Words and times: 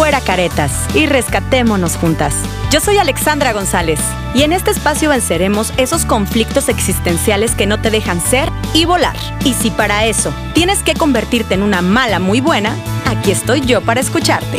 fuera 0.00 0.22
caretas 0.22 0.72
y 0.96 1.04
rescatémonos 1.04 1.98
juntas. 1.98 2.34
Yo 2.72 2.80
soy 2.80 2.96
Alexandra 2.96 3.52
González 3.52 4.00
y 4.32 4.44
en 4.44 4.54
este 4.54 4.70
espacio 4.70 5.10
venceremos 5.10 5.74
esos 5.76 6.06
conflictos 6.06 6.70
existenciales 6.70 7.54
que 7.54 7.66
no 7.66 7.82
te 7.82 7.90
dejan 7.90 8.18
ser 8.18 8.48
y 8.72 8.86
volar. 8.86 9.14
Y 9.44 9.52
si 9.52 9.70
para 9.70 10.06
eso 10.06 10.32
tienes 10.54 10.82
que 10.82 10.94
convertirte 10.94 11.52
en 11.52 11.62
una 11.62 11.82
mala 11.82 12.18
muy 12.18 12.40
buena, 12.40 12.74
aquí 13.04 13.30
estoy 13.30 13.60
yo 13.60 13.82
para 13.82 14.00
escucharte. 14.00 14.58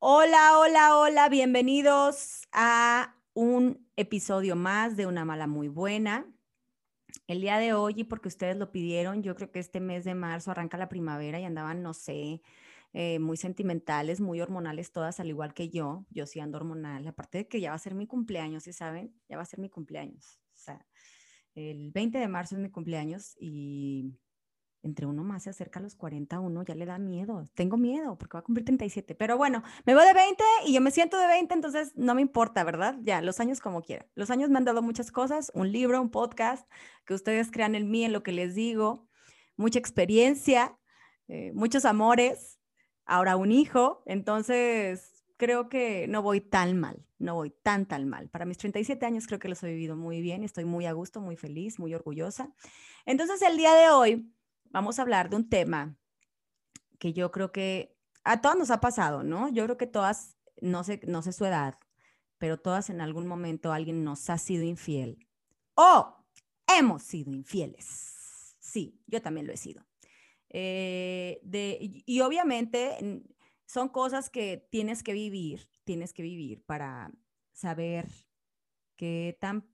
Hola, 0.00 0.58
hola, 0.58 0.98
hola, 0.98 1.28
bienvenidos 1.30 2.46
a 2.52 3.14
un 3.32 3.88
episodio 3.96 4.54
más 4.54 4.98
de 4.98 5.06
Una 5.06 5.24
Mala 5.24 5.46
Muy 5.46 5.68
Buena. 5.68 6.26
El 7.28 7.42
día 7.42 7.58
de 7.58 7.74
hoy, 7.74 7.92
y 7.94 8.04
porque 8.04 8.28
ustedes 8.28 8.56
lo 8.56 8.72
pidieron, 8.72 9.22
yo 9.22 9.34
creo 9.36 9.52
que 9.52 9.58
este 9.58 9.80
mes 9.80 10.02
de 10.06 10.14
marzo 10.14 10.50
arranca 10.50 10.78
la 10.78 10.88
primavera 10.88 11.38
y 11.38 11.44
andaban, 11.44 11.82
no 11.82 11.92
sé, 11.92 12.40
eh, 12.94 13.18
muy 13.18 13.36
sentimentales, 13.36 14.22
muy 14.22 14.40
hormonales 14.40 14.92
todas, 14.92 15.20
al 15.20 15.28
igual 15.28 15.52
que 15.52 15.68
yo. 15.68 16.06
Yo 16.08 16.24
sí 16.24 16.40
ando 16.40 16.56
hormonal, 16.56 17.06
aparte 17.06 17.36
de 17.38 17.48
que 17.48 17.60
ya 17.60 17.68
va 17.68 17.76
a 17.76 17.78
ser 17.78 17.94
mi 17.94 18.06
cumpleaños, 18.06 18.62
¿sí 18.64 18.72
saben? 18.72 19.14
Ya 19.28 19.36
va 19.36 19.42
a 19.42 19.46
ser 19.46 19.58
mi 19.60 19.68
cumpleaños. 19.68 20.40
O 20.54 20.56
sea, 20.56 20.86
el 21.54 21.90
20 21.92 22.16
de 22.16 22.28
marzo 22.28 22.56
es 22.56 22.62
mi 22.62 22.70
cumpleaños 22.70 23.36
y 23.38 24.06
entre 24.82 25.06
uno 25.06 25.24
más 25.24 25.42
se 25.42 25.50
acerca 25.50 25.80
a 25.80 25.82
los 25.82 25.94
41, 25.94 26.62
ya 26.62 26.74
le 26.74 26.86
da 26.86 26.98
miedo. 26.98 27.44
Tengo 27.54 27.76
miedo 27.76 28.16
porque 28.16 28.34
va 28.34 28.40
a 28.40 28.44
cumplir 28.44 28.64
37. 28.64 29.14
Pero 29.14 29.36
bueno, 29.36 29.62
me 29.84 29.94
voy 29.94 30.04
de 30.04 30.14
20 30.14 30.44
y 30.66 30.74
yo 30.74 30.80
me 30.80 30.90
siento 30.90 31.18
de 31.18 31.26
20, 31.26 31.54
entonces 31.54 31.92
no 31.96 32.14
me 32.14 32.22
importa, 32.22 32.64
¿verdad? 32.64 32.96
Ya, 33.02 33.20
los 33.20 33.40
años 33.40 33.60
como 33.60 33.82
quiera. 33.82 34.06
Los 34.14 34.30
años 34.30 34.50
me 34.50 34.58
han 34.58 34.64
dado 34.64 34.82
muchas 34.82 35.10
cosas, 35.10 35.50
un 35.54 35.72
libro, 35.72 36.00
un 36.00 36.10
podcast, 36.10 36.68
que 37.04 37.14
ustedes 37.14 37.50
crean 37.50 37.74
en 37.74 37.90
mí, 37.90 38.04
en 38.04 38.12
lo 38.12 38.22
que 38.22 38.32
les 38.32 38.54
digo, 38.54 39.08
mucha 39.56 39.78
experiencia, 39.78 40.78
eh, 41.26 41.52
muchos 41.54 41.84
amores, 41.84 42.60
ahora 43.04 43.36
un 43.36 43.50
hijo. 43.50 44.02
Entonces, 44.06 45.24
creo 45.36 45.68
que 45.68 46.06
no 46.08 46.22
voy 46.22 46.40
tan 46.40 46.78
mal, 46.78 47.04
no 47.18 47.34
voy 47.34 47.50
tan, 47.50 47.86
tan 47.86 48.08
mal. 48.08 48.28
Para 48.28 48.44
mis 48.44 48.58
37 48.58 49.04
años 49.06 49.26
creo 49.26 49.38
que 49.38 49.48
los 49.48 49.62
he 49.62 49.68
vivido 49.68 49.96
muy 49.96 50.20
bien, 50.20 50.44
estoy 50.44 50.64
muy 50.64 50.86
a 50.86 50.92
gusto, 50.92 51.20
muy 51.20 51.36
feliz, 51.36 51.78
muy 51.78 51.94
orgullosa. 51.94 52.52
Entonces, 53.06 53.42
el 53.42 53.56
día 53.56 53.74
de 53.74 53.90
hoy 53.90 54.32
vamos 54.70 54.98
a 54.98 55.02
hablar 55.02 55.30
de 55.30 55.36
un 55.36 55.48
tema 55.48 55.96
que 56.98 57.12
yo 57.12 57.30
creo 57.30 57.52
que 57.52 57.96
a 58.24 58.40
todas 58.40 58.58
nos 58.58 58.70
ha 58.70 58.80
pasado, 58.80 59.22
¿no? 59.22 59.48
Yo 59.48 59.64
creo 59.64 59.76
que 59.76 59.86
todas, 59.86 60.36
no 60.60 60.84
sé, 60.84 61.00
no 61.06 61.22
sé 61.22 61.32
su 61.32 61.44
edad, 61.44 61.78
pero 62.38 62.58
todas 62.58 62.90
en 62.90 63.00
algún 63.00 63.26
momento 63.26 63.72
alguien 63.72 64.04
nos 64.04 64.28
ha 64.30 64.38
sido 64.38 64.64
infiel 64.64 65.26
o 65.74 66.24
hemos 66.66 67.02
sido 67.02 67.32
infieles. 67.32 68.56
Sí, 68.58 69.00
yo 69.06 69.22
también 69.22 69.46
lo 69.46 69.52
he 69.52 69.56
sido. 69.56 69.86
Eh, 70.50 71.40
y, 72.06 72.20
obviamente 72.20 73.22
son 73.66 73.90
cosas 73.90 74.30
que 74.30 74.66
tienes 74.70 75.02
que 75.02 75.12
vivir, 75.12 75.68
tienes 75.84 76.14
que 76.14 76.22
vivir 76.22 76.64
para 76.64 77.12
saber 77.52 78.08
qué, 78.96 79.36
tan, 79.40 79.68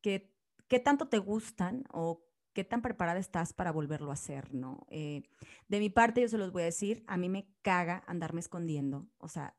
qué, 0.00 0.34
qué 0.66 0.80
tanto 0.80 1.08
te 1.08 1.18
gustan 1.18 1.84
o 1.92 2.27
qué 2.58 2.64
tan 2.64 2.82
preparada 2.82 3.20
estás 3.20 3.52
para 3.52 3.70
volverlo 3.70 4.10
a 4.10 4.14
hacer, 4.14 4.52
¿no? 4.52 4.84
Eh, 4.90 5.22
de 5.68 5.78
mi 5.78 5.90
parte, 5.90 6.22
yo 6.22 6.28
se 6.28 6.38
los 6.38 6.50
voy 6.50 6.62
a 6.62 6.64
decir, 6.64 7.04
a 7.06 7.16
mí 7.16 7.28
me 7.28 7.46
caga 7.62 8.02
andarme 8.08 8.40
escondiendo. 8.40 9.06
O 9.18 9.28
sea, 9.28 9.56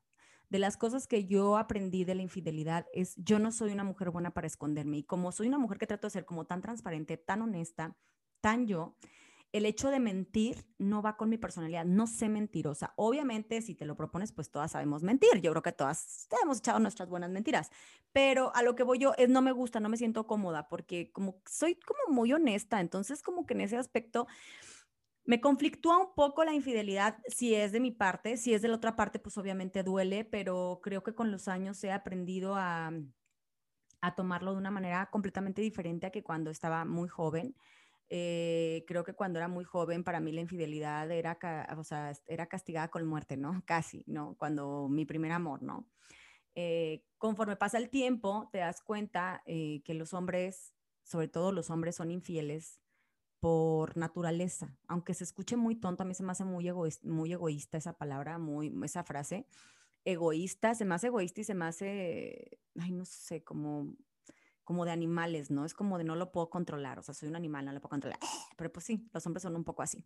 de 0.50 0.58
las 0.58 0.76
cosas 0.76 1.06
que 1.06 1.24
yo 1.24 1.56
aprendí 1.56 2.04
de 2.04 2.14
la 2.14 2.20
infidelidad 2.20 2.84
es, 2.92 3.16
yo 3.16 3.38
no 3.38 3.52
soy 3.52 3.72
una 3.72 3.84
mujer 3.84 4.10
buena 4.10 4.34
para 4.34 4.46
esconderme. 4.46 4.98
Y 4.98 5.04
como 5.04 5.32
soy 5.32 5.48
una 5.48 5.56
mujer 5.56 5.78
que 5.78 5.86
trato 5.86 6.08
de 6.08 6.10
ser 6.10 6.26
como 6.26 6.44
tan 6.44 6.60
transparente, 6.60 7.16
tan 7.16 7.40
honesta, 7.40 7.96
tan 8.42 8.66
yo, 8.66 8.98
el 9.52 9.66
hecho 9.66 9.90
de 9.90 9.98
mentir 9.98 10.64
no 10.78 11.02
va 11.02 11.16
con 11.16 11.28
mi 11.28 11.36
personalidad, 11.36 11.84
no 11.84 12.06
sé 12.06 12.28
mentirosa. 12.28 12.92
Obviamente, 12.96 13.62
si 13.62 13.74
te 13.74 13.84
lo 13.84 13.96
propones, 13.96 14.32
pues 14.32 14.50
todas 14.50 14.72
sabemos 14.72 15.02
mentir. 15.02 15.40
Yo 15.40 15.50
creo 15.50 15.62
que 15.62 15.72
todas 15.72 16.28
hemos 16.42 16.58
echado 16.58 16.78
nuestras 16.78 17.08
buenas 17.08 17.30
mentiras, 17.30 17.70
pero 18.12 18.54
a 18.54 18.62
lo 18.62 18.74
que 18.76 18.84
voy 18.84 18.98
yo 18.98 19.12
es 19.18 19.28
no 19.28 19.42
me 19.42 19.52
gusta, 19.52 19.80
no 19.80 19.88
me 19.88 19.96
siento 19.96 20.26
cómoda 20.26 20.68
porque 20.68 21.10
como 21.12 21.42
soy 21.46 21.74
como 21.74 22.14
muy 22.14 22.32
honesta, 22.32 22.80
entonces 22.80 23.22
como 23.22 23.46
que 23.46 23.54
en 23.54 23.62
ese 23.62 23.76
aspecto 23.76 24.26
me 25.24 25.40
conflictúa 25.40 25.98
un 25.98 26.14
poco 26.14 26.44
la 26.44 26.54
infidelidad 26.54 27.18
si 27.28 27.54
es 27.54 27.72
de 27.72 27.80
mi 27.80 27.90
parte, 27.90 28.36
si 28.36 28.54
es 28.54 28.62
de 28.62 28.68
la 28.68 28.76
otra 28.76 28.96
parte, 28.96 29.18
pues 29.18 29.36
obviamente 29.38 29.82
duele, 29.82 30.24
pero 30.24 30.80
creo 30.82 31.02
que 31.02 31.14
con 31.14 31.30
los 31.30 31.48
años 31.48 31.82
he 31.84 31.92
aprendido 31.92 32.56
a, 32.56 32.92
a 34.00 34.14
tomarlo 34.14 34.52
de 34.52 34.58
una 34.58 34.70
manera 34.70 35.10
completamente 35.10 35.62
diferente 35.62 36.06
a 36.06 36.10
que 36.10 36.22
cuando 36.22 36.50
estaba 36.50 36.84
muy 36.84 37.08
joven. 37.08 37.54
Eh, 38.12 38.84
creo 38.88 39.04
que 39.04 39.14
cuando 39.14 39.38
era 39.38 39.46
muy 39.46 39.64
joven, 39.64 40.02
para 40.02 40.18
mí 40.18 40.32
la 40.32 40.40
infidelidad 40.40 41.08
era, 41.12 41.38
o 41.78 41.84
sea, 41.84 42.12
era 42.26 42.46
castigada 42.46 42.88
con 42.88 43.06
muerte, 43.06 43.36
¿no? 43.36 43.52
Casi, 43.66 44.02
¿no? 44.06 44.34
Cuando 44.36 44.88
mi 44.88 45.06
primer 45.06 45.30
amor, 45.30 45.62
¿no? 45.62 45.88
Eh, 46.56 47.04
conforme 47.18 47.54
pasa 47.54 47.78
el 47.78 47.88
tiempo, 47.88 48.48
te 48.52 48.58
das 48.58 48.82
cuenta 48.82 49.42
eh, 49.46 49.82
que 49.84 49.94
los 49.94 50.12
hombres, 50.12 50.74
sobre 51.04 51.28
todo 51.28 51.52
los 51.52 51.70
hombres, 51.70 51.94
son 51.94 52.10
infieles 52.10 52.80
por 53.38 53.96
naturaleza. 53.96 54.76
Aunque 54.88 55.14
se 55.14 55.22
escuche 55.22 55.56
muy 55.56 55.76
tonto, 55.76 56.02
a 56.02 56.06
mí 56.06 56.14
se 56.14 56.24
me 56.24 56.32
hace 56.32 56.44
muy, 56.44 56.66
egoísta, 56.68 57.06
muy 57.08 57.32
egoísta 57.32 57.78
esa 57.78 57.96
palabra, 57.96 58.38
muy, 58.38 58.74
esa 58.84 59.04
frase. 59.04 59.46
Egoísta, 60.04 60.74
se 60.74 60.84
me 60.84 60.96
hace 60.96 61.08
egoísta 61.08 61.42
y 61.42 61.44
se 61.44 61.54
me 61.54 61.66
hace, 61.66 62.58
ay, 62.80 62.90
no 62.90 63.04
sé, 63.04 63.44
como 63.44 63.94
como 64.64 64.84
de 64.84 64.92
animales, 64.92 65.50
¿no? 65.50 65.64
Es 65.64 65.74
como 65.74 65.98
de 65.98 66.04
no 66.04 66.16
lo 66.16 66.32
puedo 66.32 66.50
controlar, 66.50 66.98
o 66.98 67.02
sea, 67.02 67.14
soy 67.14 67.28
un 67.28 67.36
animal, 67.36 67.64
no 67.64 67.72
lo 67.72 67.80
puedo 67.80 67.90
controlar. 67.90 68.18
Pero 68.56 68.72
pues 68.72 68.84
sí, 68.86 69.08
los 69.12 69.26
hombres 69.26 69.42
son 69.42 69.56
un 69.56 69.64
poco 69.64 69.82
así. 69.82 70.04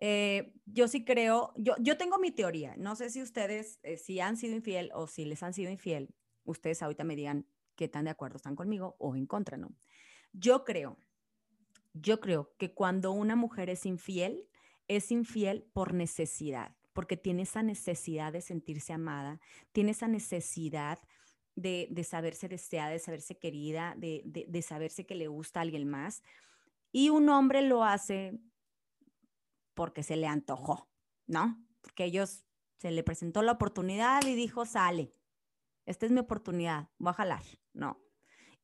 Eh, 0.00 0.52
yo 0.66 0.88
sí 0.88 1.04
creo, 1.04 1.52
yo, 1.56 1.74
yo 1.78 1.96
tengo 1.96 2.18
mi 2.18 2.30
teoría, 2.32 2.74
no 2.76 2.96
sé 2.96 3.10
si 3.10 3.22
ustedes, 3.22 3.78
eh, 3.82 3.96
si 3.96 4.20
han 4.20 4.36
sido 4.36 4.56
infiel 4.56 4.90
o 4.94 5.06
si 5.06 5.24
les 5.24 5.42
han 5.42 5.54
sido 5.54 5.70
infiel, 5.70 6.14
ustedes 6.44 6.82
ahorita 6.82 7.04
me 7.04 7.16
digan 7.16 7.46
qué 7.76 7.88
tan 7.88 8.04
de 8.04 8.10
acuerdo 8.10 8.36
están 8.36 8.56
conmigo 8.56 8.96
o 8.98 9.16
en 9.16 9.26
contra, 9.26 9.56
¿no? 9.56 9.72
Yo 10.32 10.64
creo, 10.64 10.98
yo 11.92 12.20
creo 12.20 12.52
que 12.58 12.74
cuando 12.74 13.12
una 13.12 13.36
mujer 13.36 13.70
es 13.70 13.86
infiel, 13.86 14.48
es 14.88 15.12
infiel 15.12 15.64
por 15.72 15.94
necesidad, 15.94 16.76
porque 16.92 17.16
tiene 17.16 17.42
esa 17.42 17.62
necesidad 17.62 18.32
de 18.32 18.40
sentirse 18.40 18.92
amada, 18.92 19.40
tiene 19.72 19.92
esa 19.92 20.08
necesidad 20.08 20.98
de, 21.56 22.04
saberse 22.04 22.48
deseada, 22.48 22.90
de 22.90 22.98
saberse 22.98 23.38
querida, 23.38 23.94
de, 23.96 24.62
saberse 24.62 25.06
que 25.06 25.14
le 25.14 25.28
gusta 25.28 25.60
a 25.60 25.62
alguien 25.62 25.88
más. 25.88 26.22
Y 26.92 27.10
un 27.10 27.28
hombre 27.28 27.62
lo 27.62 27.84
hace 27.84 28.38
porque 29.74 30.02
se 30.02 30.16
le 30.16 30.26
antojó, 30.26 30.88
¿no? 31.26 31.60
Porque 31.80 32.04
ellos 32.04 32.44
se 32.78 32.90
le 32.90 33.02
presentó 33.02 33.42
la 33.42 33.52
oportunidad 33.52 34.24
y 34.24 34.34
dijo, 34.34 34.64
sale, 34.64 35.14
esta 35.86 36.06
es 36.06 36.12
mi 36.12 36.20
oportunidad, 36.20 36.88
voy 36.98 37.10
a 37.10 37.14
jalar, 37.14 37.42
¿no? 37.72 38.00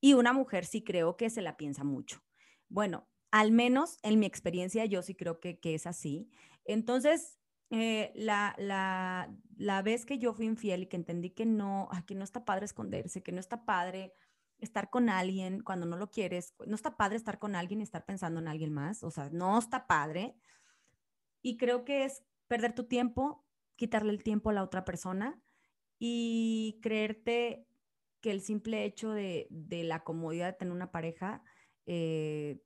Y 0.01 0.15
una 0.15 0.33
mujer 0.33 0.65
sí 0.65 0.83
creo 0.83 1.17
que 1.17 1.31
se 1.31 1.43
la 1.43 1.57
piensa 1.57 1.85
mucho. 1.85 2.23
Bueno, 2.69 3.09
al 3.31 3.53
menos 3.53 3.99
en 4.03 4.19
mi 4.19 4.27
experiencia 4.27 4.85
yo 4.85 5.03
sí 5.03 5.15
creo 5.15 5.41
que, 5.41 5.59
que 5.59 5.75
es 5.75 5.87
así. 5.87 6.31
Entonces, 6.65 7.40
eh, 7.71 8.13
la, 8.17 8.55
la, 8.59 9.33
la, 9.57 9.83
vez 9.83 10.05
que 10.05 10.19
yo 10.19 10.35
fui 10.35 10.47
infiel 10.47 10.83
y 10.83 10.87
que 10.87 10.97
entendí 10.97 11.31
que 11.31 11.47
no, 11.47 11.89
que 12.07 12.15
no 12.17 12.25
está 12.25 12.45
padre 12.45 12.65
esconderse, 12.65 13.23
que 13.23 13.33
no 13.33 13.39
está 13.39 13.65
padre 13.65 14.13
estar 14.59 14.91
con 14.91 15.09
alguien 15.09 15.63
cuando 15.63 15.87
no 15.87 15.97
lo 15.97 16.11
quieres, 16.11 16.55
no 16.67 16.75
está 16.75 16.97
padre 16.97 17.17
estar 17.17 17.39
con 17.39 17.55
alguien 17.55 17.81
y 17.81 17.85
estar 17.85 18.05
pensando 18.05 18.41
en 18.41 18.49
alguien 18.49 18.73
más, 18.73 19.03
o 19.03 19.11
sea, 19.11 19.31
no 19.31 19.59
está 19.59 19.87
padre. 19.87 20.35
Y 21.43 21.57
creo 21.57 21.85
que 21.85 22.05
es 22.05 22.25
perder 22.49 22.75
tu 22.75 22.85
tiempo, 22.85 23.47
quitarle 23.77 24.11
el 24.13 24.23
tiempo 24.23 24.51
a 24.51 24.53
la 24.53 24.65
otra 24.65 24.85
persona 24.85 25.41
y 25.99 26.79
creerte 26.83 27.67
que 28.21 28.33
el 28.33 28.43
simple 28.43 28.85
hecho 28.85 29.13
de, 29.13 29.47
de 29.51 29.85
la 29.85 30.03
comodidad 30.03 30.47
de 30.47 30.53
tener 30.55 30.75
una 30.75 30.91
pareja 30.91 31.43
eh, 31.87 32.61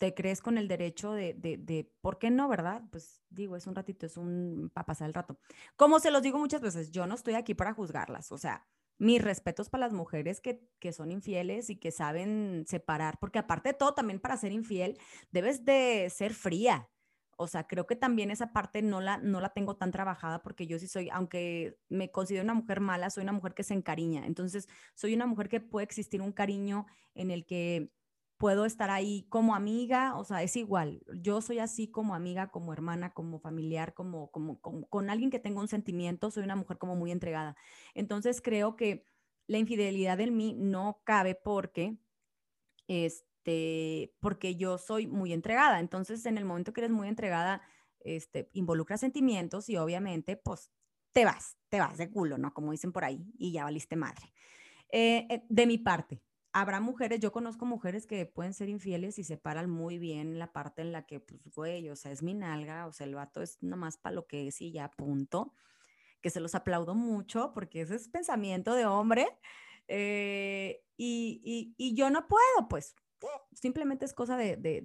te 0.00 0.14
crees 0.14 0.40
con 0.40 0.56
el 0.56 0.66
derecho 0.66 1.12
de, 1.12 1.34
de, 1.34 1.92
¿por 2.00 2.18
qué 2.18 2.30
no, 2.30 2.48
verdad? 2.48 2.82
Pues 2.90 3.20
digo, 3.28 3.54
es 3.54 3.66
un 3.66 3.74
ratito, 3.74 4.06
es 4.06 4.16
un, 4.16 4.70
para 4.72 4.86
pasar 4.86 5.08
el 5.08 5.12
rato. 5.12 5.38
Como 5.76 6.00
se 6.00 6.10
los 6.10 6.22
digo 6.22 6.38
muchas 6.38 6.62
veces, 6.62 6.90
yo 6.90 7.06
no 7.06 7.14
estoy 7.14 7.34
aquí 7.34 7.52
para 7.54 7.74
juzgarlas, 7.74 8.32
o 8.32 8.38
sea, 8.38 8.66
mis 8.96 9.20
respetos 9.20 9.68
para 9.68 9.84
las 9.84 9.92
mujeres 9.92 10.40
que, 10.40 10.66
que 10.78 10.94
son 10.94 11.12
infieles 11.12 11.68
y 11.68 11.76
que 11.76 11.90
saben 11.90 12.64
separar, 12.66 13.18
porque 13.20 13.40
aparte 13.40 13.68
de 13.68 13.74
todo, 13.74 13.92
también 13.92 14.20
para 14.20 14.38
ser 14.38 14.52
infiel, 14.52 14.98
debes 15.32 15.66
de 15.66 16.08
ser 16.08 16.32
fría. 16.32 16.88
O 17.36 17.46
sea, 17.46 17.66
creo 17.66 17.86
que 17.86 17.96
también 17.96 18.30
esa 18.30 18.54
parte 18.54 18.80
no 18.80 19.02
la, 19.02 19.18
no 19.18 19.42
la 19.42 19.50
tengo 19.50 19.76
tan 19.76 19.90
trabajada 19.90 20.42
porque 20.42 20.66
yo 20.66 20.78
sí 20.78 20.86
soy, 20.88 21.10
aunque 21.10 21.78
me 21.90 22.10
considero 22.10 22.44
una 22.44 22.54
mujer 22.54 22.80
mala, 22.80 23.10
soy 23.10 23.24
una 23.24 23.32
mujer 23.32 23.52
que 23.52 23.64
se 23.64 23.74
encariña. 23.74 24.24
Entonces, 24.24 24.66
soy 24.94 25.12
una 25.12 25.26
mujer 25.26 25.50
que 25.50 25.60
puede 25.60 25.84
existir 25.84 26.22
un 26.22 26.32
cariño 26.32 26.86
en 27.14 27.30
el 27.30 27.44
que 27.44 27.90
puedo 28.40 28.64
estar 28.64 28.90
ahí 28.90 29.26
como 29.28 29.54
amiga, 29.54 30.16
o 30.16 30.24
sea, 30.24 30.42
es 30.42 30.56
igual. 30.56 31.02
Yo 31.14 31.42
soy 31.42 31.60
así 31.60 31.88
como 31.90 32.14
amiga, 32.16 32.50
como 32.50 32.72
hermana, 32.72 33.12
como 33.14 33.38
familiar, 33.38 33.94
como, 33.94 34.32
como, 34.32 34.60
con 34.60 35.10
alguien 35.10 35.30
que 35.30 35.38
tenga 35.38 35.60
un 35.60 35.68
sentimiento, 35.68 36.32
soy 36.32 36.44
una 36.44 36.56
mujer 36.56 36.78
como 36.78 36.96
muy 36.96 37.12
entregada. 37.12 37.56
Entonces 37.94 38.42
creo 38.42 38.76
que 38.76 39.06
la 39.46 39.58
infidelidad 39.58 40.20
en 40.20 40.36
mí 40.36 40.54
no 40.58 41.02
cabe 41.04 41.36
porque 41.36 41.98
es, 42.88 43.24
este, 43.40 44.14
porque 44.20 44.56
yo 44.56 44.78
soy 44.78 45.06
muy 45.06 45.32
entregada. 45.32 45.80
Entonces, 45.80 46.26
en 46.26 46.38
el 46.38 46.44
momento 46.44 46.72
que 46.72 46.80
eres 46.82 46.90
muy 46.90 47.08
entregada, 47.08 47.62
este, 48.00 48.50
involucra 48.52 48.96
sentimientos 48.98 49.68
y 49.68 49.76
obviamente, 49.76 50.36
pues, 50.36 50.70
te 51.12 51.24
vas, 51.24 51.56
te 51.68 51.80
vas 51.80 51.98
de 51.98 52.10
culo, 52.10 52.38
¿no? 52.38 52.54
Como 52.54 52.72
dicen 52.72 52.92
por 52.92 53.04
ahí, 53.04 53.32
y 53.38 53.52
ya 53.52 53.64
valiste 53.64 53.96
madre. 53.96 54.32
Eh, 54.92 55.26
eh, 55.30 55.44
de 55.48 55.66
mi 55.66 55.78
parte, 55.78 56.22
habrá 56.52 56.80
mujeres, 56.80 57.20
yo 57.20 57.32
conozco 57.32 57.64
mujeres 57.64 58.06
que 58.06 58.26
pueden 58.26 58.54
ser 58.54 58.68
infieles 58.68 59.18
y 59.18 59.24
separan 59.24 59.70
muy 59.70 59.98
bien 59.98 60.38
la 60.38 60.52
parte 60.52 60.82
en 60.82 60.92
la 60.92 61.06
que, 61.06 61.20
pues, 61.20 61.40
güey, 61.54 61.88
o 61.90 61.96
sea, 61.96 62.12
es 62.12 62.22
mi 62.22 62.34
nalga, 62.34 62.86
o 62.86 62.92
sea, 62.92 63.06
el 63.06 63.14
vato 63.14 63.42
es 63.42 63.62
nomás 63.62 63.96
para 63.96 64.14
lo 64.14 64.26
que 64.26 64.48
es 64.48 64.60
y 64.60 64.72
ya, 64.72 64.90
punto. 64.90 65.54
Que 66.20 66.30
se 66.30 66.40
los 66.40 66.54
aplaudo 66.54 66.94
mucho 66.94 67.52
porque 67.54 67.82
ese 67.82 67.94
es 67.94 68.08
pensamiento 68.08 68.74
de 68.74 68.86
hombre. 68.86 69.26
Eh, 69.88 70.82
y, 70.96 71.74
y, 71.78 71.94
yo 71.94 72.10
no 72.10 72.28
puedo, 72.28 72.68
pues, 72.68 72.94
simplemente 73.54 74.04
es 74.04 74.12
cosa 74.12 74.36
de, 74.36 74.56
de, 74.56 74.82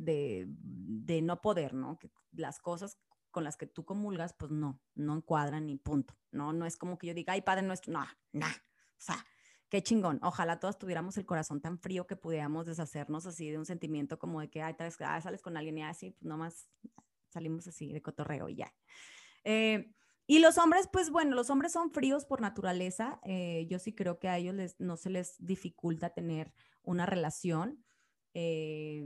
de, 0.48 1.22
no 1.22 1.42
poder, 1.42 1.74
¿no? 1.74 1.98
Que 2.00 2.10
las 2.32 2.60
cosas 2.60 2.98
con 3.32 3.44
las 3.44 3.58
que 3.58 3.68
tú 3.68 3.84
comulgas, 3.84 4.34
pues 4.34 4.52
no, 4.52 4.82
no 4.96 5.18
encuadran 5.18 5.68
ni 5.68 5.76
punto, 5.78 6.16
¿no? 6.32 6.54
No 6.54 6.66
es 6.66 6.78
como 6.78 6.98
que 6.98 7.08
yo 7.08 7.14
diga, 7.14 7.34
ay, 7.34 7.42
Padre 7.42 7.64
nuestro, 7.64 7.92
no, 7.92 8.06
no, 8.32 8.48
o 8.48 9.02
qué 9.76 9.84
chingón. 9.84 10.20
Ojalá 10.24 10.58
todos 10.58 10.80
tuviéramos 10.80 11.18
el 11.18 11.26
corazón 11.26 11.60
tan 11.60 11.78
frío 11.78 12.08
que 12.08 12.16
pudiéramos 12.16 12.66
deshacernos 12.66 13.26
así 13.26 13.50
de 13.50 13.58
un 13.58 13.66
sentimiento 13.66 14.18
como 14.18 14.40
de 14.40 14.50
que, 14.50 14.62
ay, 14.62 14.74
vez, 14.80 14.96
ah, 15.02 15.20
sales 15.20 15.42
con 15.42 15.58
alguien 15.58 15.78
y 15.78 15.84
así, 15.84 16.12
pues 16.12 16.24
nomás 16.24 16.70
salimos 17.28 17.68
así 17.68 17.92
de 17.92 18.02
cotorreo 18.02 18.48
y 18.48 18.56
ya. 18.56 18.74
Eh, 19.44 19.92
y 20.28 20.40
los 20.40 20.58
hombres, 20.60 20.88
pues 20.88 21.10
bueno, 21.10 21.36
los 21.36 21.50
hombres 21.50 21.74
son 21.74 21.92
fríos 21.92 22.24
por 22.26 22.40
naturaleza. 22.40 23.20
Eh, 23.26 23.68
yo 23.70 23.78
sí 23.78 23.94
creo 23.94 24.18
que 24.18 24.30
a 24.30 24.38
ellos 24.38 24.76
no 24.80 24.96
se 24.96 25.10
les 25.10 25.36
dificulta 25.40 26.12
tener 26.12 26.54
una 26.82 27.06
relación 27.06 27.84
eh, 28.34 29.04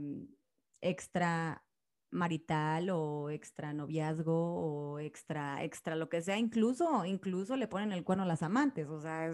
extra 0.80 1.64
marital 2.10 2.90
o 2.90 3.30
extra 3.30 3.72
noviazgo 3.72 4.34
o 4.34 4.98
extra, 4.98 5.62
extra 5.62 5.96
lo 5.96 6.08
que 6.08 6.22
sea, 6.22 6.38
incluso, 6.38 7.04
incluso 7.04 7.56
le 7.56 7.68
ponen 7.68 7.92
el 7.92 8.04
cuerno 8.04 8.24
a 8.24 8.26
las 8.26 8.42
amantes, 8.42 8.88
o 8.88 9.00
sea, 9.00 9.30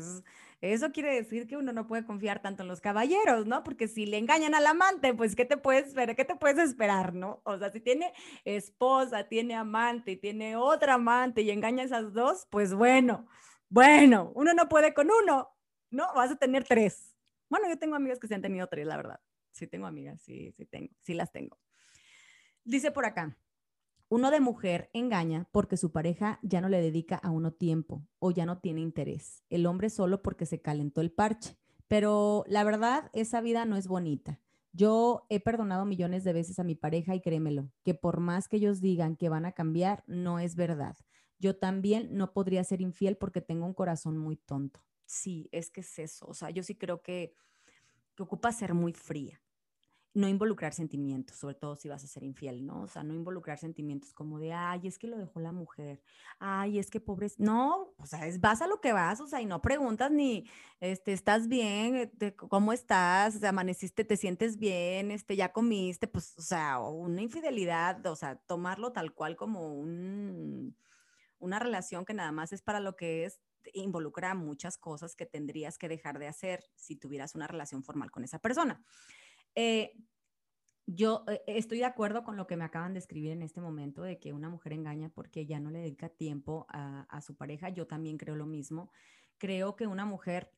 eso 0.60 0.92
quiere 0.92 1.14
decir 1.14 1.46
que 1.46 1.56
uno 1.56 1.72
no 1.72 1.86
puede 1.86 2.04
confiar 2.04 2.42
tanto 2.42 2.62
en 2.62 2.68
los 2.68 2.80
caballeros, 2.80 3.46
¿no? 3.46 3.62
Porque 3.64 3.88
si 3.88 4.06
le 4.06 4.18
engañan 4.18 4.54
al 4.54 4.66
amante, 4.66 5.14
pues, 5.14 5.34
¿qué 5.36 5.44
te 5.44 5.56
puedes 5.56 5.88
esperar? 5.88 6.16
¿Qué 6.16 6.24
te 6.24 6.36
puedes 6.36 6.58
esperar, 6.58 7.14
no? 7.14 7.40
O 7.44 7.58
sea, 7.58 7.70
si 7.70 7.80
tiene 7.80 8.12
esposa, 8.44 9.24
tiene 9.24 9.54
amante 9.54 10.12
y 10.12 10.16
tiene 10.16 10.56
otra 10.56 10.94
amante 10.94 11.42
y 11.42 11.50
engaña 11.50 11.82
a 11.82 11.86
esas 11.86 12.12
dos, 12.12 12.46
pues 12.50 12.74
bueno, 12.74 13.26
bueno, 13.68 14.32
uno 14.34 14.54
no 14.54 14.68
puede 14.68 14.94
con 14.94 15.08
uno, 15.10 15.50
¿no? 15.90 16.06
Vas 16.14 16.30
a 16.32 16.36
tener 16.36 16.64
tres. 16.64 17.14
Bueno, 17.48 17.68
yo 17.68 17.78
tengo 17.78 17.96
amigas 17.96 18.18
que 18.18 18.26
se 18.28 18.34
han 18.34 18.42
tenido 18.42 18.66
tres, 18.66 18.86
la 18.86 18.96
verdad. 18.96 19.20
Sí 19.52 19.66
tengo 19.66 19.86
amigas, 19.86 20.20
sí, 20.22 20.52
sí 20.52 20.66
tengo, 20.66 20.92
sí 21.02 21.14
las 21.14 21.32
tengo. 21.32 21.58
Dice 22.66 22.90
por 22.90 23.06
acá, 23.06 23.38
uno 24.08 24.32
de 24.32 24.40
mujer 24.40 24.90
engaña 24.92 25.48
porque 25.52 25.76
su 25.76 25.92
pareja 25.92 26.40
ya 26.42 26.60
no 26.60 26.68
le 26.68 26.82
dedica 26.82 27.14
a 27.14 27.30
uno 27.30 27.52
tiempo 27.52 28.04
o 28.18 28.32
ya 28.32 28.44
no 28.44 28.58
tiene 28.58 28.80
interés. 28.80 29.44
El 29.50 29.66
hombre 29.66 29.88
solo 29.88 30.20
porque 30.20 30.46
se 30.46 30.60
calentó 30.60 31.00
el 31.00 31.12
parche. 31.12 31.56
Pero 31.86 32.42
la 32.48 32.64
verdad, 32.64 33.08
esa 33.12 33.40
vida 33.40 33.66
no 33.66 33.76
es 33.76 33.86
bonita. 33.86 34.40
Yo 34.72 35.26
he 35.28 35.38
perdonado 35.38 35.84
millones 35.84 36.24
de 36.24 36.32
veces 36.32 36.58
a 36.58 36.64
mi 36.64 36.74
pareja 36.74 37.14
y 37.14 37.20
créemelo, 37.20 37.70
que 37.84 37.94
por 37.94 38.18
más 38.18 38.48
que 38.48 38.56
ellos 38.56 38.80
digan 38.80 39.14
que 39.14 39.28
van 39.28 39.46
a 39.46 39.52
cambiar, 39.52 40.02
no 40.08 40.40
es 40.40 40.56
verdad. 40.56 40.96
Yo 41.38 41.56
también 41.56 42.16
no 42.16 42.32
podría 42.32 42.64
ser 42.64 42.80
infiel 42.80 43.16
porque 43.16 43.40
tengo 43.40 43.64
un 43.64 43.74
corazón 43.74 44.18
muy 44.18 44.36
tonto. 44.36 44.82
Sí, 45.04 45.48
es 45.52 45.70
que 45.70 45.82
es 45.82 46.00
eso. 46.00 46.26
O 46.26 46.34
sea, 46.34 46.50
yo 46.50 46.64
sí 46.64 46.74
creo 46.74 47.00
que, 47.00 47.36
que 48.16 48.24
ocupa 48.24 48.50
ser 48.50 48.74
muy 48.74 48.92
fría 48.92 49.40
no 50.16 50.28
involucrar 50.28 50.72
sentimientos, 50.72 51.36
sobre 51.36 51.56
todo 51.56 51.76
si 51.76 51.90
vas 51.90 52.02
a 52.02 52.06
ser 52.06 52.22
infiel, 52.22 52.64
¿no? 52.64 52.80
O 52.80 52.88
sea, 52.88 53.04
no 53.04 53.12
involucrar 53.12 53.58
sentimientos 53.58 54.14
como 54.14 54.38
de, 54.38 54.54
ay, 54.54 54.86
es 54.86 54.98
que 54.98 55.06
lo 55.06 55.18
dejó 55.18 55.40
la 55.40 55.52
mujer, 55.52 56.00
ay, 56.38 56.78
es 56.78 56.90
que 56.90 57.00
pobre, 57.00 57.28
no, 57.36 57.92
o 57.98 58.06
sea, 58.06 58.26
es, 58.26 58.40
vas 58.40 58.62
a 58.62 58.66
lo 58.66 58.80
que 58.80 58.94
vas, 58.94 59.20
o 59.20 59.26
sea, 59.26 59.42
y 59.42 59.46
no 59.46 59.60
preguntas 59.60 60.10
ni, 60.10 60.48
este, 60.80 61.12
¿estás 61.12 61.48
bien? 61.48 62.10
Eh, 62.18 62.34
¿Cómo 62.34 62.72
estás? 62.72 63.44
Amaneciste, 63.44 64.04
te 64.04 64.16
sientes 64.16 64.56
bien, 64.56 65.10
este, 65.10 65.36
ya 65.36 65.52
comiste, 65.52 66.08
pues, 66.08 66.34
o 66.38 66.42
sea, 66.42 66.78
una 66.78 67.20
infidelidad, 67.20 68.04
o 68.06 68.16
sea, 68.16 68.36
tomarlo 68.36 68.92
tal 68.92 69.12
cual 69.12 69.36
como 69.36 69.74
un, 69.74 70.78
una 71.38 71.58
relación 71.58 72.06
que 72.06 72.14
nada 72.14 72.32
más 72.32 72.54
es 72.54 72.62
para 72.62 72.80
lo 72.80 72.96
que 72.96 73.26
es, 73.26 73.42
involucra 73.74 74.34
muchas 74.34 74.78
cosas 74.78 75.14
que 75.14 75.26
tendrías 75.26 75.76
que 75.76 75.90
dejar 75.90 76.18
de 76.18 76.28
hacer 76.28 76.64
si 76.74 76.96
tuvieras 76.96 77.34
una 77.34 77.46
relación 77.46 77.82
formal 77.82 78.10
con 78.10 78.24
esa 78.24 78.38
persona. 78.38 78.82
Eh, 79.56 79.96
yo 80.86 81.24
eh, 81.26 81.42
estoy 81.48 81.78
de 81.78 81.84
acuerdo 81.84 82.22
con 82.22 82.36
lo 82.36 82.46
que 82.46 82.56
me 82.56 82.64
acaban 82.64 82.92
de 82.92 83.00
escribir 83.00 83.32
en 83.32 83.42
este 83.42 83.60
momento, 83.60 84.02
de 84.02 84.20
que 84.20 84.32
una 84.32 84.48
mujer 84.48 84.74
engaña 84.74 85.08
porque 85.08 85.46
ya 85.46 85.58
no 85.58 85.70
le 85.70 85.80
dedica 85.80 86.08
tiempo 86.08 86.66
a, 86.68 87.20
su 87.22 87.34
pareja. 87.34 87.70
Yo 87.70 87.86
también 87.86 88.18
creo 88.18 88.36
lo 88.36 88.46
mismo. 88.46 88.92
Creo 89.38 89.74
que 89.74 89.88
una 89.88 90.04
mujer 90.04 90.52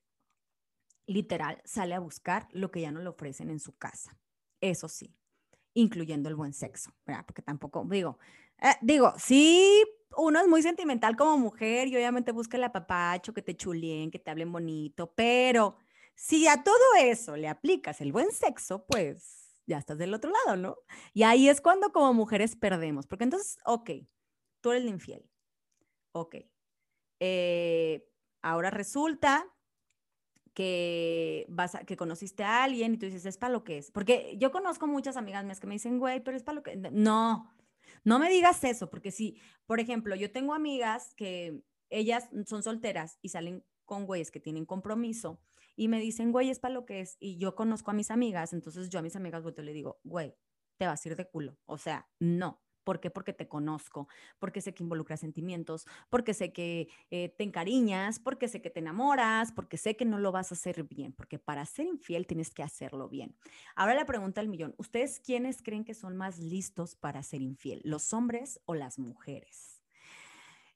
literal 1.07 1.63
sale 1.65 1.95
a 1.95 2.01
buscar 2.01 2.49
lo 2.53 2.71
que 2.71 2.83
ya 2.83 2.93
no 2.93 3.01
le 3.01 3.09
ofrecen 3.09 3.49
en 3.49 3.61
su 3.61 3.77
casa. 3.79 4.19
Eso 4.61 4.89
sí, 4.89 5.17
incluyendo 5.73 6.29
el 6.29 6.35
buen 6.35 6.53
sexo, 6.53 6.93
¿verdad? 7.07 7.25
Porque 7.25 7.41
tampoco, 7.41 7.87
digo, 7.89 8.19
eh, 8.61 8.75
digo, 8.83 9.15
sí, 9.17 9.83
uno 10.17 10.41
es 10.41 10.49
muy 10.49 10.63
sentimental 10.63 11.17
como 11.17 11.39
mujer 11.39 11.89
y 11.89 11.97
obviamente 11.97 12.33
busca 12.33 12.57
el 12.57 12.65
apapacho, 12.65 13.33
que 13.33 13.43
te 13.43 13.57
chulien, 13.57 14.11
que 14.11 14.19
te 14.19 14.31
hablen 14.31 14.53
bonito, 14.53 15.15
pero 15.15 15.77
si 16.19 16.49
a 16.49 16.65
todo 16.65 16.75
eso 16.99 17.37
le 17.37 17.47
aplicas 17.47 18.01
el 18.01 18.11
buen 18.11 18.33
sexo, 18.33 18.85
pues 18.87 19.63
ya 19.67 19.79
estás 19.79 19.99
del 19.99 20.13
otro 20.13 20.33
lado, 20.33 20.57
¿no? 20.57 20.77
Y 21.15 21.23
ahí 21.23 21.49
es 21.49 21.61
cuando 21.61 21.93
como 21.93 22.13
mujeres 22.13 22.57
perdemos, 22.57 23.07
porque 23.07 23.23
entonces, 23.23 23.57
ok, 23.65 23.91
tú 24.61 24.73
eres 24.73 24.83
el 24.83 24.89
infiel, 24.89 25.31
ok. 26.11 26.37
Eh, 27.21 28.11
ahora 28.43 28.71
resulta 28.71 29.47
que 30.55 31.47
vas 31.49 31.77
a, 31.77 31.85
que 31.85 31.97
conociste 31.97 32.43
a 32.43 32.65
alguien 32.65 32.95
y 32.95 32.99
tú 32.99 33.07
dices, 33.07 33.25
es 33.25 33.39
para 33.39 33.53
lo 33.53 33.63
que 33.63 33.79
es. 33.79 33.93
Porque 33.93 34.37
yo 34.39 34.51
conozco 34.51 34.89
muchas 34.89 35.17
amigas 35.17 35.45
mías 35.45 35.61
que 35.61 35.69
me 35.69 35.77
dicen, 35.77 36.01
güey, 36.01 36.19
pero 36.19 36.37
es 36.37 36.43
para 36.43 36.57
lo 36.57 36.65
que... 36.65 36.75
No, 36.77 37.55
no 38.03 38.19
me 38.19 38.29
digas 38.29 38.65
eso, 38.65 38.91
porque 38.91 39.13
si, 39.13 39.41
por 39.67 39.79
ejemplo, 39.79 40.17
yo 40.17 40.33
tengo 40.33 40.53
amigas 40.53 41.15
que 41.15 41.63
ellas 41.91 42.29
son 42.47 42.65
solteras 42.65 43.21
y 43.23 43.29
salen 43.29 43.65
con 43.89 44.07
güeyes 44.07 44.31
que 44.31 44.39
tienen 44.39 44.67
compromiso 44.67 45.41
y 45.75 45.89
me 45.89 45.99
dicen, 45.99 46.31
güey, 46.31 46.51
es 46.51 46.61
para 46.61 46.75
lo 46.75 46.87
que 46.87 47.01
es. 47.01 47.17
Y 47.19 47.39
yo 47.39 47.57
conozco 47.57 47.91
a 47.91 47.95
mis 47.95 48.13
amigas, 48.13 48.53
entonces 48.53 48.89
yo 48.91 49.01
a 49.01 49.03
mis 49.03 49.17
amigas 49.17 49.43
le 49.45 49.73
digo, 49.73 49.99
güey, 50.05 50.37
te 50.77 50.87
vas 50.87 51.05
a 51.05 51.09
ir 51.09 51.17
de 51.17 51.29
culo. 51.29 51.59
O 51.67 51.79
sea, 51.79 52.09
no. 52.21 52.63
¿Por 52.85 53.01
qué? 53.01 53.11
Porque 53.11 53.35
te 53.35 53.49
conozco, 53.49 54.09
porque 54.39 54.63
sé 54.63 54.73
que 54.73 54.83
involucra 54.83 55.19
sentimientos, 55.19 55.87
porque 56.09 56.33
sé 56.33 56.55
que 56.55 56.89
eh, 57.11 57.29
te 57.37 57.45
encariñas, 57.45 58.19
porque 58.19 58.49
sé 58.49 58.63
que 58.63 58.71
te 58.71 58.81
enamoras, 58.81 59.53
porque 59.53 59.77
sé 59.77 59.95
que 59.95 60.07
no 60.07 60.19
lo 60.19 60.33
vas 60.33 60.53
a 60.53 60.55
hacer 60.55 60.85
bien, 60.85 61.13
porque 61.13 61.39
para 61.39 61.67
ser 61.67 61.87
infiel 61.87 62.27
tienes 62.27 62.51
que 62.51 62.63
hacerlo 62.63 63.11
bien. 63.11 63.37
Ahora 63.77 63.95
la 63.95 64.07
pregunta 64.07 64.41
del 64.41 64.49
millón, 64.49 64.75
¿ustedes 64.79 65.21
quiénes 65.21 65.61
creen 65.61 65.85
que 65.85 65.93
son 65.93 66.17
más 66.17 66.39
listos 66.39 66.97
para 66.97 67.23
ser 67.23 67.43
infiel, 67.43 67.83
los 67.85 68.15
hombres 68.15 68.59
o 68.65 68.75
las 68.75 68.99
mujeres? 68.99 69.83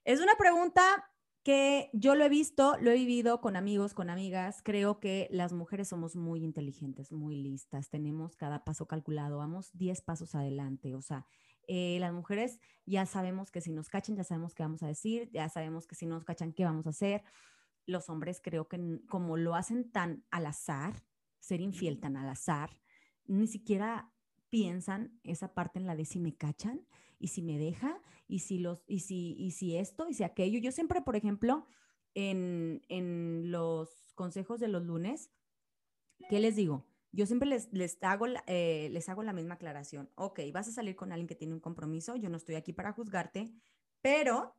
Es 0.03 0.19
una 0.19 0.35
pregunta 0.35 1.12
que 1.43 1.89
yo 1.93 2.15
lo 2.15 2.23
he 2.23 2.29
visto, 2.29 2.77
lo 2.79 2.91
he 2.91 2.95
vivido 2.95 3.41
con 3.41 3.57
amigos, 3.57 3.93
con 3.93 4.09
amigas. 4.09 4.61
Creo 4.63 4.99
que 4.99 5.27
las 5.29 5.51
mujeres 5.51 5.89
somos 5.89 6.15
muy 6.15 6.43
inteligentes, 6.43 7.11
muy 7.11 7.35
listas, 7.35 7.89
tenemos 7.89 8.37
cada 8.37 8.63
paso 8.63 8.87
calculado, 8.87 9.37
vamos 9.37 9.69
10 9.73 10.01
pasos 10.01 10.35
adelante. 10.35 10.95
O 10.95 11.01
sea, 11.01 11.25
eh, 11.67 11.97
las 11.99 12.13
mujeres 12.13 12.59
ya 12.85 13.05
sabemos 13.05 13.51
que 13.51 13.59
si 13.59 13.71
nos 13.73 13.89
cachan, 13.89 14.15
ya 14.15 14.23
sabemos 14.23 14.55
qué 14.55 14.63
vamos 14.63 14.83
a 14.83 14.87
decir, 14.87 15.29
ya 15.31 15.49
sabemos 15.49 15.85
que 15.85 15.95
si 15.95 16.05
nos 16.05 16.23
cachan, 16.23 16.53
qué 16.53 16.63
vamos 16.63 16.87
a 16.87 16.91
hacer. 16.91 17.23
Los 17.85 18.09
hombres 18.09 18.39
creo 18.41 18.69
que 18.69 19.01
como 19.09 19.35
lo 19.35 19.55
hacen 19.55 19.91
tan 19.91 20.23
al 20.31 20.45
azar, 20.45 21.03
ser 21.39 21.59
infiel 21.59 21.99
tan 21.99 22.15
al 22.15 22.29
azar, 22.29 22.79
ni 23.25 23.47
siquiera 23.47 24.12
piensan 24.53 25.19
esa 25.23 25.55
parte 25.55 25.79
en 25.79 25.87
la 25.87 25.95
de 25.95 26.05
si 26.05 26.19
me 26.19 26.35
cachan 26.35 26.85
y 27.17 27.29
si 27.29 27.41
me 27.41 27.57
deja 27.57 27.99
y 28.27 28.37
si 28.37 28.59
los 28.59 28.83
y 28.85 28.99
si 28.99 29.35
y 29.39 29.49
si 29.49 29.75
esto 29.75 30.07
y 30.07 30.13
si 30.13 30.23
aquello. 30.23 30.59
Yo 30.59 30.71
siempre, 30.71 31.01
por 31.01 31.15
ejemplo, 31.15 31.65
en, 32.13 32.83
en 32.87 33.49
los 33.49 34.13
consejos 34.13 34.59
de 34.59 34.67
los 34.67 34.83
lunes, 34.83 35.31
¿qué 36.29 36.39
les 36.39 36.55
digo? 36.55 36.85
Yo 37.11 37.25
siempre 37.25 37.49
les, 37.49 37.73
les, 37.73 37.97
hago, 38.03 38.27
eh, 38.45 38.89
les 38.91 39.09
hago 39.09 39.23
la 39.23 39.33
misma 39.33 39.55
aclaración. 39.55 40.11
Ok, 40.13 40.41
vas 40.53 40.67
a 40.67 40.71
salir 40.71 40.95
con 40.95 41.11
alguien 41.11 41.27
que 41.27 41.33
tiene 41.33 41.55
un 41.55 41.59
compromiso, 41.59 42.15
yo 42.15 42.29
no 42.29 42.37
estoy 42.37 42.53
aquí 42.53 42.73
para 42.73 42.93
juzgarte, 42.93 43.51
pero, 44.01 44.55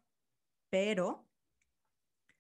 pero, 0.71 1.25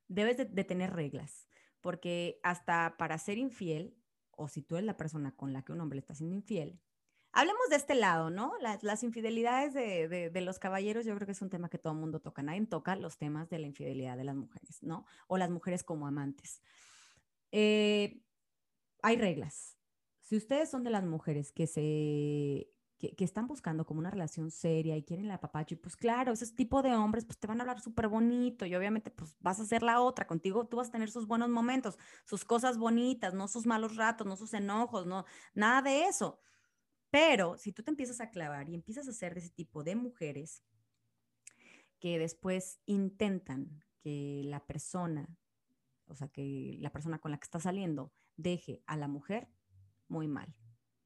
debes 0.09 0.39
de, 0.39 0.47
de 0.47 0.65
tener 0.65 0.93
reglas, 0.93 1.49
porque 1.81 2.41
hasta 2.43 2.97
para 2.97 3.17
ser 3.19 3.39
infiel, 3.39 3.97
o 4.33 4.49
si 4.49 4.61
tú 4.61 4.75
eres 4.75 4.87
la 4.87 4.97
persona 4.97 5.37
con 5.37 5.53
la 5.53 5.63
que 5.63 5.71
un 5.71 5.81
hombre 5.81 6.01
está 6.01 6.17
siendo 6.17 6.35
infiel, 6.35 6.81
Hablemos 7.37 7.69
de 7.69 7.77
este 7.77 7.97
lado, 7.97 8.31
¿no? 8.31 8.53
Las, 8.61 9.03
infidelidades 9.03 9.75
de, 9.75 10.41
los 10.41 10.61
caballeros, 10.61 11.05
yo 11.05 11.17
creo 11.17 11.27
que 11.27 11.33
es 11.33 11.43
un 11.43 11.51
tema 11.51 11.69
que 11.69 11.79
todo 11.79 11.93
el 11.93 11.99
mundo 11.99 12.21
toca. 12.21 12.43
Nadie 12.45 12.65
toca 12.67 12.95
los 12.95 13.19
temas 13.19 13.51
de 13.51 13.59
la 13.59 13.67
infidelidad 13.67 14.17
de 14.17 14.23
las 14.23 14.37
mujeres, 14.37 14.83
¿no? 14.85 15.05
O 15.27 15.37
las 15.37 15.51
mujeres 15.51 15.83
como 15.83 16.07
amantes. 16.07 16.63
Eh, 17.51 18.23
hay 19.03 19.17
reglas. 19.17 19.77
si 20.23 20.37
ustedes 20.37 20.71
son 20.71 20.85
de 20.85 20.91
las 20.91 21.05
mujeres 21.05 21.51
que 21.51 21.67
se 21.67 22.71
que, 22.99 23.25
están 23.25 23.47
buscando 23.47 23.85
como 23.85 24.01
una 24.01 24.11
relación 24.11 24.51
seria 24.51 24.97
y 24.97 25.03
quieren 25.03 25.29
la 25.29 25.41
papacho, 25.41 25.75
y 25.75 25.79
pues 25.79 25.97
claro, 25.97 26.33
ese 26.33 26.47
tipo 26.55 26.83
de 26.83 26.95
hombres 26.95 27.25
pues 27.25 27.39
te 27.39 27.47
van 27.47 27.61
a 27.61 27.65
hablar 27.65 27.81
súper 27.81 28.09
bonito 28.09 28.65
y 28.65 28.75
obviamente 28.75 29.11
pues 29.11 29.37
vas 29.41 29.61
a 29.61 29.67
ser 29.67 29.83
la 29.83 30.01
otra, 30.01 30.27
contigo 30.27 30.67
tú 30.67 30.79
vas 30.79 30.89
a 30.89 30.93
tener 30.93 31.11
sus 31.11 31.27
buenos 31.27 31.49
momentos, 31.51 31.99
sus 32.25 32.45
cosas 32.45 32.79
bonitas, 32.79 33.35
no 33.35 33.49
sus 33.49 33.67
malos 33.67 33.97
ratos, 33.97 34.27
no 34.27 34.37
sus 34.37 34.55
enojos, 34.55 35.07
no, 35.07 35.25
nada 35.55 35.83
de 35.83 36.05
eso. 36.05 36.41
Pero 37.15 37.57
si 37.59 37.71
tú 37.71 37.85
te 37.85 37.93
empiezas 37.93 38.21
a 38.21 38.31
clavar 38.31 38.69
y 38.69 38.75
empiezas 38.75 39.07
a 39.07 39.13
ser 39.13 39.35
de 39.35 39.41
ese 39.41 39.51
tipo 39.51 39.85
de 39.85 39.95
mujeres 39.95 40.65
que 42.01 42.19
después 42.19 42.81
intentan 42.87 43.85
que 44.01 44.43
la 44.45 44.67
persona, 44.67 45.39
o 46.09 46.17
sea, 46.17 46.27
que 46.27 46.77
la 46.81 46.91
persona 46.91 47.21
con 47.21 47.31
la 47.31 47.39
que 47.39 47.45
está 47.45 47.61
saliendo 47.61 48.13
deje 48.37 48.83
a 48.89 48.97
la 48.97 49.07
mujer, 49.07 49.49
muy 50.09 50.27
mal, 50.27 50.57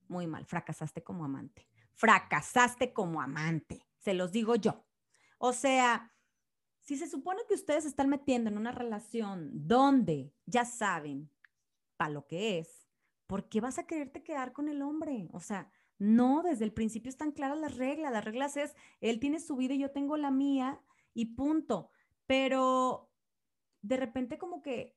muy 0.08 0.26
mal, 0.26 0.46
fracasaste 0.46 1.04
como 1.04 1.26
amante 1.26 1.68
fracasaste 1.98 2.92
como 2.92 3.20
amante, 3.20 3.84
se 3.98 4.14
los 4.14 4.30
digo 4.30 4.54
yo. 4.54 4.86
O 5.36 5.52
sea, 5.52 6.14
si 6.78 6.96
se 6.96 7.08
supone 7.08 7.42
que 7.46 7.54
ustedes 7.54 7.84
están 7.84 8.08
metiendo 8.08 8.48
en 8.48 8.56
una 8.56 8.70
relación 8.70 9.50
donde 9.52 10.32
ya 10.46 10.64
saben 10.64 11.28
para 11.96 12.10
lo 12.12 12.26
que 12.26 12.60
es, 12.60 12.88
¿por 13.26 13.48
qué 13.48 13.60
vas 13.60 13.78
a 13.78 13.86
quererte 13.86 14.22
quedar 14.22 14.52
con 14.52 14.68
el 14.68 14.80
hombre? 14.80 15.28
O 15.32 15.40
sea, 15.40 15.70
no, 15.98 16.42
desde 16.42 16.64
el 16.64 16.72
principio 16.72 17.08
están 17.08 17.32
claras 17.32 17.58
las 17.58 17.76
reglas. 17.76 18.12
Las 18.12 18.24
reglas 18.24 18.56
es, 18.56 18.74
él 19.00 19.18
tiene 19.18 19.40
su 19.40 19.56
vida 19.56 19.74
y 19.74 19.80
yo 19.80 19.90
tengo 19.90 20.16
la 20.16 20.30
mía 20.30 20.80
y 21.12 21.34
punto. 21.34 21.90
Pero 22.26 23.10
de 23.82 23.96
repente 23.96 24.38
como 24.38 24.62
que 24.62 24.96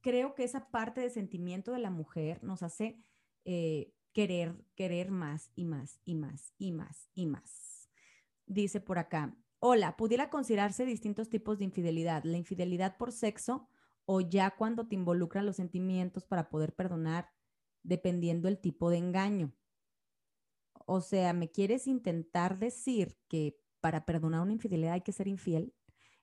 creo 0.00 0.34
que 0.34 0.44
esa 0.44 0.70
parte 0.70 1.00
de 1.00 1.10
sentimiento 1.10 1.72
de 1.72 1.78
la 1.78 1.90
mujer 1.90 2.42
nos 2.42 2.62
hace 2.62 3.00
eh, 3.44 3.94
querer, 4.12 4.54
querer 4.74 5.10
más 5.10 5.50
y 5.54 5.64
más 5.64 6.00
y 6.04 6.14
más 6.14 6.52
y 6.58 6.72
más 6.72 7.08
y 7.14 7.26
más. 7.26 7.88
Dice 8.46 8.80
por 8.80 8.98
acá, 8.98 9.34
hola, 9.58 9.96
¿pudiera 9.96 10.28
considerarse 10.28 10.84
distintos 10.84 11.30
tipos 11.30 11.58
de 11.58 11.64
infidelidad? 11.64 12.24
La 12.24 12.36
infidelidad 12.36 12.98
por 12.98 13.12
sexo 13.12 13.68
o 14.04 14.20
ya 14.20 14.50
cuando 14.50 14.86
te 14.86 14.96
involucran 14.96 15.46
los 15.46 15.56
sentimientos 15.56 16.24
para 16.26 16.50
poder 16.50 16.74
perdonar 16.74 17.30
dependiendo 17.82 18.48
el 18.48 18.58
tipo 18.58 18.90
de 18.90 18.98
engaño. 18.98 19.52
O 20.86 21.00
sea, 21.00 21.32
¿me 21.32 21.50
quieres 21.50 21.86
intentar 21.86 22.58
decir 22.58 23.18
que 23.28 23.58
para 23.80 24.04
perdonar 24.04 24.42
una 24.42 24.52
infidelidad 24.52 24.94
hay 24.94 25.00
que 25.02 25.12
ser 25.12 25.28
infiel? 25.28 25.74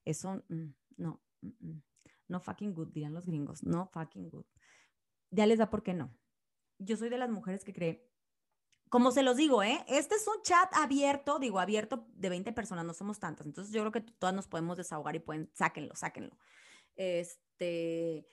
Eso, 0.06 0.44
mm, 0.50 0.74
no, 0.98 1.22
mm, 1.42 1.48
mm, 1.60 1.84
no 2.28 2.40
fucking 2.40 2.74
good, 2.74 2.90
dirán 2.90 3.14
los 3.14 3.26
gringos, 3.26 3.64
no 3.64 3.88
fucking 3.88 4.30
good. 4.30 4.46
Ya 5.32 5.46
les 5.46 5.60
da 5.60 5.70
por 5.70 5.84
qué 5.84 5.94
no 5.94 6.20
yo 6.80 6.98
soy 6.98 7.10
de 7.10 7.18
las 7.18 7.30
mujeres 7.30 7.64
que 7.64 7.74
cree, 7.74 8.10
como 8.90 9.12
se 9.12 9.22
los 9.22 9.38
digo, 9.38 9.62
¿eh? 9.62 9.86
Este 9.88 10.16
es 10.16 10.28
un 10.28 10.42
chat 10.42 10.74
abierto, 10.74 11.38
digo 11.38 11.60
abierto 11.60 12.08
de 12.16 12.30
20 12.30 12.52
personas, 12.54 12.86
no 12.86 12.94
somos 12.94 13.20
tantas, 13.20 13.46
entonces 13.46 13.72
yo 13.72 13.82
creo 13.82 13.92
que 13.92 14.02
todas 14.02 14.34
nos 14.34 14.48
podemos 14.48 14.78
desahogar 14.78 15.16
y 15.16 15.20
pueden, 15.20 15.52
sáquenlo, 15.54 15.96
sáquenlo. 15.96 16.36
Este, 16.96 18.26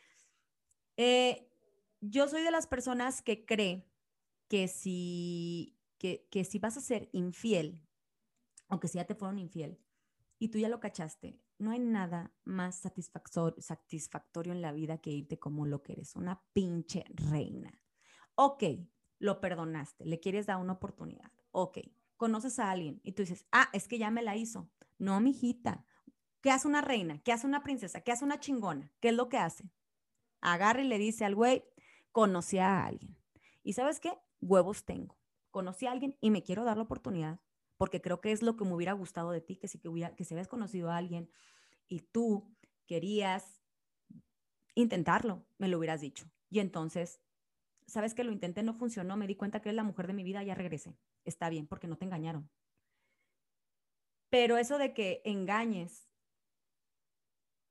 eh, 0.96 1.52
yo 2.00 2.28
soy 2.28 2.42
de 2.42 2.50
las 2.50 2.66
personas 2.66 3.20
que 3.20 3.44
cree 3.44 3.86
que 4.48 4.68
si, 4.68 5.75
que, 5.98 6.26
que 6.30 6.44
si 6.44 6.58
vas 6.58 6.76
a 6.76 6.80
ser 6.80 7.08
infiel, 7.12 7.82
aunque 8.68 8.88
si 8.88 8.98
ya 8.98 9.04
te 9.04 9.14
fueron 9.14 9.38
infiel, 9.38 9.80
y 10.38 10.48
tú 10.48 10.58
ya 10.58 10.68
lo 10.68 10.80
cachaste, 10.80 11.40
no 11.58 11.70
hay 11.70 11.78
nada 11.78 12.34
más 12.44 12.76
satisfactorio 12.76 14.52
en 14.52 14.60
la 14.60 14.72
vida 14.72 14.98
que 14.98 15.10
irte 15.10 15.38
como 15.38 15.66
lo 15.66 15.82
que 15.82 15.94
eres, 15.94 16.14
una 16.14 16.42
pinche 16.52 17.04
reina. 17.08 17.72
Ok, 18.34 18.64
lo 19.18 19.40
perdonaste, 19.40 20.04
le 20.04 20.20
quieres 20.20 20.46
dar 20.46 20.58
una 20.58 20.74
oportunidad. 20.74 21.32
Ok, 21.52 21.78
conoces 22.16 22.58
a 22.58 22.70
alguien 22.70 23.00
y 23.02 23.12
tú 23.12 23.22
dices, 23.22 23.46
ah, 23.52 23.68
es 23.72 23.88
que 23.88 23.98
ya 23.98 24.10
me 24.10 24.22
la 24.22 24.36
hizo. 24.36 24.70
No, 24.98 25.20
mijita. 25.20 25.84
¿Qué 26.42 26.50
hace 26.50 26.68
una 26.68 26.82
reina? 26.82 27.18
¿Qué 27.22 27.32
hace 27.32 27.46
una 27.46 27.62
princesa? 27.62 28.02
¿Qué 28.02 28.12
hace 28.12 28.24
una 28.24 28.38
chingona? 28.38 28.92
¿Qué 29.00 29.08
es 29.08 29.14
lo 29.14 29.28
que 29.28 29.38
hace? 29.38 29.70
Agarra 30.40 30.82
y 30.82 30.88
le 30.88 30.98
dice 30.98 31.24
al 31.24 31.34
güey, 31.34 31.64
conocí 32.12 32.58
a 32.58 32.84
alguien. 32.84 33.16
¿Y 33.62 33.72
sabes 33.72 33.98
qué? 34.00 34.12
Huevos 34.40 34.84
tengo. 34.84 35.16
Conocí 35.56 35.86
a 35.86 35.92
alguien 35.92 36.18
y 36.20 36.30
me 36.30 36.42
quiero 36.42 36.64
dar 36.64 36.76
la 36.76 36.82
oportunidad 36.82 37.40
porque 37.78 38.02
creo 38.02 38.20
que 38.20 38.30
es 38.30 38.42
lo 38.42 38.58
que 38.58 38.66
me 38.66 38.74
hubiera 38.74 38.92
gustado 38.92 39.30
de 39.30 39.40
ti, 39.40 39.56
que 39.56 39.68
si 39.68 39.78
que, 39.78 39.88
hubiera, 39.88 40.14
que 40.14 40.46
conocido 40.50 40.90
a 40.90 40.98
alguien 40.98 41.30
y 41.88 42.00
tú 42.00 42.54
querías 42.84 43.62
intentarlo, 44.74 45.46
me 45.56 45.68
lo 45.68 45.78
hubieras 45.78 46.02
dicho. 46.02 46.30
Y 46.50 46.58
entonces 46.58 47.22
sabes 47.86 48.12
que 48.12 48.22
lo 48.22 48.32
intenté, 48.32 48.62
no 48.62 48.74
funcionó, 48.74 49.16
me 49.16 49.26
di 49.26 49.34
cuenta 49.34 49.62
que 49.62 49.70
es 49.70 49.74
la 49.74 49.82
mujer 49.82 50.06
de 50.06 50.12
mi 50.12 50.24
vida, 50.24 50.42
ya 50.42 50.54
regresé. 50.54 50.98
Está 51.24 51.48
bien, 51.48 51.66
porque 51.66 51.86
no 51.86 51.96
te 51.96 52.04
engañaron. 52.04 52.50
Pero 54.28 54.58
eso 54.58 54.76
de 54.76 54.92
que 54.92 55.22
engañes 55.24 56.06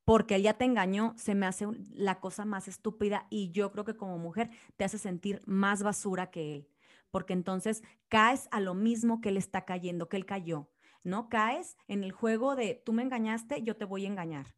porque 0.06 0.38
él 0.38 0.42
ya 0.42 0.58
te 0.58 0.66
engañó, 0.66 1.14
se 1.18 1.36
me 1.36 1.46
hace 1.46 1.68
la 1.92 2.20
cosa 2.20 2.46
más 2.46 2.68
estúpida 2.68 3.28
y 3.30 3.52
yo 3.52 3.72
creo 3.72 3.86
que 3.86 3.96
como 3.96 4.18
mujer 4.18 4.50
te 4.76 4.86
hace 4.86 4.98
sentir 4.98 5.44
más 5.46 5.84
basura 5.84 6.32
que 6.32 6.56
él, 6.56 6.75
porque 7.16 7.32
entonces 7.32 7.82
caes 8.10 8.50
a 8.52 8.60
lo 8.60 8.74
mismo 8.74 9.22
que 9.22 9.30
él 9.30 9.38
está 9.38 9.64
cayendo, 9.64 10.10
que 10.10 10.18
él 10.18 10.26
cayó, 10.26 10.70
¿no? 11.02 11.30
Caes 11.30 11.78
en 11.88 12.04
el 12.04 12.12
juego 12.12 12.58
de 12.58 12.84
tú 12.86 12.92
me 12.92 13.04
engañaste, 13.04 13.64
yo 13.64 13.78
te 13.78 13.86
voy 13.86 14.04
a 14.04 14.10
engañar. 14.10 14.54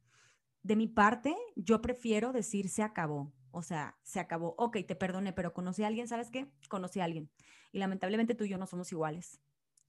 De 0.63 0.75
mi 0.75 0.87
parte, 0.87 1.35
yo 1.55 1.83
prefiero 1.83 2.33
decir 2.33 2.67
se 2.69 2.81
acabó. 2.81 3.31
O 3.51 3.61
sea, 3.61 3.99
se 4.01 4.19
acabó. 4.19 4.55
Ok, 4.57 4.77
te 4.87 4.95
perdoné, 4.95 5.33
pero 5.33 5.53
conocí 5.53 5.83
a 5.83 5.87
alguien, 5.87 6.07
¿sabes 6.07 6.31
qué? 6.31 6.51
Conocí 6.67 6.99
a 6.99 7.03
alguien. 7.03 7.29
Y 7.71 7.77
lamentablemente 7.77 8.33
tú 8.33 8.45
y 8.45 8.49
yo 8.49 8.57
no 8.57 8.65
somos 8.65 8.91
iguales. 8.91 9.39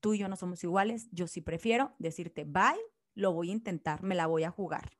Tú 0.00 0.12
y 0.12 0.18
yo 0.18 0.28
no 0.28 0.36
somos 0.36 0.62
iguales. 0.62 1.08
Yo 1.10 1.26
sí 1.26 1.40
prefiero 1.40 1.94
decirte 1.98 2.44
bye, 2.44 2.76
lo 3.14 3.32
voy 3.32 3.48
a 3.48 3.52
intentar, 3.52 4.02
me 4.02 4.14
la 4.14 4.26
voy 4.26 4.44
a 4.44 4.50
jugar. 4.50 4.92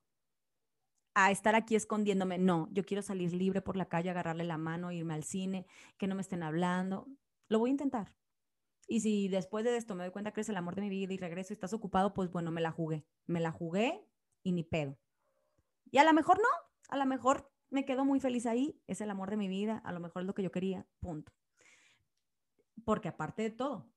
A 1.13 1.31
estar 1.31 1.55
aquí 1.55 1.77
escondiéndome. 1.77 2.39
No, 2.39 2.71
yo 2.73 2.83
quiero 2.87 3.03
salir 3.03 3.35
libre 3.35 3.61
por 3.61 3.77
la 3.77 3.91
calle, 3.91 4.09
agarrarle 4.09 4.45
la 4.45 4.57
mano, 4.57 4.91
irme 4.91 5.13
al 5.13 5.25
cine, 5.25 5.67
que 5.99 6.07
no 6.07 6.15
me 6.15 6.23
estén 6.23 6.43
hablando. 6.43 7.07
Lo 7.49 7.59
voy 7.59 7.71
a 7.71 7.73
intentar. 7.73 8.14
Y 8.87 9.00
si 9.00 9.28
después 9.28 9.64
de 9.64 9.76
esto 9.76 9.95
me 9.95 10.05
doy 10.05 10.12
cuenta 10.12 10.33
que 10.33 10.40
eres 10.40 10.49
el 10.49 10.57
amor 10.57 10.75
de 10.75 10.83
mi 10.83 10.88
vida 10.88 11.12
y 11.12 11.19
regreso 11.19 11.52
y 11.52 11.55
estás 11.55 11.73
ocupado, 11.73 12.14
pues 12.14 12.31
bueno, 12.31 12.50
me 12.50 12.61
la 12.61 12.71
jugué. 12.71 13.07
Me 13.26 13.40
la 13.40 13.52
jugué 13.52 14.07
y 14.43 14.52
ni 14.52 14.64
pedo. 14.64 14.99
Y 15.90 15.99
a 15.99 16.05
lo 16.05 16.12
mejor 16.12 16.38
no, 16.38 16.49
a 16.88 16.97
lo 16.97 17.07
mejor 17.07 17.50
me 17.71 17.85
quedo 17.85 18.05
muy 18.05 18.21
feliz 18.21 18.47
ahí, 18.47 18.81
es 18.87 19.00
el 19.00 19.11
amor 19.11 19.31
de 19.31 19.37
mi 19.37 19.49
vida, 19.49 19.78
a 19.78 19.93
lo 19.93 20.00
mejor 20.00 20.23
es 20.23 20.26
lo 20.26 20.35
que 20.35 20.43
yo 20.43 20.50
quería, 20.50 20.87
punto. 21.00 21.33
Porque 22.85 23.09
aparte 23.09 23.43
de 23.43 23.50
todo, 23.50 23.90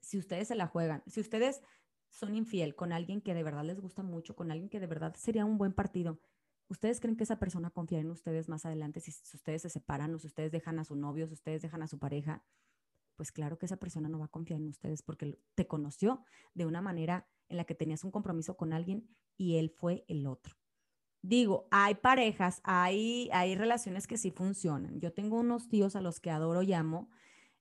si 0.00 0.18
ustedes 0.18 0.48
se 0.48 0.56
la 0.56 0.66
juegan, 0.66 1.02
si 1.06 1.20
ustedes 1.20 1.62
son 2.10 2.34
infiel 2.34 2.74
con 2.74 2.92
alguien 2.92 3.20
que 3.20 3.34
de 3.34 3.42
verdad 3.42 3.64
les 3.64 3.80
gusta 3.80 4.02
mucho, 4.02 4.34
con 4.34 4.50
alguien 4.50 4.68
que 4.68 4.80
de 4.80 4.86
verdad 4.86 5.14
sería 5.16 5.44
un 5.44 5.58
buen 5.58 5.72
partido, 5.72 6.20
¿ustedes 6.72 7.00
creen 7.00 7.16
que 7.16 7.24
esa 7.24 7.38
persona 7.38 7.70
confía 7.70 8.00
en 8.00 8.10
ustedes 8.10 8.48
más 8.48 8.64
adelante 8.66 9.00
si, 9.00 9.10
ustedes 9.10 9.62
se 9.62 9.70
separan 9.70 10.14
o 10.14 10.18
si 10.18 10.26
ustedes 10.26 10.50
dejan 10.50 10.78
a 10.78 10.84
su 10.84 10.96
novio, 10.96 11.26
si 11.26 11.34
ustedes 11.34 11.62
dejan 11.62 11.82
a 11.82 11.86
su 11.86 11.98
pareja? 11.98 12.42
Pues 13.16 13.30
claro 13.30 13.58
que 13.58 13.66
esa 13.66 13.76
persona 13.76 14.08
no 14.08 14.18
va 14.18 14.24
a 14.24 14.28
confiar 14.28 14.60
en 14.60 14.68
ustedes 14.68 15.02
porque 15.02 15.38
te 15.54 15.66
conoció 15.66 16.24
de 16.54 16.66
una 16.66 16.80
manera 16.80 17.28
en 17.48 17.58
la 17.58 17.64
que 17.64 17.74
tenías 17.74 18.04
un 18.04 18.10
compromiso 18.10 18.56
con 18.56 18.72
alguien 18.72 19.06
y 19.36 19.56
él 19.56 19.70
fue 19.70 20.04
el 20.08 20.26
otro 20.26 20.56
digo, 21.24 21.68
hay 21.70 21.94
parejas, 21.94 22.60
hay, 22.64 23.30
hay 23.32 23.54
relaciones 23.54 24.08
que 24.08 24.18
sí 24.18 24.32
funcionan. 24.32 24.98
Yo 24.98 25.12
tengo 25.12 25.38
unos 25.38 25.68
tíos 25.68 25.94
a 25.94 26.00
los 26.00 26.18
que 26.18 26.30
adoro 26.30 26.62
y 26.62 26.72
amo, 26.72 27.10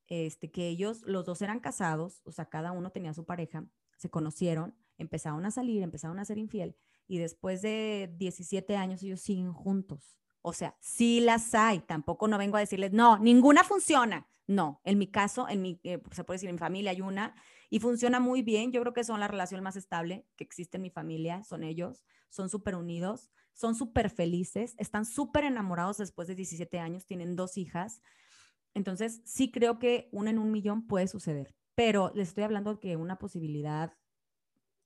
este, 0.07 0.49
que 0.49 0.67
ellos, 0.67 1.03
los 1.03 1.25
dos 1.25 1.43
eran 1.43 1.59
casados, 1.59 2.23
o 2.25 2.31
sea, 2.31 2.45
cada 2.45 2.71
uno 2.71 2.89
tenía 2.89 3.13
su 3.13 3.23
pareja, 3.23 3.67
se 3.97 4.09
conocieron, 4.09 4.75
empezaron 4.97 5.45
a 5.45 5.51
salir, 5.51 5.83
empezaron 5.83 6.17
a 6.17 6.25
ser 6.25 6.39
infiel 6.39 6.75
y 7.11 7.17
después 7.17 7.61
de 7.61 8.13
17 8.17 8.75
años 8.77 9.03
ellos 9.03 9.19
siguen 9.19 9.51
juntos. 9.51 10.17
O 10.41 10.53
sea, 10.53 10.77
sí 10.79 11.19
las 11.19 11.53
hay, 11.53 11.79
tampoco 11.79 12.27
no 12.27 12.37
vengo 12.37 12.57
a 12.57 12.61
decirles, 12.61 12.93
no, 12.93 13.19
ninguna 13.19 13.63
funciona. 13.63 14.27
No, 14.47 14.81
en 14.83 14.97
mi 14.97 15.07
caso, 15.07 15.47
en 15.47 15.61
mi, 15.61 15.79
eh, 15.83 16.01
se 16.11 16.23
puede 16.23 16.35
decir, 16.35 16.49
en 16.49 16.55
mi 16.55 16.59
familia 16.59 16.91
hay 16.91 17.01
una 17.01 17.35
y 17.69 17.79
funciona 17.79 18.19
muy 18.19 18.41
bien. 18.41 18.71
Yo 18.71 18.81
creo 18.81 18.93
que 18.93 19.03
son 19.03 19.19
la 19.19 19.27
relación 19.27 19.61
más 19.63 19.75
estable 19.75 20.25
que 20.35 20.43
existe 20.43 20.77
en 20.77 20.83
mi 20.83 20.89
familia, 20.89 21.43
son 21.43 21.63
ellos, 21.63 22.03
son 22.29 22.49
súper 22.49 22.75
unidos 22.75 23.29
son 23.53 23.75
súper 23.75 24.09
felices, 24.09 24.75
están 24.77 25.05
súper 25.05 25.43
enamorados 25.43 25.97
después 25.97 26.27
de 26.27 26.35
17 26.35 26.79
años, 26.79 27.05
tienen 27.05 27.35
dos 27.35 27.57
hijas. 27.57 28.01
Entonces, 28.73 29.21
sí 29.25 29.51
creo 29.51 29.79
que 29.79 30.09
una 30.11 30.29
en 30.29 30.39
un 30.39 30.51
millón 30.51 30.87
puede 30.87 31.07
suceder, 31.07 31.53
pero 31.75 32.11
les 32.15 32.29
estoy 32.29 32.43
hablando 32.43 32.79
que 32.79 32.95
una 32.95 33.17
posibilidad, 33.17 33.93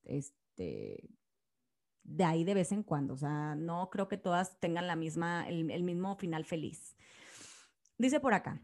este, 0.04 1.10
de 2.06 2.24
ahí 2.24 2.44
de 2.44 2.54
vez 2.54 2.72
en 2.72 2.84
cuando, 2.84 3.16
o 3.16 3.18
sea, 3.18 3.56
no 3.56 3.90
creo 3.90 4.08
que 4.08 4.18
todas 4.18 4.60
tengan 4.60 4.88
la 4.88 4.96
misma, 4.96 5.48
el, 5.48 5.70
el 5.72 5.84
mismo 5.84 6.16
final 6.16 6.46
feliz. 6.46 6.96
Dice 7.98 8.20
por 8.20 8.34
acá, 8.34 8.62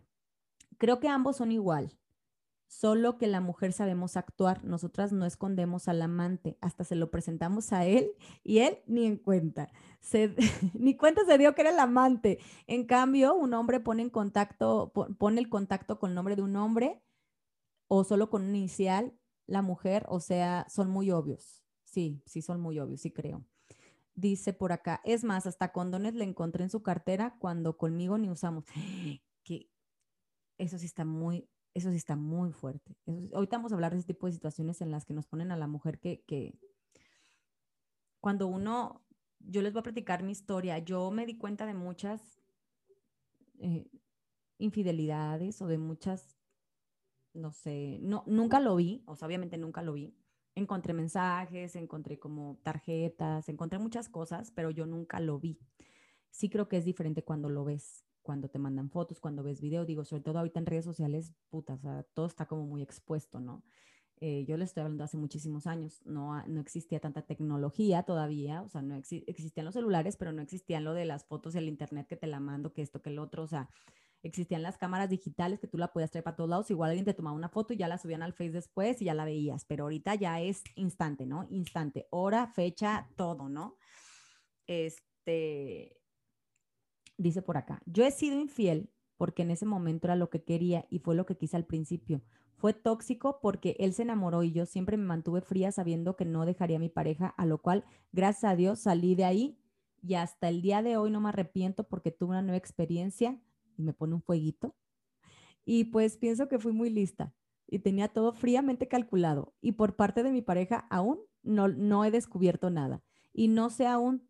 creo 0.77 0.99
que 0.99 1.07
ambos 1.07 1.37
son 1.37 1.51
igual, 1.51 1.97
solo 2.71 3.17
que 3.17 3.27
la 3.27 3.41
mujer 3.41 3.73
sabemos 3.73 4.15
actuar. 4.15 4.63
Nosotras 4.63 5.11
no 5.11 5.25
escondemos 5.25 5.87
al 5.87 6.01
amante, 6.01 6.57
hasta 6.61 6.83
se 6.83 6.95
lo 6.95 7.11
presentamos 7.11 7.73
a 7.73 7.85
él 7.85 8.11
y 8.43 8.59
él 8.59 8.79
ni 8.87 9.05
en 9.05 9.17
cuenta. 9.17 9.69
Se, 9.99 10.35
ni 10.73 10.95
cuenta 10.95 11.25
se 11.25 11.37
dio 11.37 11.53
que 11.53 11.61
era 11.61 11.71
el 11.71 11.79
amante. 11.79 12.39
En 12.67 12.85
cambio, 12.85 13.35
un 13.35 13.53
hombre 13.53 13.79
pone 13.79 14.03
en 14.03 14.09
contacto, 14.09 14.91
pone 15.17 15.41
el 15.41 15.49
contacto 15.49 15.99
con 15.99 16.11
el 16.11 16.15
nombre 16.15 16.35
de 16.35 16.43
un 16.43 16.55
hombre 16.55 17.03
o 17.87 18.05
solo 18.05 18.29
con 18.29 18.43
un 18.43 18.55
inicial, 18.55 19.13
la 19.47 19.61
mujer, 19.61 20.05
o 20.07 20.21
sea, 20.21 20.65
son 20.69 20.89
muy 20.89 21.11
obvios. 21.11 21.60
Sí, 21.91 22.23
sí 22.25 22.41
son 22.41 22.61
muy 22.61 22.79
obvios, 22.79 23.01
sí 23.01 23.11
creo. 23.11 23.45
Dice 24.15 24.53
por 24.53 24.71
acá, 24.71 25.01
es 25.03 25.25
más, 25.25 25.45
hasta 25.45 25.73
condones 25.73 26.15
le 26.15 26.23
encontré 26.23 26.63
en 26.63 26.69
su 26.69 26.81
cartera 26.81 27.35
cuando 27.37 27.77
conmigo 27.77 28.17
ni 28.17 28.29
usamos. 28.29 28.65
Que 29.43 29.71
eso 30.59 30.77
sí 30.77 30.85
está 30.85 31.03
muy, 31.03 31.49
eso 31.73 31.89
sí 31.89 31.95
está 31.95 32.15
muy 32.15 32.51
fuerte. 32.51 32.95
ahorita 33.33 33.57
vamos 33.57 33.71
a 33.71 33.75
hablar 33.75 33.91
de 33.91 33.97
ese 33.97 34.07
tipo 34.07 34.27
de 34.27 34.33
situaciones 34.33 34.81
en 34.81 34.91
las 34.91 35.03
que 35.03 35.15
nos 35.15 35.25
ponen 35.25 35.51
a 35.51 35.57
la 35.57 35.65
mujer 35.65 35.99
que, 35.99 36.23
que 36.27 36.53
cuando 38.19 38.45
uno, 38.45 39.03
yo 39.39 39.63
les 39.63 39.73
voy 39.73 39.79
a 39.79 39.83
platicar 39.83 40.21
mi 40.21 40.31
historia, 40.31 40.77
yo 40.77 41.09
me 41.09 41.25
di 41.25 41.39
cuenta 41.39 41.65
de 41.65 41.73
muchas 41.73 42.39
eh, 43.57 43.89
infidelidades 44.59 45.59
o 45.63 45.67
de 45.67 45.79
muchas, 45.79 46.37
no 47.33 47.51
sé, 47.51 47.97
no, 48.03 48.23
nunca 48.27 48.59
lo 48.59 48.75
vi, 48.75 49.01
o 49.07 49.15
sea, 49.15 49.27
obviamente 49.27 49.57
nunca 49.57 49.81
lo 49.81 49.93
vi. 49.93 50.15
Encontré 50.55 50.93
mensajes, 50.93 51.75
encontré 51.75 52.19
como 52.19 52.59
tarjetas, 52.63 53.47
encontré 53.49 53.79
muchas 53.79 54.09
cosas, 54.09 54.51
pero 54.51 54.69
yo 54.71 54.85
nunca 54.85 55.19
lo 55.19 55.39
vi. 55.39 55.59
Sí 56.29 56.49
creo 56.49 56.67
que 56.67 56.77
es 56.77 56.85
diferente 56.85 57.23
cuando 57.23 57.49
lo 57.49 57.63
ves 57.63 58.05
cuando 58.21 58.49
te 58.49 58.59
mandan 58.59 58.89
fotos, 58.89 59.19
cuando 59.19 59.43
ves 59.43 59.61
video, 59.61 59.85
digo, 59.85 60.05
sobre 60.05 60.23
todo 60.23 60.39
ahorita 60.39 60.59
en 60.59 60.65
redes 60.65 60.85
sociales, 60.85 61.33
puta, 61.49 61.73
o 61.73 61.77
sea, 61.77 62.03
todo 62.13 62.25
está 62.25 62.45
como 62.45 62.65
muy 62.65 62.81
expuesto, 62.81 63.39
¿no? 63.39 63.63
Eh, 64.19 64.45
yo 64.45 64.55
le 64.55 64.65
estoy 64.65 64.81
hablando 64.81 65.03
hace 65.03 65.17
muchísimos 65.17 65.65
años, 65.65 66.01
no, 66.05 66.45
no 66.45 66.61
existía 66.61 66.99
tanta 66.99 67.23
tecnología 67.23 68.03
todavía, 68.03 68.61
o 68.61 68.69
sea, 68.69 68.83
no 68.83 68.95
existían 68.95 69.65
los 69.65 69.73
celulares, 69.73 70.15
pero 70.15 70.31
no 70.31 70.43
existían 70.43 70.83
lo 70.83 70.93
de 70.93 71.05
las 71.05 71.25
fotos 71.25 71.55
el 71.55 71.67
internet 71.67 72.07
que 72.07 72.17
te 72.17 72.27
la 72.27 72.39
mando, 72.39 72.71
que 72.73 72.83
esto, 72.83 73.01
que 73.01 73.09
el 73.09 73.17
otro, 73.17 73.43
o 73.43 73.47
sea, 73.47 73.69
existían 74.23 74.61
las 74.61 74.77
cámaras 74.77 75.09
digitales 75.09 75.59
que 75.59 75.67
tú 75.67 75.77
la 75.77 75.91
podías 75.91 76.11
traer 76.11 76.23
para 76.23 76.35
todos 76.35 76.49
lados, 76.49 76.71
igual 76.71 76.91
alguien 76.91 77.05
te 77.05 77.13
tomaba 77.13 77.35
una 77.35 77.49
foto 77.49 77.73
y 77.73 77.77
ya 77.77 77.87
la 77.87 77.97
subían 77.97 78.21
al 78.21 78.33
Face 78.33 78.51
después 78.51 79.01
y 79.01 79.05
ya 79.05 79.13
la 79.13 79.25
veías, 79.25 79.65
pero 79.65 79.83
ahorita 79.83 80.15
ya 80.15 80.39
es 80.41 80.63
instante, 80.75 81.25
¿no? 81.25 81.47
Instante, 81.49 82.07
hora, 82.11 82.47
fecha, 82.47 83.09
todo, 83.15 83.49
¿no? 83.49 83.77
Este, 84.67 85.97
dice 87.17 87.41
por 87.41 87.57
acá, 87.57 87.81
yo 87.85 88.05
he 88.05 88.11
sido 88.11 88.39
infiel 88.39 88.91
porque 89.17 89.43
en 89.43 89.51
ese 89.51 89.65
momento 89.65 90.07
era 90.07 90.15
lo 90.15 90.29
que 90.29 90.43
quería 90.43 90.85
y 90.89 90.99
fue 90.99 91.15
lo 91.15 91.25
que 91.25 91.37
quise 91.37 91.55
al 91.57 91.65
principio. 91.65 92.21
Fue 92.57 92.73
tóxico 92.73 93.39
porque 93.41 93.75
él 93.79 93.93
se 93.93 94.03
enamoró 94.03 94.43
y 94.43 94.51
yo 94.51 94.65
siempre 94.65 94.97
me 94.97 95.05
mantuve 95.05 95.41
fría 95.41 95.71
sabiendo 95.71 96.15
que 96.15 96.25
no 96.25 96.45
dejaría 96.45 96.77
a 96.77 96.79
mi 96.79 96.89
pareja, 96.89 97.27
a 97.27 97.45
lo 97.45 97.59
cual, 97.59 97.85
gracias 98.11 98.51
a 98.51 98.55
Dios, 98.55 98.79
salí 98.79 99.15
de 99.15 99.25
ahí 99.25 99.57
y 100.03 100.15
hasta 100.15 100.49
el 100.49 100.61
día 100.61 100.81
de 100.81 100.97
hoy 100.97 101.11
no 101.11 101.21
me 101.21 101.29
arrepiento 101.29 101.83
porque 101.87 102.11
tuve 102.11 102.31
una 102.31 102.41
nueva 102.41 102.57
experiencia 102.57 103.39
y 103.81 103.83
me 103.83 103.93
pone 103.93 104.15
un 104.15 104.21
fueguito. 104.21 104.75
Y 105.65 105.85
pues 105.85 106.17
pienso 106.17 106.47
que 106.47 106.59
fui 106.59 106.71
muy 106.71 106.89
lista 106.89 107.33
y 107.67 107.79
tenía 107.79 108.07
todo 108.07 108.33
fríamente 108.33 108.87
calculado. 108.87 109.53
Y 109.61 109.73
por 109.73 109.95
parte 109.95 110.23
de 110.23 110.31
mi 110.31 110.41
pareja 110.41 110.87
aún 110.89 111.19
no, 111.43 111.67
no 111.67 112.05
he 112.05 112.11
descubierto 112.11 112.69
nada. 112.69 113.03
Y 113.33 113.47
no 113.47 113.69
sé 113.69 113.87
aún 113.87 114.27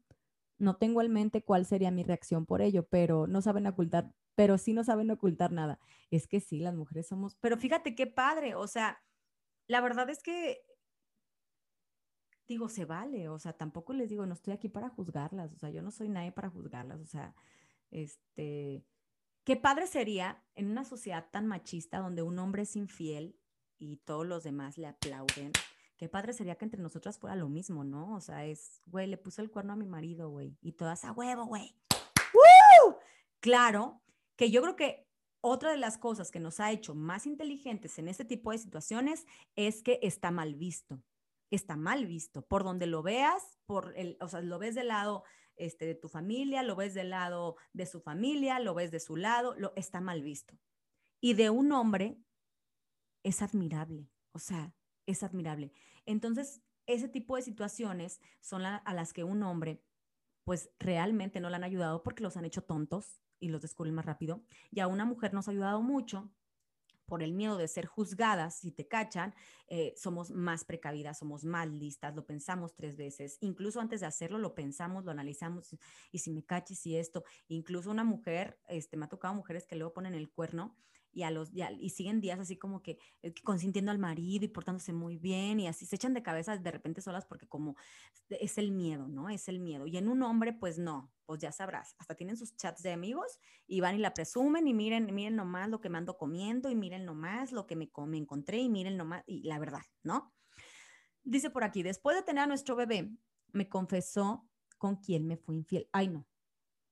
no 0.58 0.78
tengo 0.78 1.02
en 1.02 1.12
mente 1.12 1.44
cuál 1.44 1.66
sería 1.66 1.92
mi 1.92 2.04
reacción 2.04 2.46
por 2.46 2.62
ello, 2.62 2.88
pero 2.88 3.26
no 3.28 3.42
saben 3.42 3.66
ocultar, 3.66 4.14
pero 4.36 4.58
sí 4.58 4.74
no 4.74 4.84
saben 4.84 5.10
ocultar 5.10 5.52
nada. 5.52 5.80
Es 6.12 6.28
que 6.28 6.40
sí, 6.40 6.60
las 6.60 6.76
mujeres 6.76 7.08
somos, 7.08 7.36
pero 7.42 7.58
fíjate 7.58 7.96
qué 7.96 8.06
padre, 8.06 8.54
o 8.54 8.68
sea, 8.68 9.02
la 9.68 9.82
verdad 9.82 10.10
es 10.12 10.22
que 10.22 10.62
digo, 12.48 12.70
se 12.70 12.86
vale, 12.86 13.30
o 13.30 13.40
sea, 13.40 13.54
tampoco 13.54 13.94
les 13.94 14.10
digo, 14.10 14.26
no 14.26 14.34
estoy 14.34 14.54
aquí 14.54 14.70
para 14.70 14.90
juzgarlas, 14.90 15.54
o 15.54 15.58
sea, 15.58 15.70
yo 15.70 15.82
no 15.82 15.90
soy 15.90 16.10
nadie 16.10 16.32
para 16.32 16.50
juzgarlas, 16.50 17.00
o 17.00 17.06
sea, 17.06 17.34
este, 17.90 18.86
qué 19.44 19.56
padre 19.56 19.88
sería 19.88 20.44
en 20.56 20.70
una 20.70 20.86
sociedad 20.86 21.30
tan 21.32 21.48
machista 21.48 22.00
donde 22.00 22.22
un 22.22 22.40
hombre 22.40 22.64
es 22.64 22.76
infiel 22.76 23.40
y 23.78 23.98
todos 23.98 24.26
los 24.26 24.44
demás 24.44 24.78
le 24.78 24.88
aplauden 24.88 25.52
qué 26.02 26.10
padre 26.10 26.34
sería 26.34 26.56
que 26.56 26.66
entre 26.66 26.82
nosotras 26.82 27.20
fuera 27.20 27.36
lo 27.36 27.48
mismo, 27.48 27.84
¿no? 27.84 28.16
O 28.16 28.22
sea, 28.22 28.44
es, 28.46 28.82
güey, 28.88 29.06
le 29.06 29.18
puso 29.18 29.44
el 29.44 29.52
cuerno 29.52 29.74
a 29.74 29.76
mi 29.76 29.86
marido, 29.86 30.32
güey, 30.32 30.58
y 30.60 30.72
todas 30.72 31.06
a 31.06 31.12
huevo, 31.12 31.46
güey. 31.46 31.76
Claro, 33.40 34.02
que 34.36 34.52
yo 34.52 34.62
creo 34.62 34.76
que 34.76 35.08
otra 35.42 35.72
de 35.72 35.78
las 35.78 35.98
cosas 35.98 36.30
que 36.30 36.40
nos 36.40 36.60
ha 36.60 36.72
hecho 36.72 36.94
más 36.94 37.26
inteligentes 37.26 37.98
en 37.98 38.08
este 38.08 38.24
tipo 38.24 38.52
de 38.52 38.60
situaciones 38.60 39.26
es 39.56 39.82
que 39.82 40.00
está 40.04 40.30
mal 40.32 40.56
visto. 40.56 41.04
Está 41.50 41.76
mal 41.76 42.06
visto. 42.06 42.44
Por 42.44 42.64
donde 42.64 42.86
lo 42.86 43.02
veas, 43.02 43.60
por 43.66 43.94
el, 43.96 44.18
o 44.22 44.28
sea, 44.28 44.42
lo 44.42 44.60
ves 44.60 44.76
del 44.76 44.90
lado 44.90 45.24
este, 45.56 45.86
de 45.86 45.96
tu 45.96 46.10
familia, 46.10 46.64
lo 46.64 46.76
ves 46.76 46.94
del 46.94 47.12
lado 47.12 47.56
de 47.74 47.86
su 47.86 48.02
familia, 48.02 48.60
lo 48.60 48.74
ves 48.74 48.92
de 48.92 49.00
su 49.00 49.16
lado, 49.16 49.56
lo, 49.58 49.74
está 49.76 50.02
mal 50.02 50.22
visto. 50.22 50.58
Y 51.20 51.34
de 51.34 51.50
un 51.50 51.72
hombre 51.72 52.18
es 53.24 53.42
admirable. 53.42 54.10
O 54.34 54.40
sea, 54.40 54.74
es 55.06 55.24
admirable. 55.24 55.72
Entonces, 56.06 56.62
ese 56.88 57.08
tipo 57.08 57.36
de 57.36 57.42
situaciones 57.42 58.22
son 58.40 58.66
a 58.66 58.94
las 58.94 59.14
que 59.14 59.24
un 59.24 59.44
hombre, 59.44 59.84
pues 60.44 60.72
realmente 60.80 61.40
no 61.40 61.50
le 61.50 61.56
han 61.56 61.64
ayudado 61.64 62.02
porque 62.04 62.24
los 62.24 62.38
han 62.38 62.46
hecho 62.46 62.64
tontos 62.64 63.22
y 63.40 63.50
los 63.50 63.62
descubren 63.62 63.94
más 63.94 64.06
rápido. 64.06 64.44
Y 64.72 64.80
a 64.80 64.88
una 64.88 65.06
mujer 65.06 65.34
nos 65.34 65.48
ha 65.48 65.52
ayudado 65.52 65.82
mucho 65.82 66.32
por 67.12 67.24
el 67.24 67.34
miedo 67.34 67.58
de 67.58 67.68
ser 67.68 67.88
juzgadas, 67.88 68.56
si 68.56 68.72
te 68.72 68.88
cachan, 68.88 69.36
eh, 69.68 69.94
somos 69.98 70.32
más 70.32 70.64
precavidas, 70.64 71.20
somos 71.20 71.44
más 71.44 71.68
listas, 71.68 72.16
lo 72.16 72.26
pensamos 72.26 72.74
tres 72.74 72.96
veces, 72.96 73.38
incluso 73.42 73.82
antes 73.82 74.00
de 74.00 74.06
hacerlo 74.06 74.38
lo 74.38 74.56
pensamos, 74.56 75.04
lo 75.04 75.12
analizamos, 75.12 75.76
y 76.14 76.20
si 76.20 76.32
me 76.32 76.46
caches 76.46 76.86
y 76.86 76.96
esto, 76.96 77.26
incluso 77.50 77.92
una 77.92 78.06
mujer, 78.06 78.62
este, 78.70 78.96
me 78.96 79.08
ha 79.08 79.10
tocado 79.10 79.34
mujeres 79.34 79.66
que 79.68 79.76
luego 79.76 79.92
ponen 79.92 80.16
el 80.16 80.32
cuerno 80.32 80.78
y, 81.14 81.24
a 81.24 81.32
los, 81.32 81.52
y, 81.54 81.90
siguen 81.90 82.22
días 82.22 82.40
así 82.40 82.58
como 82.58 82.82
que 82.82 82.98
eh, 83.22 83.34
consintiendo 83.44 83.92
al 83.92 84.00
marido 84.00 84.46
y 84.46 84.48
portándose 84.48 84.94
muy 84.94 85.18
bien 85.18 85.60
y 85.60 85.68
así 85.68 85.86
se 85.86 85.96
echan 85.96 86.14
de 86.14 86.24
cabeza 86.24 86.58
de 86.58 86.72
repente 86.72 87.02
solas 87.02 87.26
porque 87.26 87.48
como 87.48 87.76
es 88.30 88.58
el 88.58 88.72
miedo, 88.72 89.08
¿no? 89.08 89.30
Es 89.30 89.48
el 89.48 89.60
miedo. 89.60 89.88
Y 89.88 89.98
en 89.98 90.08
un 90.08 90.24
hombre, 90.24 90.54
pues 90.54 90.78
no, 90.80 91.12
pues 91.26 91.42
ya 91.42 91.52
sabrás, 91.52 91.96
hasta 91.98 92.16
tienen 92.16 92.38
sus 92.38 92.56
chats 92.56 92.82
de 92.82 92.92
amigos 92.92 93.40
y 93.68 93.82
van 93.82 93.96
y 93.96 94.00
la 94.00 94.14
presumen 94.14 94.68
y 94.68 94.74
miren, 94.74 95.14
miren 95.14 95.36
nomás 95.36 95.70
lo 95.70 95.82
que 95.82 95.90
me 95.90 95.98
ando 95.98 96.18
comiendo 96.18 96.70
y 96.70 96.76
miren 96.76 97.06
nomás 97.06 97.52
lo 97.52 97.68
que 97.68 97.76
me, 97.76 97.92
me 98.08 98.18
encontré 98.18 98.60
y 98.60 98.70
miren 98.70 98.98
nomás, 98.98 99.24
y 99.26 99.44
la 99.44 99.60
verdad, 99.60 99.84
¿no? 100.04 100.34
Dice 101.24 101.50
por 101.50 101.64
aquí, 101.64 101.84
después 101.84 102.16
de 102.16 102.24
tener 102.24 102.44
a 102.44 102.48
nuestro 102.48 102.76
bebé, 102.76 103.12
me 103.52 103.70
confesó 103.70 104.48
con 104.78 104.96
quién 104.96 105.28
me 105.28 105.38
fue 105.38 105.56
infiel. 105.56 105.88
Ay, 105.92 106.08
no, 106.08 106.26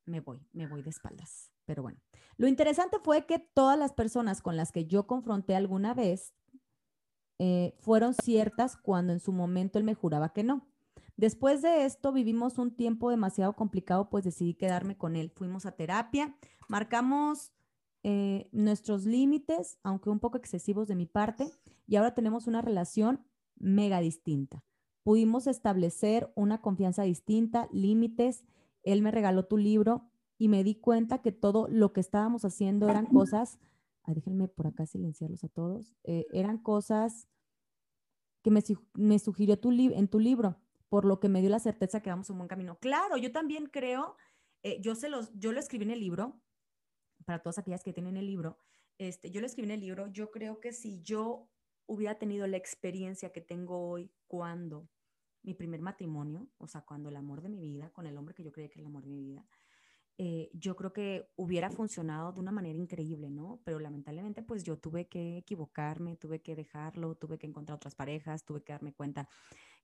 me 0.05 0.19
voy, 0.19 0.45
me 0.51 0.67
voy 0.67 0.84
de 0.84 0.91
espaldas. 0.91 1.51
Pero 1.69 1.84
bueno, 1.84 1.99
lo 2.38 2.47
interesante 2.47 2.97
fue 2.97 3.27
que 3.27 3.38
todas 3.38 3.77
las 3.77 3.93
personas 3.93 4.41
con 4.41 4.58
las 4.58 4.71
que 4.71 4.88
yo 4.88 5.05
confronté 5.05 5.55
alguna 5.55 5.93
vez 5.93 6.34
eh, 7.38 7.75
fueron 7.77 8.15
ciertas 8.15 8.75
cuando 8.75 9.13
en 9.13 9.19
su 9.19 9.32
momento 9.32 9.77
él 9.77 9.84
me 9.84 9.93
juraba 9.93 10.34
que 10.34 10.43
no. 10.43 10.67
Después 11.15 11.62
de 11.62 11.86
esto 11.86 12.12
vivimos 12.12 12.58
un 12.58 12.75
tiempo 12.75 13.12
demasiado 13.12 13.53
complicado, 13.55 14.10
pues 14.10 14.23
decidí 14.23 14.55
quedarme 14.55 14.97
con 14.97 15.15
él. 15.15 15.29
Fuimos 15.29 15.67
a 15.67 15.73
terapia, 15.73 16.36
marcamos 16.67 17.53
eh, 18.01 18.49
nuestros 18.51 19.05
límites, 19.05 19.77
aunque 19.84 20.10
un 20.10 20.19
poco 20.19 20.39
excesivos 20.39 20.88
de 20.88 20.95
mi 20.95 21.05
parte, 21.05 21.51
y 21.86 21.97
ahora 21.97 22.15
tenemos 22.15 22.47
una 22.47 22.63
relación 22.63 23.27
mega 23.58 23.99
distinta. 23.99 24.63
Pudimos 25.03 25.45
establecer 25.45 26.34
una 26.34 26.62
confianza 26.63 27.03
distinta, 27.03 27.69
límites. 27.71 28.43
Él 28.82 29.03
me 29.03 29.12
regaló 29.12 29.45
tu 29.45 29.58
libro, 29.58 30.09
y 30.39 30.47
me 30.47 30.63
di 30.63 30.75
cuenta 30.75 31.21
que 31.21 31.34
todo 31.34 31.67
lo 31.67 31.91
que 31.91 31.99
estábamos 31.99 32.45
haciendo 32.45 32.89
eran 32.89 33.06
cosas, 33.06 33.60
déjenme 34.08 34.47
por 34.47 34.67
acá 34.67 34.86
silenciarlos 34.86 35.43
a 35.43 35.49
todos, 35.49 35.93
eh, 36.06 36.25
eran 36.32 36.58
cosas 36.58 37.28
que 38.41 38.49
me, 38.49 38.63
me 38.93 39.19
sugirió 39.19 39.60
tu 39.60 39.69
en 39.71 40.08
tu 40.08 40.17
libro, 40.17 40.58
por 40.88 41.04
lo 41.04 41.19
que 41.19 41.28
me 41.28 41.41
dio 41.41 41.49
la 41.49 41.60
certeza 41.60 42.02
que 42.02 42.10
vamos 42.10 42.30
un 42.30 42.38
buen 42.38 42.47
camino. 42.47 42.80
Claro, 42.80 43.17
yo 43.17 43.34
también 43.34 43.65
creo, 43.67 44.15
eh, 44.63 44.80
yo, 44.80 44.95
se 44.95 45.10
los, 45.10 45.30
yo 45.38 45.52
lo 45.52 45.60
escribí 45.60 45.84
en 45.84 45.91
el 45.91 45.99
libro, 45.99 46.41
para 47.25 47.39
todas 47.39 47.58
aquellas 47.58 47.84
que 47.84 47.91
tienen 47.91 48.15
el 48.15 48.25
libro, 48.25 48.58
este, 48.97 49.32
yo 49.32 49.41
lo 49.41 49.45
escribí 49.45 49.67
en 49.67 49.75
el 49.75 49.82
libro, 49.82 50.08
yo 50.08 50.32
creo 50.32 50.62
que 50.62 50.71
si 50.71 51.02
yo 51.02 51.49
hubiera 51.86 52.17
tenido 52.17 52.47
la 52.47 52.56
experiencia 52.56 53.34
que 53.34 53.41
tengo 53.41 53.89
hoy 53.89 54.10
cuando 54.28 54.88
mi 55.43 55.54
primer 55.54 55.82
matrimonio, 55.82 56.47
o 56.60 56.67
sea, 56.67 56.82
cuando 56.82 57.10
el 57.10 57.17
amor 57.17 57.41
de 57.41 57.49
mi 57.49 57.60
vida, 57.60 57.89
con 57.91 58.08
el 58.08 58.17
hombre 58.17 58.34
que 58.34 58.43
yo 58.43 58.54
creía 58.54 58.69
que 58.69 58.80
era 58.80 58.84
el 58.84 58.88
amor 58.88 59.04
de 59.04 59.10
mi 59.10 59.21
vida, 59.21 59.45
eh, 60.21 60.49
yo 60.51 60.75
creo 60.75 60.91
que 60.91 61.32
hubiera 61.38 61.71
funcionado 61.71 62.34
de 62.34 62.41
una 62.41 62.51
manera 62.51 62.77
increíble, 62.77 63.29
¿no? 63.29 63.62
Pero 63.63 63.79
lamentablemente, 63.79 64.43
pues 64.43 64.65
yo 64.65 64.77
tuve 64.77 65.08
que 65.08 65.38
equivocarme, 65.38 66.17
tuve 66.17 66.41
que 66.41 66.58
dejarlo, 66.58 67.15
tuve 67.15 67.38
que 67.38 67.47
encontrar 67.47 67.77
otras 67.77 67.95
parejas, 67.95 68.43
tuve 68.43 68.62
que 68.62 68.73
darme 68.73 68.91
cuenta 68.91 69.29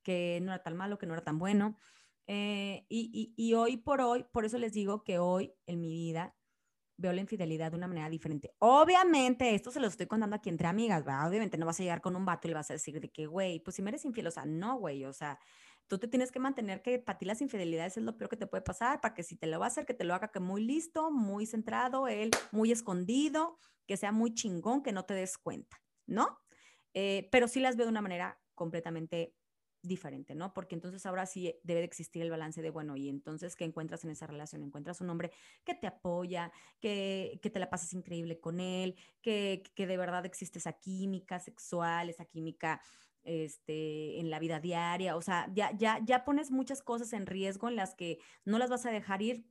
que 0.03 0.41
no 0.43 0.51
era 0.51 0.61
tan 0.61 0.75
malo, 0.75 0.97
que 0.97 1.05
no 1.05 1.13
era 1.13 1.23
tan 1.23 1.39
bueno. 1.39 1.77
Eh, 2.27 2.85
y, 2.89 3.33
y, 3.37 3.53
hoy 3.53 3.77
por 3.77 4.01
hoy, 4.01 4.25
por 4.33 4.43
eso 4.43 4.57
les 4.57 4.73
digo 4.73 5.05
que 5.05 5.19
hoy 5.19 5.53
en 5.67 5.79
mi 5.79 5.87
vida, 5.93 6.35
veo 6.97 7.13
la 7.13 7.21
infidelidad 7.21 7.71
de 7.71 7.77
una 7.77 7.87
manera 7.87 8.09
diferente. 8.09 8.53
Obviamente, 8.59 9.55
esto 9.55 9.71
se 9.71 9.79
lo 9.79 9.87
estoy 9.87 10.07
contando 10.07 10.35
aquí 10.35 10.49
entre 10.49 10.67
amigas, 10.67 11.05
¿verdad? 11.05 11.29
Obviamente 11.29 11.57
no 11.57 11.65
vas 11.65 11.79
a 11.79 11.83
llegar 11.83 12.01
con 12.01 12.13
un 12.17 12.25
vato 12.25 12.47
y 12.47 12.49
le 12.49 12.55
vas 12.55 12.69
a 12.71 12.73
decir 12.73 12.99
de 12.99 13.09
que, 13.09 13.25
güey, 13.25 13.61
pues 13.61 13.77
si 13.77 13.81
me 13.81 13.89
eres 13.89 14.03
infiel, 14.03 14.27
o 14.27 14.31
sea, 14.31 14.43
no, 14.45 14.77
güey, 14.79 15.05
o 15.05 15.13
sea, 15.13 15.39
tú 15.87 15.97
te 15.97 16.07
tienes 16.07 16.31
que 16.31 16.39
mantener 16.39 16.81
que 16.81 16.99
para 16.99 17.17
ti 17.17 17.25
las 17.25 17.41
infidelidades 17.41 17.97
es 17.97 18.03
lo 18.03 18.17
peor 18.17 18.29
que 18.29 18.37
te 18.37 18.47
puede 18.47 18.63
pasar, 18.63 19.01
para 19.01 19.13
que 19.13 19.23
si 19.23 19.35
te 19.35 19.47
lo 19.47 19.59
va 19.59 19.65
a 19.65 19.67
hacer, 19.67 19.85
que 19.85 19.93
te 19.93 20.03
lo 20.03 20.13
haga 20.13 20.29
que 20.29 20.39
muy 20.39 20.63
listo, 20.63 21.11
muy 21.11 21.45
centrado, 21.45 22.07
él 22.07 22.31
muy 22.51 22.71
escondido, 22.71 23.59
que 23.87 23.97
sea 23.97 24.11
muy 24.11 24.33
chingón, 24.33 24.81
que 24.83 24.91
no 24.91 25.05
te 25.05 25.13
des 25.13 25.37
cuenta, 25.37 25.81
¿no? 26.07 26.39
Eh, 26.93 27.27
pero 27.31 27.47
sí 27.47 27.59
las 27.59 27.75
veo 27.75 27.85
de 27.85 27.91
una 27.91 28.01
manera 28.01 28.39
completamente 28.55 29.35
diferente, 29.81 30.35
¿no? 30.35 30.53
Porque 30.53 30.75
entonces 30.75 31.05
ahora 31.05 31.25
sí 31.25 31.53
debe 31.63 31.81
de 31.81 31.85
existir 31.85 32.21
el 32.21 32.29
balance 32.29 32.61
de, 32.61 32.69
bueno, 32.69 32.95
y 32.95 33.09
entonces, 33.09 33.55
¿qué 33.55 33.65
encuentras 33.65 34.03
en 34.03 34.09
esa 34.11 34.27
relación? 34.27 34.63
Encuentras 34.63 35.01
un 35.01 35.09
hombre 35.09 35.31
que 35.63 35.75
te 35.75 35.87
apoya, 35.87 36.51
que, 36.79 37.39
que 37.41 37.49
te 37.49 37.59
la 37.59 37.69
pases 37.69 37.93
increíble 37.93 38.39
con 38.39 38.59
él, 38.59 38.95
que, 39.21 39.63
que 39.75 39.87
de 39.87 39.97
verdad 39.97 40.25
existe 40.25 40.59
esa 40.59 40.73
química 40.73 41.39
sexual, 41.39 42.09
esa 42.09 42.25
química 42.25 42.81
este, 43.25 44.19
en 44.19 44.29
la 44.29 44.39
vida 44.39 44.59
diaria, 44.59 45.15
o 45.15 45.21
sea, 45.21 45.51
ya, 45.53 45.75
ya, 45.77 45.99
ya 46.05 46.23
pones 46.23 46.51
muchas 46.51 46.81
cosas 46.81 47.11
en 47.13 47.25
riesgo 47.25 47.67
en 47.67 47.75
las 47.75 47.95
que 47.95 48.19
no 48.45 48.57
las 48.57 48.69
vas 48.69 48.85
a 48.85 48.91
dejar 48.91 49.21
ir 49.21 49.45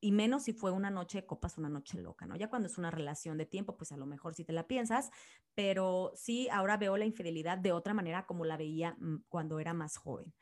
y 0.00 0.10
menos 0.10 0.42
si 0.42 0.52
fue 0.52 0.72
una 0.72 0.90
noche 0.90 1.20
de 1.20 1.26
copas, 1.26 1.58
una 1.58 1.68
noche 1.68 1.96
loca, 2.02 2.26
¿no? 2.26 2.34
Ya 2.34 2.50
cuando 2.50 2.66
es 2.66 2.76
una 2.76 2.90
relación 2.90 3.38
de 3.38 3.46
tiempo, 3.46 3.76
pues 3.76 3.92
a 3.92 3.96
lo 3.96 4.04
mejor 4.04 4.34
sí 4.34 4.44
te 4.44 4.52
la 4.52 4.66
piensas, 4.66 5.10
pero 5.54 6.10
sí, 6.16 6.48
ahora 6.50 6.76
veo 6.76 6.96
la 6.96 7.04
infidelidad 7.04 7.56
de 7.56 7.70
otra 7.70 7.94
manera 7.94 8.26
como 8.26 8.44
la 8.44 8.56
veía 8.56 8.96
mm, 8.98 9.24
cuando 9.28 9.60
era 9.60 9.74
más 9.74 9.96
joven. 9.96 10.34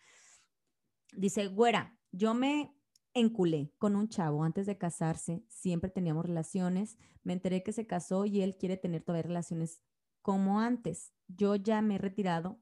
Dice, 1.13 1.49
güera, 1.49 1.99
yo 2.11 2.33
me 2.33 2.75
enculé 3.13 3.71
con 3.77 3.97
un 3.97 4.09
chavo 4.09 4.45
antes 4.45 4.65
de 4.65 4.79
casarse, 4.79 5.45
siempre 5.49 5.91
teníamos 5.91 6.25
relaciones, 6.25 6.97
me 7.23 7.35
enteré 7.35 7.63
que 7.63 7.73
se 7.73 7.87
casó 7.87 8.25
y 8.25 8.41
él 8.41 8.57
quiere 8.57 8.79
tener 8.79 9.03
todavía 9.03 9.25
relaciones 9.25 9.83
como 10.23 10.61
antes. 10.61 11.13
Yo 11.29 11.55
ya 11.57 11.83
me 11.83 11.97
he 11.97 11.99
retirado 11.99 12.61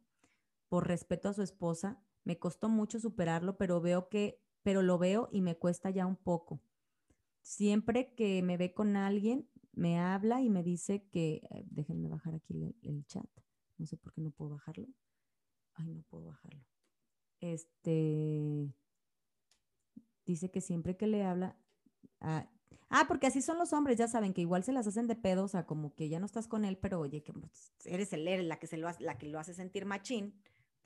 por 0.68 0.86
respeto 0.86 1.28
a 1.28 1.34
su 1.34 1.42
esposa, 1.42 2.02
me 2.24 2.38
costó 2.38 2.68
mucho 2.68 3.00
superarlo, 3.00 3.56
pero 3.56 3.80
veo 3.80 4.08
que, 4.08 4.42
pero 4.62 4.82
lo 4.82 4.98
veo 4.98 5.28
y 5.32 5.40
me 5.40 5.56
cuesta 5.56 5.90
ya 5.90 6.06
un 6.06 6.16
poco 6.16 6.60
siempre 7.48 8.14
que 8.14 8.42
me 8.42 8.58
ve 8.58 8.74
con 8.74 8.96
alguien, 8.96 9.48
me 9.72 9.98
habla 9.98 10.42
y 10.42 10.50
me 10.50 10.62
dice 10.62 11.08
que, 11.10 11.40
eh, 11.50 11.64
déjenme 11.70 12.08
bajar 12.08 12.34
aquí 12.34 12.76
el, 12.82 13.06
chat, 13.06 13.26
no 13.78 13.86
sé 13.86 13.96
por 13.96 14.12
qué 14.12 14.20
no 14.20 14.30
puedo 14.30 14.50
bajarlo. 14.50 14.86
Ay, 15.74 15.94
no 15.94 16.02
puedo 16.02 16.26
bajarlo. 16.26 16.66
Este, 17.40 18.74
dice 20.26 20.50
que 20.50 20.60
siempre 20.60 20.96
que 20.96 21.06
le 21.06 21.24
habla, 21.24 21.56
ah, 22.20 22.50
ah, 22.90 23.04
porque 23.08 23.28
así 23.28 23.40
son 23.40 23.56
los 23.56 23.72
hombres, 23.72 23.96
ya 23.96 24.08
saben 24.08 24.34
que 24.34 24.42
igual 24.42 24.62
se 24.62 24.72
las 24.72 24.86
hacen 24.86 25.06
de 25.06 25.16
pedo, 25.16 25.44
o 25.44 25.48
sea, 25.48 25.64
como 25.64 25.94
que 25.94 26.10
ya 26.10 26.18
no 26.18 26.26
estás 26.26 26.48
con 26.48 26.66
él, 26.66 26.76
pero 26.76 27.00
oye, 27.00 27.22
que 27.22 27.32
eres 27.86 28.12
el, 28.12 28.28
eres 28.28 28.46
la 28.46 28.58
que 28.58 28.66
se 28.66 28.76
lo 28.76 28.90
la 28.98 29.16
que 29.16 29.28
lo 29.28 29.38
hace 29.38 29.54
sentir 29.54 29.86
machín, 29.86 30.34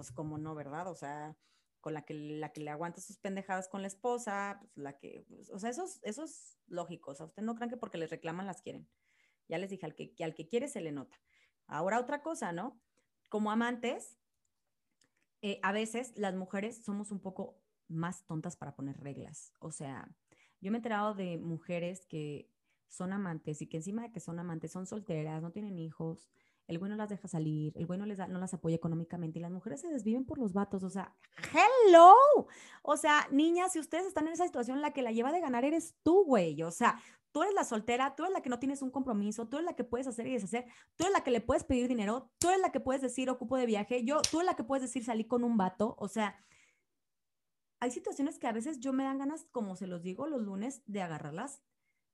pues 0.02 0.10
como 0.10 0.36
no, 0.36 0.56
¿verdad? 0.56 0.88
O 0.88 0.96
sea, 0.96 1.36
con 1.80 1.94
la 1.94 2.02
que, 2.02 2.12
la 2.12 2.52
que 2.52 2.60
le 2.60 2.70
aguanta 2.70 3.00
sus 3.00 3.18
pendejadas 3.18 3.68
con 3.68 3.82
la 3.82 3.86
esposa, 3.86 4.58
pues 4.60 4.76
la 4.76 4.98
que, 4.98 5.24
pues, 5.28 5.48
o 5.50 5.60
sea, 5.60 5.70
esos, 5.70 6.00
esos 6.02 6.58
lógicos, 6.66 7.20
a 7.20 7.24
usted 7.24 7.44
no 7.44 7.54
crean 7.54 7.70
que 7.70 7.76
porque 7.76 7.98
les 7.98 8.10
reclaman 8.10 8.48
las 8.48 8.62
quieren. 8.62 8.88
Ya 9.48 9.58
les 9.58 9.70
dije, 9.70 9.86
al 9.86 9.94
que, 9.94 10.12
al 10.24 10.34
que 10.34 10.48
quiere 10.48 10.66
se 10.66 10.80
le 10.80 10.90
nota. 10.90 11.20
Ahora 11.68 12.00
otra 12.00 12.20
cosa, 12.20 12.50
¿no? 12.50 12.80
Como 13.28 13.52
amantes, 13.52 14.18
eh, 15.40 15.60
a 15.62 15.70
veces 15.70 16.12
las 16.16 16.34
mujeres 16.34 16.82
somos 16.84 17.12
un 17.12 17.20
poco 17.20 17.62
más 17.86 18.26
tontas 18.26 18.56
para 18.56 18.74
poner 18.74 18.98
reglas. 18.98 19.52
O 19.60 19.70
sea, 19.70 20.12
yo 20.60 20.72
me 20.72 20.78
he 20.78 20.80
enterado 20.80 21.14
de 21.14 21.38
mujeres 21.38 22.06
que 22.06 22.50
son 22.88 23.12
amantes 23.12 23.62
y 23.62 23.68
que 23.68 23.76
encima 23.76 24.02
de 24.02 24.10
que 24.10 24.18
son 24.18 24.40
amantes 24.40 24.72
son 24.72 24.84
solteras, 24.84 25.42
no 25.42 25.52
tienen 25.52 25.78
hijos, 25.78 26.28
el 26.68 26.78
güey 26.78 26.92
las 26.92 27.08
deja 27.08 27.28
salir, 27.28 27.72
el 27.76 27.86
güey 27.86 27.98
no, 27.98 28.06
les 28.06 28.18
no 28.18 28.38
las 28.38 28.54
apoya 28.54 28.76
económicamente 28.76 29.38
y 29.38 29.42
las 29.42 29.50
mujeres 29.50 29.80
se 29.80 29.88
desviven 29.88 30.24
por 30.24 30.38
los 30.38 30.52
vatos, 30.52 30.82
o 30.82 30.90
sea, 30.90 31.14
hello, 31.52 32.14
o 32.82 32.96
sea, 32.96 33.26
niñas, 33.30 33.72
si 33.72 33.80
ustedes 33.80 34.06
están 34.06 34.26
en 34.26 34.34
esa 34.34 34.46
situación, 34.46 34.80
la 34.80 34.92
que 34.92 35.02
la 35.02 35.12
lleva 35.12 35.32
de 35.32 35.40
ganar 35.40 35.64
eres 35.64 35.96
tú, 36.02 36.24
güey, 36.24 36.62
o 36.62 36.70
sea, 36.70 37.00
tú 37.32 37.42
eres 37.42 37.54
la 37.54 37.64
soltera, 37.64 38.14
tú 38.14 38.24
eres 38.24 38.32
la 38.32 38.42
que 38.42 38.50
no 38.50 38.58
tienes 38.58 38.82
un 38.82 38.90
compromiso, 38.90 39.48
tú 39.48 39.56
eres 39.56 39.66
la 39.66 39.76
que 39.76 39.84
puedes 39.84 40.06
hacer 40.06 40.26
y 40.26 40.32
deshacer, 40.32 40.66
tú 40.96 41.04
eres 41.04 41.12
la 41.12 41.24
que 41.24 41.30
le 41.30 41.40
puedes 41.40 41.64
pedir 41.64 41.88
dinero, 41.88 42.30
tú 42.38 42.48
eres 42.48 42.60
la 42.60 42.70
que 42.70 42.80
puedes 42.80 43.02
decir 43.02 43.28
ocupo 43.28 43.56
de 43.56 43.66
viaje, 43.66 44.04
yo, 44.04 44.20
tú 44.30 44.38
eres 44.40 44.46
la 44.46 44.56
que 44.56 44.64
puedes 44.64 44.82
decir 44.82 45.04
salí 45.04 45.24
con 45.24 45.44
un 45.44 45.56
vato, 45.56 45.96
o 45.98 46.08
sea, 46.08 46.36
hay 47.80 47.90
situaciones 47.90 48.38
que 48.38 48.46
a 48.46 48.52
veces 48.52 48.78
yo 48.78 48.92
me 48.92 49.02
dan 49.02 49.18
ganas, 49.18 49.46
como 49.50 49.74
se 49.74 49.88
los 49.88 50.02
digo 50.02 50.28
los 50.28 50.40
lunes, 50.40 50.82
de 50.86 51.02
agarrarlas 51.02 51.62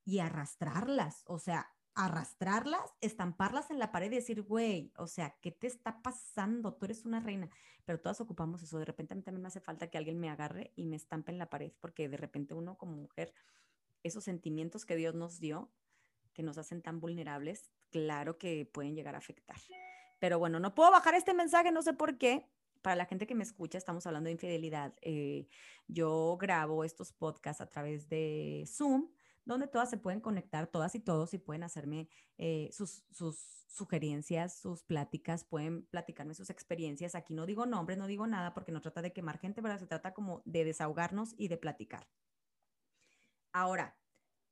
y 0.05 0.21
arrastrarlas, 0.21 1.25
o 1.27 1.39
sea, 1.39 1.75
arrastrarlas, 1.99 2.95
estamparlas 3.01 3.73
en 3.73 3.81
la 3.81 3.91
pared 3.91 4.13
y 4.13 4.15
decir, 4.15 4.43
güey, 4.43 4.93
o 4.97 5.09
sea, 5.09 5.37
¿qué 5.41 5.51
te 5.51 5.67
está 5.67 6.01
pasando? 6.01 6.73
Tú 6.73 6.85
eres 6.85 7.05
una 7.05 7.19
reina. 7.19 7.51
Pero 7.85 8.01
todas 8.01 8.21
ocupamos 8.21 8.63
eso. 8.63 8.79
De 8.79 8.85
repente 8.85 9.15
a 9.15 9.17
mí 9.17 9.23
también 9.23 9.43
me 9.43 9.49
hace 9.49 9.59
falta 9.59 9.91
que 9.91 9.99
alguien 9.99 10.21
me 10.21 10.31
agarre 10.31 10.73
y 10.77 10.87
me 10.87 10.95
estampe 10.95 11.33
en 11.33 11.39
la 11.39 11.51
pared, 11.51 11.73
porque 11.81 12.09
de 12.09 12.17
repente 12.17 12.55
uno 12.55 12.79
como 12.79 12.93
mujer, 12.93 13.35
esos 14.05 14.23
sentimientos 14.23 14.87
que 14.87 14.95
Dios 14.95 15.17
nos 15.17 15.41
dio, 15.41 15.73
que 16.35 16.45
nos 16.45 16.57
hacen 16.57 16.83
tan 16.83 17.01
vulnerables, 17.01 17.73
claro 17.91 18.39
que 18.39 18.65
pueden 18.65 18.95
llegar 18.95 19.17
a 19.17 19.19
afectar. 19.19 19.57
Pero 20.21 20.39
bueno, 20.39 20.61
no 20.61 20.77
puedo 20.77 20.93
bajar 20.93 21.17
este 21.17 21.35
mensaje, 21.35 21.73
no 21.73 21.83
sé 21.83 21.95
por 21.95 22.17
qué. 22.17 22.47
Para 22.81 22.95
la 22.95 23.07
gente 23.07 23.27
que 23.27 23.35
me 23.35 23.43
escucha, 23.43 23.77
estamos 23.77 24.07
hablando 24.07 24.29
de 24.29 24.35
infidelidad. 24.35 24.95
Eh, 25.03 25.49
yo 25.89 26.37
grabo 26.41 26.85
estos 26.85 27.13
podcasts 27.13 27.61
a 27.61 27.69
través 27.69 28.09
de 28.09 28.63
Zoom 28.69 29.09
donde 29.49 29.67
todas 29.67 29.89
se 29.89 29.97
pueden 29.97 30.21
conectar, 30.21 30.67
todas 30.67 30.95
y 30.95 31.01
todos, 31.01 31.33
y 31.33 31.39
pueden 31.39 31.63
hacerme 31.63 32.09
eh, 32.37 32.69
sus, 32.73 33.05
sugerencias, 33.67 34.61
sus 34.61 34.83
pláticas, 34.83 35.45
pueden 35.45 35.87
platicarme 35.87 36.35
sus 36.35 36.51
experiencias. 36.51 37.15
Aquí 37.15 37.33
no 37.33 37.47
digo 37.47 37.65
nombres, 37.65 37.99
no 37.99 38.07
digo 38.07 38.27
nada, 38.27 38.53
porque 38.53 38.73
no 38.73 38.83
trata 38.83 39.03
de 39.03 39.13
quemar 39.13 39.39
gente, 39.39 39.63
pero 39.63 39.79
se 39.79 39.87
trata 39.87 40.13
como 40.13 40.43
de 40.45 40.65
desahogarnos 40.65 41.35
y 41.39 41.49
de 41.49 41.57
platicar. 41.57 42.09
Ahora, 43.53 43.97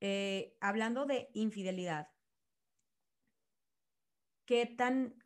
eh, 0.00 0.56
hablando 0.60 1.04
de 1.04 1.28
infidelidad, 1.34 2.08
¿qué 4.46 4.64
tan, 4.64 5.22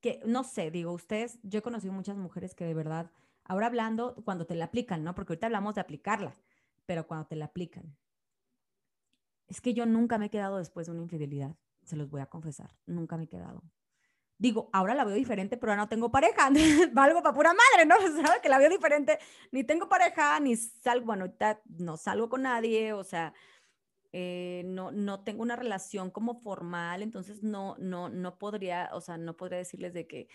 que 0.00 0.20
no 0.26 0.44
sé, 0.44 0.70
digo, 0.70 0.92
ustedes, 0.92 1.38
yo 1.42 1.60
he 1.60 1.62
conocido 1.62 1.92
muchas 1.92 2.16
mujeres 2.16 2.54
que 2.54 2.64
de 2.66 2.74
verdad, 2.74 3.10
ahora 3.44 3.66
hablando, 3.66 4.14
cuando 4.24 4.46
te 4.46 4.54
la 4.54 4.66
aplican, 4.66 5.04
¿no? 5.04 5.14
Porque 5.14 5.32
ahorita 5.32 5.46
hablamos 5.46 5.74
de 5.74 5.80
aplicarla, 5.80 6.36
pero 6.84 7.06
cuando 7.06 7.26
te 7.26 7.36
la 7.36 7.46
aplican, 7.46 7.96
es 9.50 9.60
que 9.60 9.74
yo 9.74 9.84
nunca 9.84 10.16
me 10.16 10.26
he 10.26 10.30
quedado 10.30 10.58
después 10.58 10.86
de 10.86 10.92
una 10.92 11.02
infidelidad, 11.02 11.56
se 11.84 11.96
los 11.96 12.08
voy 12.08 12.20
a 12.20 12.26
confesar, 12.26 12.74
nunca 12.86 13.16
me 13.16 13.24
he 13.24 13.28
quedado. 13.28 13.62
Digo, 14.38 14.70
ahora 14.72 14.94
la 14.94 15.04
veo 15.04 15.16
diferente, 15.16 15.58
pero 15.58 15.72
ahora 15.72 15.82
no 15.82 15.88
tengo 15.88 16.10
pareja, 16.10 16.48
valgo 16.94 17.22
para 17.22 17.34
pura 17.34 17.52
madre, 17.52 17.84
¿no? 17.84 17.96
¿Sabes 18.24 18.40
que 18.40 18.48
la 18.48 18.58
veo 18.58 18.70
diferente? 18.70 19.18
Ni 19.50 19.64
tengo 19.64 19.88
pareja, 19.88 20.38
ni 20.40 20.56
salgo, 20.56 21.04
bueno, 21.04 21.26
no 21.78 21.96
salgo 21.96 22.30
con 22.30 22.42
nadie, 22.42 22.92
o 22.92 23.04
sea, 23.04 23.34
eh, 24.12 24.62
no, 24.66 24.92
no 24.92 25.24
tengo 25.24 25.42
una 25.42 25.56
relación 25.56 26.10
como 26.10 26.40
formal, 26.40 27.02
entonces 27.02 27.42
no, 27.42 27.76
no, 27.78 28.08
no 28.08 28.38
podría, 28.38 28.88
o 28.92 29.00
sea, 29.00 29.18
no 29.18 29.36
podría 29.36 29.58
decirles 29.58 29.92
de 29.92 30.06
que 30.06 30.28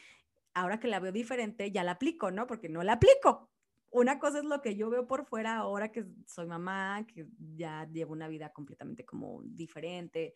ahora 0.54 0.80
que 0.80 0.90
la 0.90 1.00
veo 1.00 1.14
diferente, 1.14 1.72
ya 1.72 1.84
la 1.86 1.92
aplico, 1.92 2.32
¿no? 2.32 2.48
Porque 2.48 2.68
no 2.70 2.84
la 2.84 2.94
aplico, 2.94 3.50
una 3.90 4.20
cosa 4.20 4.40
es 4.40 4.46
lo 4.46 4.62
que 4.62 4.76
yo 4.76 4.90
veo 4.90 5.08
por 5.08 5.26
fuera 5.26 5.58
ahora 5.58 5.92
que 5.92 6.06
soy 6.26 6.48
mamá, 6.48 7.06
que 7.08 7.28
ya 7.56 7.88
llevo 7.92 8.14
una 8.14 8.28
vida 8.28 8.52
completamente 8.52 9.06
como 9.06 9.42
diferente, 9.44 10.36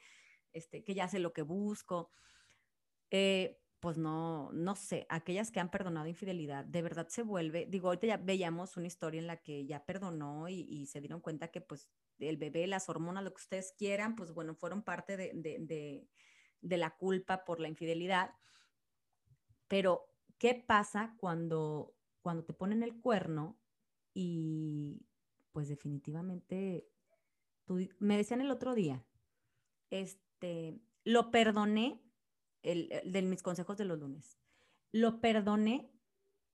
este, 0.54 0.84
que 0.84 0.94
ya 0.94 1.08
sé 1.08 1.20
lo 1.20 1.34
que 1.34 1.42
busco. 1.42 2.12
Eh, 3.12 3.60
pues 3.80 3.98
no, 3.98 4.52
no 4.52 4.76
sé, 4.76 5.06
aquellas 5.10 5.52
que 5.52 5.60
han 5.60 5.72
perdonado 5.72 6.08
infidelidad, 6.08 6.66
de 6.66 6.82
verdad 6.82 7.08
se 7.08 7.24
vuelve, 7.24 7.66
digo, 7.66 7.88
ahorita 7.88 8.08
ya 8.08 8.18
veíamos 8.18 8.76
una 8.76 8.88
historia 8.88 9.22
en 9.22 9.28
la 9.28 9.38
que 9.38 9.66
ya 9.66 9.86
perdonó 9.86 10.50
y, 10.50 10.86
se 10.88 11.00
dieron 11.00 11.22
cuenta 11.22 11.48
que 11.50 11.62
pues 11.62 11.90
el 12.20 12.38
bebé, 12.38 12.68
las 12.68 12.90
hormonas, 12.90 13.24
lo 13.24 13.32
que 13.34 13.42
ustedes 13.42 13.74
quieran, 13.78 14.16
pues 14.16 14.34
bueno, 14.34 14.54
fueron 14.54 14.84
parte 14.84 15.16
de, 15.16 15.32
de, 15.34 16.08
de 16.62 16.78
la 16.78 16.92
culpa 16.98 17.46
por 17.46 17.62
la 17.62 17.70
infidelidad. 17.70 18.32
Pero, 19.68 20.10
¿qué 20.38 20.56
pasa 20.56 21.16
cuando 21.18 21.94
cuando 22.30 22.44
te 22.44 22.54
ponen 22.54 22.84
el 22.84 22.94
cuerno 23.02 23.58
y 24.14 25.02
pues 25.52 25.68
definitivamente, 25.68 26.88
me 27.98 28.18
decían 28.18 28.40
el 28.40 28.52
otro 28.52 28.76
día, 28.76 29.04
este, 29.90 30.80
lo 31.04 31.32
perdoné, 31.32 32.04
el, 32.62 33.02
de 33.04 33.24
mis 33.24 33.42
consejos 33.42 33.78
de 33.78 33.86
los 33.86 33.98
lunes, 33.98 34.38
lo 34.92 35.22
perdoné, 35.22 35.92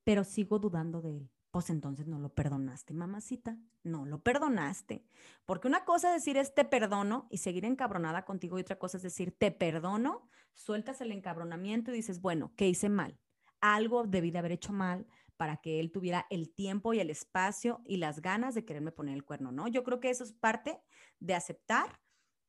pero 0.05 0.23
sigo 0.23 0.59
dudando 0.59 1.01
de 1.01 1.17
él. 1.17 1.29
Pues 1.51 1.69
entonces 1.69 2.07
no 2.07 2.19
lo 2.19 2.29
perdonaste, 2.29 2.93
mamacita, 2.93 3.57
no 3.83 4.05
lo 4.05 4.23
perdonaste. 4.23 5.05
Porque 5.45 5.67
una 5.67 5.83
cosa 5.83 6.15
es 6.15 6.21
decir 6.23 6.37
es 6.37 6.55
te 6.55 6.63
perdono 6.63 7.27
y 7.29 7.39
seguir 7.39 7.65
encabronada 7.65 8.23
contigo 8.23 8.57
y 8.57 8.61
otra 8.61 8.79
cosa 8.79 8.95
es 8.95 9.03
decir 9.03 9.37
te 9.37 9.51
perdono, 9.51 10.29
sueltas 10.53 11.01
el 11.01 11.11
encabronamiento 11.11 11.91
y 11.91 11.95
dices, 11.95 12.21
bueno, 12.21 12.53
¿qué 12.55 12.69
hice 12.69 12.87
mal? 12.87 13.19
Algo 13.59 14.05
debí 14.05 14.31
de 14.31 14.39
haber 14.39 14.53
hecho 14.53 14.71
mal, 14.71 15.05
para 15.37 15.57
que 15.57 15.79
él 15.79 15.91
tuviera 15.91 16.25
el 16.29 16.53
tiempo 16.53 16.93
y 16.93 16.99
el 16.99 17.09
espacio 17.09 17.81
y 17.85 17.97
las 17.97 18.21
ganas 18.21 18.55
de 18.55 18.65
quererme 18.65 18.91
poner 18.91 19.15
el 19.15 19.25
cuerno, 19.25 19.51
¿no? 19.51 19.67
Yo 19.67 19.83
creo 19.83 19.99
que 19.99 20.09
eso 20.09 20.23
es 20.23 20.33
parte 20.33 20.79
de 21.19 21.33
aceptar 21.33 21.99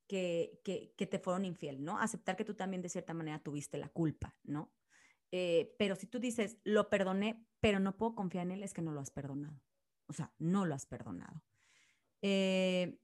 que, 0.07 0.61
que, 0.63 1.07
te 1.07 1.19
fueron 1.19 1.45
infiel, 1.45 1.83
¿no? 1.83 1.99
Aceptar 1.99 2.37
que 2.37 2.45
tú 2.45 2.55
también 2.55 2.83
de 2.83 2.89
cierta 2.89 3.15
manera 3.15 3.41
tuviste 3.41 3.77
la 3.79 3.89
culpa, 3.89 4.37
¿no? 4.45 4.73
Eh, 5.33 5.75
pero 5.79 5.97
si 5.97 6.07
tú 6.07 6.21
dices, 6.21 6.59
lo 6.63 6.89
perdoné, 6.89 7.45
pero 7.61 7.81
no 7.81 7.97
puedo 7.97 8.15
confiar 8.15 8.47
en 8.47 8.53
él, 8.53 8.63
es 8.63 8.73
que 8.73 8.83
no 8.83 8.93
lo 8.93 9.01
has 9.01 9.11
perdonado. 9.11 9.61
O 10.07 10.13
sea, 10.13 10.33
no 10.39 10.65
lo 10.65 10.75
has 10.75 10.87
perdonado. 10.87 11.43
Eh, 12.23 13.01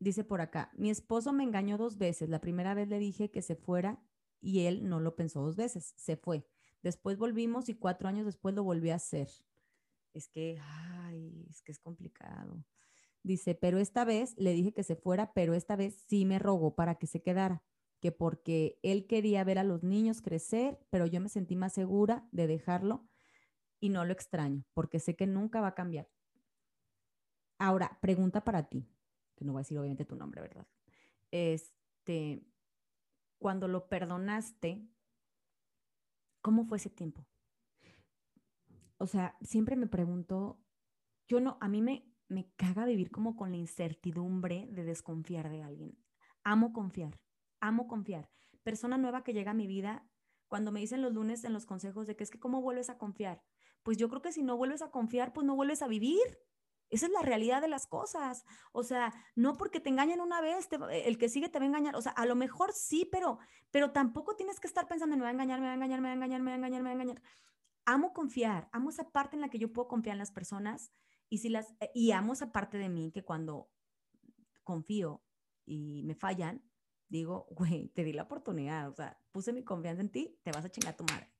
dice 0.00 0.24
por 0.24 0.40
acá, 0.40 0.72
mi 0.74 0.90
esposo 0.90 1.32
me 1.32 1.44
engañó 1.44 1.78
dos 1.78 1.96
veces. 1.98 2.28
La 2.28 2.40
primera 2.40 2.74
vez 2.74 2.88
le 2.88 2.98
dije 2.98 3.30
que 3.30 3.42
se 3.42 3.54
fuera 3.54 4.02
y 4.40 4.66
él 4.66 4.88
no 4.88 5.00
lo 5.00 5.14
pensó 5.14 5.42
dos 5.42 5.56
veces, 5.56 5.94
se 5.96 6.16
fue. 6.16 6.46
Después 6.86 7.18
volvimos 7.18 7.68
y 7.68 7.74
cuatro 7.74 8.08
años 8.08 8.26
después 8.26 8.54
lo 8.54 8.62
volví 8.62 8.90
a 8.90 8.94
hacer. 8.94 9.28
Es 10.12 10.28
que, 10.28 10.56
ay, 10.62 11.44
es 11.50 11.60
que 11.60 11.72
es 11.72 11.80
complicado. 11.80 12.64
Dice, 13.24 13.56
pero 13.56 13.80
esta 13.80 14.04
vez 14.04 14.36
le 14.38 14.52
dije 14.52 14.72
que 14.72 14.84
se 14.84 14.94
fuera, 14.94 15.32
pero 15.32 15.54
esta 15.54 15.74
vez 15.74 16.04
sí 16.06 16.24
me 16.24 16.38
rogó 16.38 16.76
para 16.76 16.94
que 16.94 17.08
se 17.08 17.22
quedara, 17.22 17.64
que 17.98 18.12
porque 18.12 18.78
él 18.84 19.08
quería 19.08 19.42
ver 19.42 19.58
a 19.58 19.64
los 19.64 19.82
niños 19.82 20.22
crecer, 20.22 20.78
pero 20.88 21.06
yo 21.06 21.20
me 21.20 21.28
sentí 21.28 21.56
más 21.56 21.72
segura 21.72 22.28
de 22.30 22.46
dejarlo 22.46 23.08
y 23.80 23.88
no 23.88 24.04
lo 24.04 24.12
extraño, 24.12 24.64
porque 24.72 25.00
sé 25.00 25.16
que 25.16 25.26
nunca 25.26 25.60
va 25.60 25.66
a 25.66 25.74
cambiar. 25.74 26.08
Ahora, 27.58 27.98
pregunta 28.00 28.44
para 28.44 28.68
ti, 28.68 28.88
que 29.34 29.44
no 29.44 29.54
voy 29.54 29.58
a 29.58 29.62
decir 29.62 29.76
obviamente 29.76 30.04
tu 30.04 30.14
nombre, 30.14 30.40
¿verdad? 30.40 30.68
Este, 31.32 32.46
cuando 33.40 33.66
lo 33.66 33.88
perdonaste, 33.88 34.86
¿cómo 36.46 36.64
fue 36.64 36.76
ese 36.76 36.90
tiempo? 36.90 37.26
O 38.98 39.08
sea, 39.08 39.36
siempre 39.40 39.74
me 39.74 39.88
pregunto, 39.88 40.60
yo 41.26 41.40
no, 41.40 41.58
a 41.60 41.66
mí 41.66 41.82
me, 41.82 42.08
me 42.28 42.52
caga 42.54 42.84
vivir 42.84 43.10
como 43.10 43.34
con 43.34 43.50
la 43.50 43.56
incertidumbre 43.56 44.68
de 44.70 44.84
desconfiar 44.84 45.50
de 45.50 45.64
alguien. 45.64 45.98
Amo 46.44 46.72
confiar, 46.72 47.18
amo 47.58 47.88
confiar. 47.88 48.30
Persona 48.62 48.96
nueva 48.96 49.24
que 49.24 49.32
llega 49.32 49.50
a 49.50 49.54
mi 49.54 49.66
vida, 49.66 50.08
cuando 50.46 50.70
me 50.70 50.78
dicen 50.78 51.02
los 51.02 51.12
lunes 51.12 51.42
en 51.42 51.52
los 51.52 51.66
consejos 51.66 52.06
de 52.06 52.14
que 52.14 52.22
es 52.22 52.30
que 52.30 52.38
cómo 52.38 52.62
vuelves 52.62 52.90
a 52.90 52.96
confiar, 52.96 53.42
pues 53.82 53.96
yo 53.96 54.08
creo 54.08 54.22
que 54.22 54.30
si 54.30 54.44
no 54.44 54.56
vuelves 54.56 54.82
a 54.82 54.92
confiar, 54.92 55.32
pues 55.32 55.44
no 55.44 55.56
vuelves 55.56 55.82
a 55.82 55.88
vivir. 55.88 56.38
Esa 56.90 57.06
es 57.06 57.12
la 57.12 57.22
realidad 57.22 57.60
de 57.60 57.68
las 57.68 57.86
cosas. 57.86 58.44
O 58.72 58.82
sea, 58.82 59.12
no 59.34 59.54
porque 59.54 59.80
te 59.80 59.88
engañen 59.88 60.20
una 60.20 60.40
vez, 60.40 60.68
el 60.90 61.18
que 61.18 61.28
sigue 61.28 61.48
te 61.48 61.58
va 61.58 61.64
a 61.64 61.68
engañar. 61.68 61.96
O 61.96 62.02
sea, 62.02 62.12
a 62.12 62.26
lo 62.26 62.36
mejor 62.36 62.72
sí, 62.72 63.08
pero, 63.10 63.38
pero 63.70 63.92
tampoco 63.92 64.36
tienes 64.36 64.60
que 64.60 64.68
estar 64.68 64.86
pensando, 64.86 65.16
me 65.16 65.22
va 65.22 65.28
a 65.28 65.32
engañar, 65.32 65.60
me 65.60 65.66
va 65.66 65.72
a 65.72 65.74
engañar, 65.74 66.00
me 66.00 66.08
va 66.08 66.12
a 66.12 66.14
engañar, 66.14 66.40
me 66.40 66.50
va 66.50 66.54
a 66.54 66.56
engañar, 66.56 66.82
me 66.82 66.88
va 66.88 66.90
a 66.90 67.02
engañar. 67.02 67.22
Amo 67.84 68.12
confiar, 68.12 68.68
amo 68.72 68.90
esa 68.90 69.10
parte 69.10 69.36
en 69.36 69.42
la 69.42 69.48
que 69.48 69.58
yo 69.58 69.72
puedo 69.72 69.88
confiar 69.88 70.14
en 70.14 70.18
las 70.18 70.32
personas 70.32 70.92
y, 71.28 71.38
si 71.38 71.48
las, 71.48 71.74
eh, 71.80 71.90
y 71.94 72.12
amo 72.12 72.32
esa 72.32 72.52
parte 72.52 72.78
de 72.78 72.88
mí 72.88 73.12
que 73.12 73.24
cuando 73.24 73.70
confío 74.64 75.24
y 75.64 76.02
me 76.04 76.14
fallan, 76.14 76.62
digo, 77.08 77.46
güey, 77.50 77.88
te 77.88 78.04
di 78.04 78.12
la 78.12 78.24
oportunidad, 78.24 78.88
o 78.88 78.94
sea, 78.94 79.20
puse 79.32 79.52
mi 79.52 79.64
confianza 79.64 80.02
en 80.02 80.10
ti, 80.10 80.38
te 80.42 80.52
vas 80.52 80.64
a 80.64 80.70
chingar 80.70 80.94
a 80.94 80.96
tu 80.96 81.04
madre. 81.04 81.32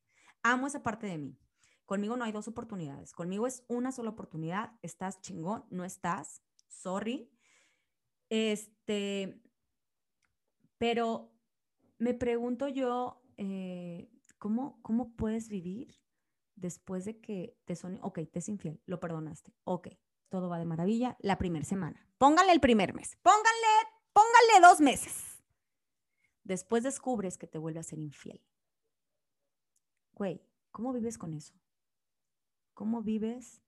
Amo 0.42 0.66
esa 0.66 0.82
parte 0.82 1.06
de 1.06 1.18
mí. 1.18 1.38
Conmigo 1.86 2.16
no 2.16 2.24
hay 2.24 2.32
dos 2.32 2.48
oportunidades, 2.48 3.12
conmigo 3.12 3.46
es 3.46 3.64
una 3.68 3.92
sola 3.92 4.10
oportunidad, 4.10 4.72
estás 4.82 5.20
chingón, 5.20 5.64
no 5.70 5.84
estás, 5.84 6.42
sorry. 6.66 7.30
Este, 8.28 9.40
pero 10.78 11.32
me 11.98 12.12
pregunto 12.12 12.66
yo, 12.66 13.22
eh, 13.36 14.10
¿cómo, 14.38 14.82
¿cómo 14.82 15.14
puedes 15.14 15.48
vivir 15.48 15.94
después 16.56 17.04
de 17.04 17.20
que 17.20 17.56
te 17.64 17.76
son, 17.76 17.98
ok, 18.02 18.20
te 18.32 18.40
es 18.40 18.48
infiel, 18.48 18.82
lo 18.86 18.98
perdonaste, 18.98 19.54
ok, 19.64 19.88
todo 20.28 20.48
va 20.48 20.58
de 20.58 20.64
maravilla, 20.64 21.16
la 21.20 21.38
primera 21.38 21.64
semana. 21.64 22.04
Pónganle 22.18 22.52
el 22.52 22.60
primer 22.60 22.94
mes, 22.94 23.16
pónganle, 23.22 23.92
pónganle 24.12 24.68
dos 24.68 24.80
meses. 24.80 25.44
Después 26.42 26.82
descubres 26.82 27.38
que 27.38 27.46
te 27.46 27.58
vuelve 27.58 27.80
a 27.80 27.84
ser 27.84 27.98
infiel. 27.98 28.42
Güey, 30.12 30.42
¿cómo 30.70 30.92
vives 30.92 31.18
con 31.18 31.34
eso? 31.34 31.54
¿Cómo 32.76 33.02
vives? 33.02 33.60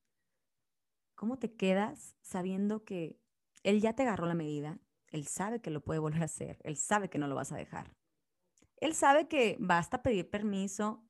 ¿Cómo 1.17 1.41
te 1.41 1.57
quedas 1.57 2.15
sabiendo 2.21 2.85
que 2.85 3.19
él 3.65 3.81
ya 3.81 3.95
te 3.95 4.05
agarró 4.05 4.27
la 4.27 4.35
medida? 4.35 4.79
Él 5.09 5.27
sabe 5.27 5.61
que 5.61 5.71
lo 5.71 5.83
puede 5.83 5.99
volver 5.99 6.23
a 6.23 6.27
hacer. 6.27 6.59
Él 6.63 6.77
sabe 6.77 7.11
que 7.11 7.19
no 7.19 7.27
lo 7.27 7.35
vas 7.35 7.51
a 7.51 7.57
dejar. 7.57 7.97
Él 8.77 8.95
sabe 8.95 9.27
que 9.27 9.57
basta 9.59 10.03
pedir 10.03 10.31
permiso, 10.31 11.09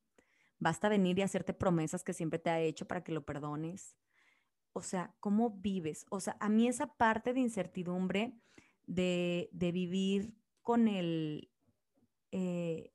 Basta 0.59 0.89
venir 0.89 1.19
y 1.19 1.23
hacerte 1.23 1.55
promesas 1.55 2.03
que 2.03 2.13
siempre 2.13 2.39
te 2.39 2.51
ha 2.51 2.61
hecho 2.61 2.87
para 2.87 3.05
que 3.05 3.13
lo 3.13 3.25
perdones. 3.25 3.97
O 4.73 4.83
sea, 4.83 5.15
¿cómo 5.21 5.51
vives? 5.51 6.05
O 6.11 6.21
sea, 6.21 6.37
a 6.41 6.49
mí 6.49 6.67
esa 6.67 6.95
parte 6.97 7.33
de 7.33 7.41
incertidumbre 7.41 8.37
de, 8.87 9.49
vivir 9.53 10.35
con 10.63 10.89
el, 10.89 11.51
eh, 12.33 12.93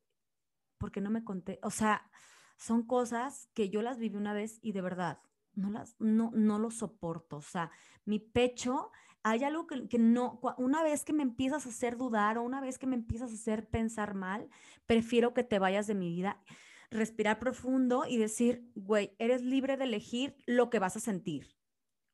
porque 0.77 1.01
no 1.01 1.09
me 1.09 1.23
conté, 1.23 1.59
o 1.63 1.69
sea, 1.69 2.09
son 2.57 2.83
cosas 2.83 3.49
que 3.53 3.69
yo 3.69 3.81
las 3.81 3.97
viví 3.97 4.17
una 4.17 4.33
vez 4.33 4.59
y 4.61 4.71
de 4.71 4.81
verdad 4.81 5.19
no 5.55 5.69
las, 5.69 5.95
no, 5.99 6.31
no 6.33 6.59
lo 6.59 6.71
soporto. 6.71 7.37
O 7.37 7.41
sea, 7.41 7.71
mi 8.05 8.19
pecho, 8.19 8.91
hay 9.23 9.43
algo 9.43 9.67
que, 9.67 9.87
que, 9.87 9.99
no, 9.99 10.39
una 10.57 10.83
vez 10.83 11.05
que 11.05 11.13
me 11.13 11.23
empiezas 11.23 11.65
a 11.65 11.69
hacer 11.69 11.97
dudar 11.97 12.37
o 12.37 12.43
una 12.43 12.61
vez 12.61 12.77
que 12.77 12.87
me 12.87 12.95
empiezas 12.95 13.31
a 13.31 13.35
hacer 13.35 13.67
pensar 13.67 14.13
mal, 14.13 14.49
prefiero 14.85 15.33
que 15.33 15.43
te 15.43 15.59
vayas 15.59 15.87
de 15.87 15.95
mi 15.95 16.09
vida 16.09 16.41
respirar 16.89 17.39
profundo 17.39 18.05
y 18.07 18.17
decir, 18.17 18.69
güey, 18.75 19.15
eres 19.17 19.41
libre 19.41 19.77
de 19.77 19.85
elegir 19.85 20.35
lo 20.45 20.69
que 20.69 20.79
vas 20.79 20.95
a 20.95 20.99
sentir. 20.99 21.55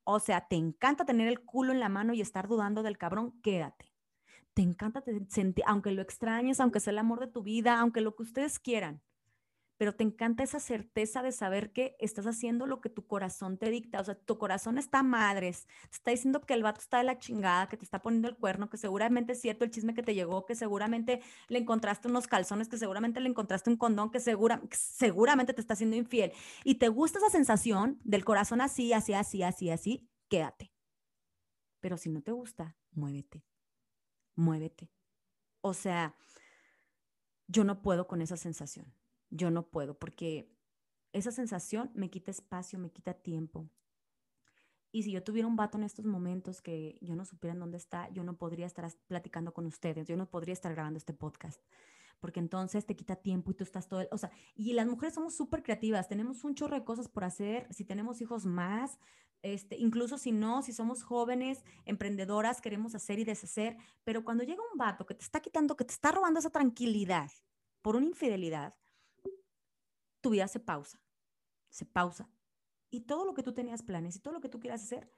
O 0.05 0.19
sea, 0.19 0.47
te 0.47 0.55
encanta 0.55 1.05
tener 1.05 1.27
el 1.27 1.41
culo 1.41 1.73
en 1.73 1.79
la 1.79 1.89
mano 1.89 2.13
y 2.13 2.21
estar 2.21 2.47
dudando 2.47 2.81
del 2.81 2.97
cabrón, 2.97 3.39
quédate. 3.41 3.93
Te 4.53 4.61
encanta 4.61 5.03
sentir, 5.27 5.63
aunque 5.67 5.91
lo 5.91 6.01
extrañes, 6.01 6.59
aunque 6.59 6.79
sea 6.79 6.91
el 6.91 6.97
amor 6.97 7.19
de 7.19 7.27
tu 7.27 7.43
vida, 7.43 7.79
aunque 7.79 8.01
lo 8.01 8.15
que 8.15 8.23
ustedes 8.23 8.57
quieran 8.57 9.01
pero 9.79 9.95
te 9.95 10.03
encanta 10.03 10.43
esa 10.43 10.59
certeza 10.59 11.23
de 11.23 11.31
saber 11.31 11.71
que 11.71 11.95
estás 11.99 12.27
haciendo 12.27 12.67
lo 12.67 12.81
que 12.81 12.89
tu 12.89 13.07
corazón 13.07 13.57
te 13.57 13.69
dicta. 13.69 14.01
O 14.01 14.03
sea, 14.03 14.13
tu 14.13 14.37
corazón 14.37 14.77
está 14.77 15.03
madres, 15.03 15.67
te 15.83 15.95
está 15.95 16.11
diciendo 16.11 16.41
que 16.41 16.53
el 16.53 16.63
vato 16.63 16.81
está 16.81 16.97
de 16.97 17.05
la 17.05 17.17
chingada, 17.17 17.69
que 17.69 17.77
te 17.77 17.85
está 17.85 18.01
poniendo 18.01 18.27
el 18.27 18.35
cuerno, 18.35 18.69
que 18.69 18.75
seguramente 18.75 19.31
es 19.31 19.39
cierto 19.39 19.63
el 19.63 19.71
chisme 19.71 19.93
que 19.93 20.03
te 20.03 20.13
llegó, 20.13 20.45
que 20.45 20.55
seguramente 20.55 21.21
le 21.47 21.59
encontraste 21.59 22.09
unos 22.09 22.27
calzones, 22.27 22.67
que 22.67 22.77
seguramente 22.77 23.21
le 23.21 23.29
encontraste 23.29 23.69
un 23.69 23.77
condón, 23.77 24.11
que, 24.11 24.19
segura, 24.19 24.61
seguramente 24.71 25.53
te 25.53 25.61
está 25.61 25.75
haciendo 25.75 25.95
infiel. 25.95 26.33
Y 26.65 26.75
te 26.75 26.89
gusta 26.89 27.19
esa 27.19 27.29
sensación 27.29 28.01
del 28.03 28.25
corazón 28.25 28.59
así, 28.59 28.91
así, 28.91 29.13
así, 29.13 29.43
así, 29.43 29.69
así, 29.69 30.09
quédate. 30.27 30.73
Pero 31.79 31.95
si 31.95 32.09
no 32.09 32.21
te 32.21 32.33
gusta, 32.33 32.75
muévete, 32.91 33.45
muévete. 34.35 34.91
O 35.61 35.73
sea, 35.73 36.17
yo 37.47 37.63
no 37.63 37.81
puedo 37.81 38.07
con 38.07 38.21
esa 38.21 38.35
sensación 38.35 38.98
yo 39.29 39.51
no 39.51 39.69
puedo 39.69 39.97
porque 39.97 40.51
esa 41.13 41.31
sensación 41.31 41.91
me 41.93 42.09
quita 42.09 42.31
espacio, 42.31 42.79
me 42.79 42.91
quita 42.91 43.13
tiempo. 43.13 43.69
Y 44.91 45.03
si 45.03 45.11
yo 45.11 45.23
tuviera 45.23 45.47
un 45.47 45.55
vato 45.55 45.77
en 45.77 45.83
estos 45.83 46.05
momentos 46.05 46.61
que 46.61 46.97
yo 47.01 47.15
no 47.15 47.23
supiera 47.25 47.53
en 47.53 47.59
dónde 47.59 47.77
está, 47.77 48.09
yo 48.09 48.23
no 48.23 48.37
podría 48.37 48.65
estar 48.65 48.91
platicando 49.07 49.53
con 49.53 49.65
ustedes, 49.67 50.07
yo 50.07 50.17
no 50.17 50.29
podría 50.29 50.53
estar 50.53 50.73
grabando 50.73 50.97
este 50.97 51.13
podcast, 51.13 51.61
porque 52.19 52.39
entonces 52.39 52.87
te 52.87 52.95
quita 52.95 53.15
tiempo 53.15 53.51
y 53.51 53.53
tú 53.53 53.63
estás 53.63 53.87
todo, 53.87 54.01
el, 54.01 54.07
o 54.11 54.17
sea, 54.17 54.31
y 54.55 54.73
las 54.73 54.87
mujeres 54.87 55.13
somos 55.13 55.35
súper 55.35 55.61
creativas, 55.61 56.07
tenemos 56.07 56.43
un 56.43 56.55
chorro 56.55 56.75
de 56.75 56.83
cosas 56.83 57.07
por 57.07 57.23
hacer, 57.23 57.67
si 57.71 57.85
tenemos 57.85 58.19
hijos 58.21 58.47
más, 58.47 58.99
este, 59.43 59.77
incluso 59.77 60.17
si 60.17 60.31
no, 60.31 60.63
si 60.63 60.73
somos 60.73 61.03
jóvenes, 61.03 61.63
emprendedoras, 61.85 62.59
queremos 62.59 62.95
hacer 62.95 63.19
y 63.19 63.25
deshacer, 63.25 63.77
pero 64.03 64.25
cuando 64.25 64.43
llega 64.43 64.61
un 64.71 64.77
vato 64.77 65.05
que 65.05 65.13
te 65.13 65.23
está 65.23 65.39
quitando, 65.39 65.77
que 65.77 65.85
te 65.85 65.93
está 65.93 66.11
robando 66.11 66.39
esa 66.39 66.49
tranquilidad 66.49 67.31
por 67.83 67.95
una 67.95 68.07
infidelidad, 68.07 68.75
tu 70.21 70.31
vida 70.31 70.47
se 70.47 70.59
pausa, 70.59 71.01
se 71.69 71.85
pausa. 71.85 72.29
Y 72.89 73.01
todo 73.01 73.25
lo 73.25 73.33
que 73.33 73.43
tú 73.43 73.53
tenías 73.53 73.83
planes 73.83 74.15
y 74.15 74.19
todo 74.19 74.33
lo 74.33 74.41
que 74.41 74.49
tú 74.49 74.59
quieras 74.59 74.83
hacer, 74.83 75.11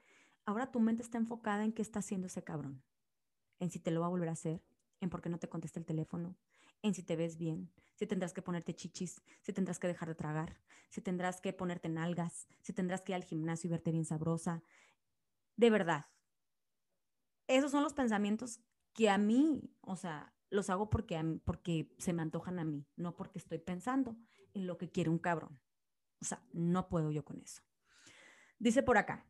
ahora 0.44 0.70
tu 0.70 0.80
mente 0.80 1.02
está 1.02 1.18
enfocada 1.18 1.64
en 1.64 1.72
qué 1.72 1.82
está 1.82 2.00
haciendo 2.00 2.26
ese 2.26 2.44
cabrón, 2.44 2.82
en 3.58 3.70
si 3.70 3.78
te 3.78 3.90
lo 3.90 4.00
va 4.00 4.06
a 4.06 4.10
volver 4.10 4.28
a 4.28 4.32
hacer, 4.32 4.62
en 5.00 5.10
por 5.10 5.22
qué 5.22 5.28
no 5.28 5.38
te 5.38 5.48
contesta 5.48 5.78
el 5.78 5.86
teléfono, 5.86 6.36
en 6.82 6.94
si 6.94 7.02
te 7.02 7.16
ves 7.16 7.38
bien, 7.38 7.72
si 7.94 8.06
tendrás 8.06 8.32
que 8.32 8.42
ponerte 8.42 8.74
chichis, 8.74 9.22
si 9.40 9.52
tendrás 9.52 9.78
que 9.78 9.86
dejar 9.86 10.08
de 10.08 10.14
tragar, 10.14 10.60
si 10.88 11.00
tendrás 11.00 11.40
que 11.40 11.52
ponerte 11.52 11.88
nalgas, 11.88 12.46
si 12.60 12.72
tendrás 12.72 13.02
que 13.02 13.12
ir 13.12 13.16
al 13.16 13.24
gimnasio 13.24 13.68
y 13.68 13.70
verte 13.70 13.92
bien 13.92 14.04
sabrosa. 14.04 14.62
De 15.56 15.70
verdad. 15.70 16.06
Esos 17.46 17.70
son 17.70 17.82
los 17.82 17.94
pensamientos 17.94 18.60
que 18.92 19.10
a 19.10 19.18
mí, 19.18 19.74
o 19.80 19.96
sea, 19.96 20.34
los 20.50 20.70
hago 20.70 20.90
porque, 20.90 21.40
porque 21.44 21.94
se 21.98 22.12
me 22.12 22.22
antojan 22.22 22.58
a 22.58 22.64
mí, 22.64 22.86
no 22.96 23.16
porque 23.16 23.38
estoy 23.38 23.58
pensando 23.58 24.10
en 24.10 24.18
lo 24.54 24.78
que 24.78 24.90
quiere 24.90 25.10
un 25.10 25.18
cabrón. 25.18 25.58
O 26.20 26.24
sea, 26.24 26.42
no 26.52 26.88
puedo 26.88 27.10
yo 27.10 27.24
con 27.24 27.40
eso. 27.40 27.62
Dice 28.58 28.82
por 28.82 28.96
acá, 28.96 29.26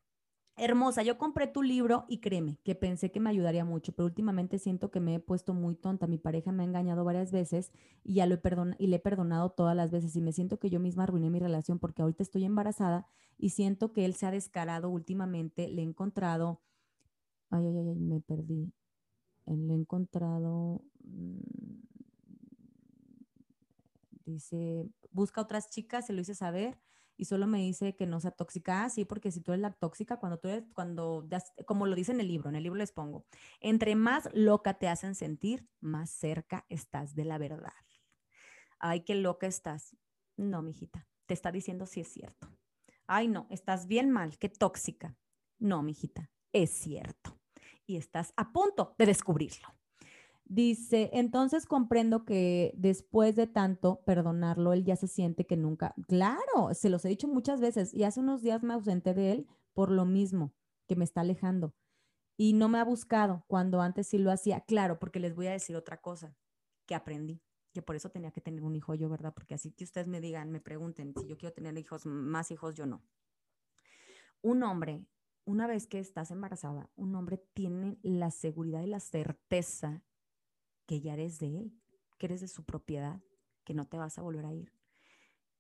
hermosa, 0.57 1.03
yo 1.03 1.17
compré 1.17 1.47
tu 1.47 1.63
libro 1.63 2.05
y 2.09 2.21
créeme 2.21 2.59
que 2.65 2.75
pensé 2.75 3.11
que 3.11 3.21
me 3.21 3.31
ayudaría 3.31 3.65
mucho, 3.65 3.93
pero 3.93 4.07
últimamente 4.07 4.59
siento 4.59 4.91
que 4.91 5.01
me 5.01 5.15
he 5.15 5.21
puesto 5.21 5.55
muy 5.55 5.75
tonta. 5.75 6.07
Mi 6.07 6.19
pareja 6.19 6.53
me 6.53 6.63
ha 6.63 6.67
engañado 6.67 7.05
varias 7.05 7.33
veces 7.33 7.73
y 8.05 8.15
ya 8.15 8.27
lo 8.27 8.35
he 8.35 8.43
y 8.79 8.87
le 8.89 8.97
he 8.97 9.01
perdonado 9.01 9.51
todas 9.51 9.75
las 9.75 9.91
veces 9.91 10.15
y 10.17 10.21
me 10.21 10.33
siento 10.33 10.59
que 10.59 10.71
yo 10.71 10.81
misma 10.81 11.05
arruiné 11.05 11.31
mi 11.31 11.39
relación 11.39 11.79
porque 11.79 12.03
ahorita 12.03 12.23
estoy 12.23 12.45
embarazada 12.45 13.07
y 13.39 13.51
siento 13.51 13.93
que 13.93 14.05
él 14.05 14.15
se 14.15 14.27
ha 14.27 14.31
descarado 14.31 14.91
últimamente, 14.91 15.69
le 15.69 15.83
he 15.83 15.85
encontrado, 15.85 16.61
ay, 17.51 17.67
ay, 17.67 17.77
ay, 17.79 17.99
me 17.99 18.21
perdí. 18.21 18.73
le 19.47 19.73
he 19.73 19.77
encontrado, 19.77 20.83
mm, 21.05 21.41
dice, 24.27 24.89
busca 25.13 25.41
otras 25.41 25.71
chicas, 25.71 26.07
se 26.07 26.13
lo 26.13 26.21
hice 26.21 26.35
saber 26.35 26.79
y 27.17 27.27
solo 27.27 27.47
me 27.47 27.59
dice 27.59 27.95
que 27.95 28.07
no 28.07 28.21
sea 28.21 28.31
tóxica. 28.31 28.85
Ah, 28.85 28.91
sí, 28.91 29.05
porque 29.05 29.31
si 29.31 29.41
tú 29.41 29.53
eres 29.53 29.63
la 29.63 29.73
tóxica, 29.73 30.19
cuando 30.19 30.39
tú 30.39 30.49
eres, 30.49 30.65
cuando, 30.75 31.29
como 31.67 31.87
lo 31.87 31.95
dice 31.95 32.13
en 32.13 32.21
el 32.21 32.29
libro, 32.29 32.49
en 32.49 32.57
el 32.57 32.63
libro 32.63 32.79
les 32.79 32.93
pongo, 32.93 33.27
entre 33.61 33.95
más 33.95 34.29
loca 34.33 34.75
te 34.75 34.89
hacen 34.89 35.15
sentir, 35.15 35.69
más 35.81 36.11
cerca 36.11 36.67
estás 36.69 37.15
de 37.15 37.25
la 37.25 37.39
verdad. 37.39 37.73
Ay, 38.79 39.05
qué 39.05 39.15
loca 39.15 39.47
estás. 39.47 39.97
No, 40.37 40.63
mijita, 40.63 41.07
te 41.27 41.35
está 41.35 41.53
diciendo 41.53 41.87
si 41.87 42.01
es 42.01 42.09
cierto. 42.09 42.49
Ay, 43.07 43.29
no, 43.29 43.47
estás 43.51 43.87
bien 43.87 44.11
mal, 44.11 44.39
qué 44.39 44.49
tóxica. 44.49 45.17
No, 45.59 45.83
mijita, 45.83 46.31
es 46.53 46.71
cierto. 46.71 47.39
Y 47.87 47.97
estás 47.97 48.33
a 48.37 48.53
punto 48.53 48.95
de 48.99 49.07
descubrirlo. 49.07 49.69
Dice, 50.55 51.09
entonces 51.15 51.65
comprendo 51.65 52.27
que 52.27 52.75
después 52.77 53.37
de 53.37 53.47
tanto 53.47 54.03
perdonarlo, 54.05 54.75
él 54.75 54.85
ya 54.85 54.97
se 54.97 55.09
siente 55.09 55.47
que 55.47 55.57
nunca, 55.57 55.95
claro, 56.09 56.75
se 56.75 56.91
los 56.91 57.03
he 57.07 57.09
dicho 57.09 57.27
muchas 57.27 57.59
veces 57.59 57.95
y 57.95 58.05
hace 58.05 58.21
unos 58.21 58.43
días 58.43 58.63
me 58.63 58.75
ausenté 58.75 59.15
de 59.15 59.33
él 59.33 59.47
por 59.73 59.91
lo 59.91 60.05
mismo, 60.05 60.53
que 60.87 60.95
me 60.95 61.05
está 61.05 61.23
alejando 61.23 61.75
y 62.37 62.53
no 62.53 62.69
me 62.69 62.79
ha 62.79 62.85
buscado 62.85 63.47
cuando 63.49 63.81
antes 63.81 64.09
sí 64.09 64.19
lo 64.19 64.31
hacía. 64.31 64.61
Claro, 64.61 64.99
porque 64.99 65.21
les 65.21 65.35
voy 65.35 65.47
a 65.47 65.53
decir 65.53 65.75
otra 65.75 66.03
cosa 66.03 66.37
que 66.85 66.95
aprendí, 66.95 67.41
que 67.73 67.81
por 67.81 67.97
eso 67.97 68.11
tenía 68.11 68.31
que 68.31 68.43
tener 68.43 68.63
un 68.63 68.77
hijo 68.77 68.95
yo, 68.95 69.09
¿verdad? 69.09 69.33
Porque 69.33 69.55
así 69.55 69.73
que 69.73 69.85
ustedes 69.85 70.07
me 70.07 70.21
digan, 70.21 70.51
me 70.51 70.61
pregunten 70.61 71.15
si 71.19 71.27
yo 71.27 71.39
quiero 71.39 71.55
tener 71.55 71.79
hijos, 71.79 72.05
más 72.05 72.51
hijos, 72.51 72.75
yo 72.75 72.85
no. 72.85 73.03
Un 74.43 74.63
hombre, 74.65 75.07
una 75.47 75.67
vez 75.67 75.87
que 75.87 75.99
estás 75.99 76.31
embarazada, 76.31 76.91
un 76.95 77.15
hombre 77.15 77.43
tiene 77.55 77.99
la 78.03 78.31
seguridad 78.31 78.83
y 78.83 78.89
la 78.89 79.01
certeza 79.01 80.03
que 80.87 81.01
ya 81.01 81.15
eres 81.15 81.39
de 81.39 81.59
él, 81.59 81.73
que 82.19 82.27
eres 82.27 82.41
de 82.41 82.49
su 82.49 82.65
propiedad, 82.65 83.21
que 83.65 83.75
no 83.75 83.87
te 83.87 83.97
vas 83.97 84.19
a 84.19 84.23
volver 84.23 84.47
a 84.47 84.53
ir. 84.53 84.73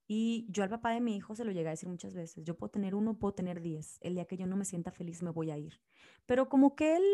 Y 0.06 0.46
yo 0.50 0.62
al 0.62 0.68
papá 0.68 0.90
de 0.90 1.00
mi 1.00 1.16
hijo 1.16 1.35
se 1.35 1.44
lo 1.44 1.52
llegué 1.52 1.68
a 1.68 1.70
decir 1.70 1.88
muchas 1.88 2.14
veces, 2.14 2.44
yo 2.44 2.56
puedo 2.56 2.70
tener 2.70 2.94
uno, 2.94 3.18
puedo 3.18 3.35
tener 3.35 3.62
diez, 3.62 3.98
el 4.02 4.14
día 4.14 4.26
que 4.26 4.37
yo 4.37 4.46
no 4.46 4.56
me 4.56 4.64
sienta 4.64 4.90
feliz 4.90 5.22
me 5.22 5.30
voy 5.30 5.50
a 5.50 5.58
ir. 5.58 5.80
Pero 6.26 6.48
como 6.48 6.74
que 6.74 6.96
él 6.96 7.04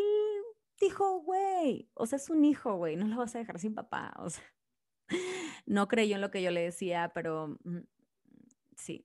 dijo, 0.81 1.21
güey, 1.21 1.91
o 1.95 2.07
sea, 2.07 2.17
es 2.17 2.31
un 2.31 2.45
hijo, 2.45 2.77
güey, 2.77 2.97
no 2.97 3.07
lo 3.07 3.17
vas 3.19 3.35
a 3.35 3.39
dejar 3.39 3.59
sin 3.59 3.75
papá, 3.75 4.15
o 4.19 4.31
sea, 4.31 4.43
no 5.67 5.87
creyó 5.89 6.17
en 6.17 6.23
lo 6.23 6.31
que 6.31 6.43
yo 6.43 6.51
le 6.51 6.63
decía, 6.63 7.13
pero 7.15 7.59
mm, 7.65 7.79
sí. 8.77 9.05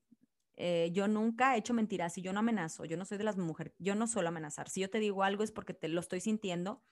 Eh, 0.56 0.92
yo 0.94 1.08
nunca 1.08 1.56
he 1.56 1.60
hecho 1.60 1.74
mentiras 1.74 2.16
y 2.20 2.22
yo 2.22 2.32
no 2.32 2.40
amenazo, 2.40 2.86
yo 2.86 2.96
no 2.96 3.06
soy 3.06 3.18
de 3.18 3.24
las 3.24 3.38
mujeres, 3.38 3.74
yo 3.80 3.96
no 3.96 4.08
suelo 4.08 4.30
amenazar. 4.30 4.70
Si 4.70 4.82
yo 4.82 4.90
te 4.90 5.00
digo 5.00 5.24
algo 5.24 5.44
es 5.44 5.52
porque 5.52 5.74
te 5.74 5.88
lo 5.88 6.00
estoy 6.00 6.20
sintiendo 6.20 6.84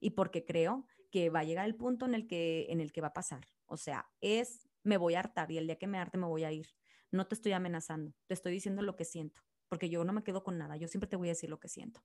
y 0.00 0.10
porque 0.10 0.44
creo 0.44 0.84
que 1.14 1.30
va 1.30 1.40
a 1.40 1.44
llegar 1.44 1.64
el 1.64 1.76
punto 1.76 2.06
en 2.06 2.14
el 2.16 2.26
que, 2.26 2.66
en 2.70 2.80
el 2.80 2.90
que 2.90 3.00
va 3.00 3.06
a 3.06 3.12
pasar. 3.12 3.46
O 3.66 3.76
sea, 3.76 4.10
es, 4.20 4.68
me 4.82 4.96
voy 4.96 5.14
a 5.14 5.20
hartar 5.20 5.48
y 5.52 5.58
el 5.58 5.66
día 5.68 5.78
que 5.78 5.86
me 5.86 5.96
harte 5.96 6.18
me 6.18 6.26
voy 6.26 6.42
a 6.42 6.50
ir. 6.50 6.66
No 7.12 7.28
te 7.28 7.36
estoy 7.36 7.52
amenazando, 7.52 8.12
te 8.26 8.34
estoy 8.34 8.50
diciendo 8.50 8.82
lo 8.82 8.96
que 8.96 9.04
siento, 9.04 9.40
porque 9.68 9.88
yo 9.88 10.02
no 10.02 10.12
me 10.12 10.24
quedo 10.24 10.42
con 10.42 10.58
nada, 10.58 10.76
yo 10.76 10.88
siempre 10.88 11.06
te 11.06 11.14
voy 11.14 11.28
a 11.28 11.30
decir 11.30 11.48
lo 11.50 11.60
que 11.60 11.68
siento. 11.68 12.02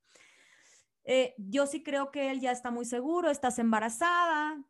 Eh, 1.05 1.33
yo 1.39 1.65
sí 1.65 1.81
creo 1.81 2.11
que 2.11 2.29
él 2.29 2.39
ya 2.39 2.51
está 2.51 2.69
muy 2.69 2.85
seguro, 2.85 3.31
estás 3.31 3.57
embarazada. 3.57 4.63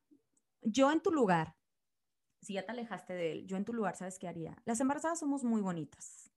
Yo 0.62 0.89
en 0.89 1.02
tu 1.02 1.12
lugar, 1.12 1.58
si 2.41 2.54
ya 2.54 2.65
te 2.65 2.71
alejaste 2.71 3.12
de 3.15 3.34
él, 3.34 3.45
yo 3.45 3.58
en 3.58 3.65
tu 3.65 3.73
lugar, 3.73 3.97
¿sabes 3.97 4.19
qué 4.19 4.30
haría? 4.30 4.56
Las 4.63 4.80
embarazadas 4.80 5.19
somos 5.19 5.43
muy 5.43 5.60
bonitas. 5.60 6.32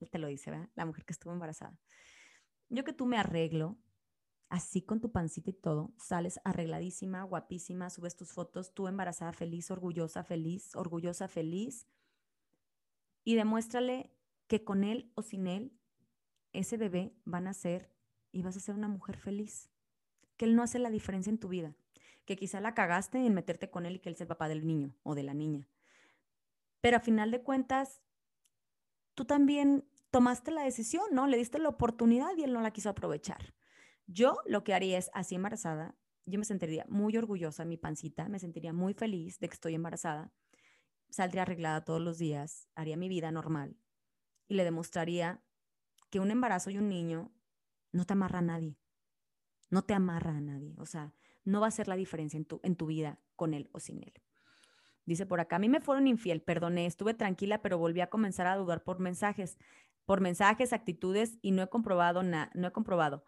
Él 0.00 0.10
te 0.10 0.18
lo 0.18 0.26
dice, 0.26 0.50
¿verdad? 0.50 0.68
La 0.74 0.84
mujer 0.84 1.04
que 1.04 1.12
estuvo 1.12 1.32
embarazada. 1.32 1.78
Yo 2.70 2.82
que 2.82 2.92
tú 2.92 3.06
me 3.06 3.18
arreglo, 3.18 3.78
así 4.48 4.82
con 4.82 5.00
tu 5.00 5.10
pancita 5.10 5.50
y 5.50 5.54
todo, 5.54 5.92
sales 5.98 6.40
arregladísima, 6.44 7.22
guapísima, 7.24 7.90
subes 7.90 8.16
tus 8.16 8.32
fotos, 8.32 8.72
tú 8.74 8.88
embarazada 8.88 9.32
feliz, 9.32 9.70
orgullosa, 9.70 10.22
feliz, 10.24 10.74
orgullosa, 10.76 11.28
feliz, 11.28 11.86
y 13.24 13.34
demuéstrale 13.34 14.12
que 14.46 14.62
con 14.62 14.84
él 14.84 15.10
o 15.14 15.22
sin 15.22 15.46
él, 15.46 15.72
ese 16.52 16.76
bebé 16.76 17.12
van 17.24 17.48
a 17.48 17.54
ser 17.54 17.92
y 18.30 18.42
vas 18.42 18.56
a 18.56 18.60
ser 18.60 18.74
una 18.74 18.88
mujer 18.88 19.16
feliz, 19.16 19.70
que 20.36 20.44
él 20.44 20.54
no 20.54 20.62
hace 20.62 20.78
la 20.78 20.90
diferencia 20.90 21.30
en 21.30 21.38
tu 21.38 21.48
vida, 21.48 21.74
que 22.24 22.36
quizá 22.36 22.60
la 22.60 22.74
cagaste 22.74 23.18
en 23.18 23.34
meterte 23.34 23.70
con 23.70 23.84
él 23.84 23.96
y 23.96 23.98
que 23.98 24.08
él 24.08 24.14
es 24.14 24.20
el 24.20 24.26
papá 24.28 24.48
del 24.48 24.66
niño 24.66 24.94
o 25.02 25.14
de 25.14 25.24
la 25.24 25.34
niña. 25.34 25.68
Pero 26.80 26.98
a 26.98 27.00
final 27.00 27.30
de 27.30 27.42
cuentas, 27.42 28.00
tú 29.14 29.24
también 29.24 29.84
tomaste 30.10 30.50
la 30.52 30.62
decisión, 30.62 31.04
¿no? 31.10 31.26
Le 31.26 31.36
diste 31.36 31.58
la 31.58 31.68
oportunidad 31.68 32.36
y 32.36 32.44
él 32.44 32.52
no 32.52 32.60
la 32.60 32.70
quiso 32.70 32.90
aprovechar. 32.90 33.54
Yo 34.06 34.38
lo 34.46 34.62
que 34.62 34.74
haría 34.74 34.98
es, 34.98 35.10
así 35.14 35.34
embarazada, 35.34 35.96
yo 36.26 36.38
me 36.38 36.44
sentiría 36.44 36.84
muy 36.88 37.16
orgullosa 37.16 37.64
de 37.64 37.68
mi 37.68 37.76
pancita, 37.76 38.28
me 38.28 38.38
sentiría 38.38 38.72
muy 38.72 38.94
feliz 38.94 39.38
de 39.38 39.48
que 39.48 39.54
estoy 39.54 39.74
embarazada, 39.74 40.32
saldría 41.10 41.42
arreglada 41.42 41.84
todos 41.84 42.00
los 42.00 42.18
días, 42.18 42.68
haría 42.74 42.96
mi 42.96 43.08
vida 43.08 43.30
normal 43.30 43.76
y 44.48 44.54
le 44.54 44.64
demostraría 44.64 45.42
que 46.10 46.20
un 46.20 46.30
embarazo 46.30 46.70
y 46.70 46.78
un 46.78 46.88
niño 46.88 47.32
no 47.92 48.04
te 48.04 48.12
amarra 48.12 48.40
a 48.40 48.42
nadie, 48.42 48.78
no 49.70 49.82
te 49.82 49.94
amarra 49.94 50.36
a 50.36 50.40
nadie, 50.40 50.74
o 50.78 50.86
sea, 50.86 51.14
no 51.44 51.60
va 51.60 51.68
a 51.68 51.72
ser 51.72 51.88
la 51.88 51.96
diferencia 51.96 52.36
en 52.36 52.44
tu, 52.44 52.60
en 52.62 52.76
tu 52.76 52.86
vida 52.86 53.20
con 53.34 53.54
él 53.54 53.68
o 53.72 53.80
sin 53.80 54.02
él. 54.02 54.12
Dice 55.04 55.26
por 55.26 55.38
acá, 55.38 55.56
a 55.56 55.58
mí 55.60 55.68
me 55.68 55.80
fueron 55.80 56.08
infiel, 56.08 56.42
perdoné, 56.42 56.86
estuve 56.86 57.14
tranquila, 57.14 57.62
pero 57.62 57.78
volví 57.78 58.00
a 58.00 58.10
comenzar 58.10 58.48
a 58.48 58.56
dudar 58.56 58.82
por 58.82 58.98
mensajes, 58.98 59.56
por 60.04 60.20
mensajes, 60.20 60.72
actitudes 60.72 61.38
y 61.42 61.52
no 61.52 61.62
he 61.62 61.68
comprobado 61.68 62.24
nada, 62.24 62.50
no 62.54 62.66
he 62.66 62.72
comprobado 62.72 63.24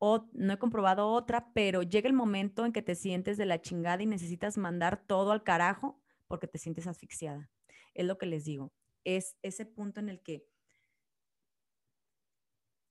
no 0.00 0.52
he 0.52 0.58
comprobado 0.58 1.08
otra, 1.08 1.52
pero 1.52 1.82
llega 1.82 2.08
el 2.08 2.14
momento 2.14 2.64
en 2.64 2.72
que 2.72 2.82
te 2.82 2.94
sientes 2.94 3.36
de 3.36 3.46
la 3.46 3.60
chingada 3.60 4.02
y 4.02 4.06
necesitas 4.06 4.56
mandar 4.56 5.04
todo 5.06 5.32
al 5.32 5.42
carajo 5.42 6.00
porque 6.28 6.46
te 6.46 6.58
sientes 6.58 6.86
asfixiada. 6.86 7.50
Es 7.94 8.06
lo 8.06 8.18
que 8.18 8.26
les 8.26 8.44
digo. 8.44 8.72
Es 9.04 9.36
ese 9.42 9.66
punto 9.66 10.00
en 10.00 10.08
el 10.08 10.20
que, 10.20 10.46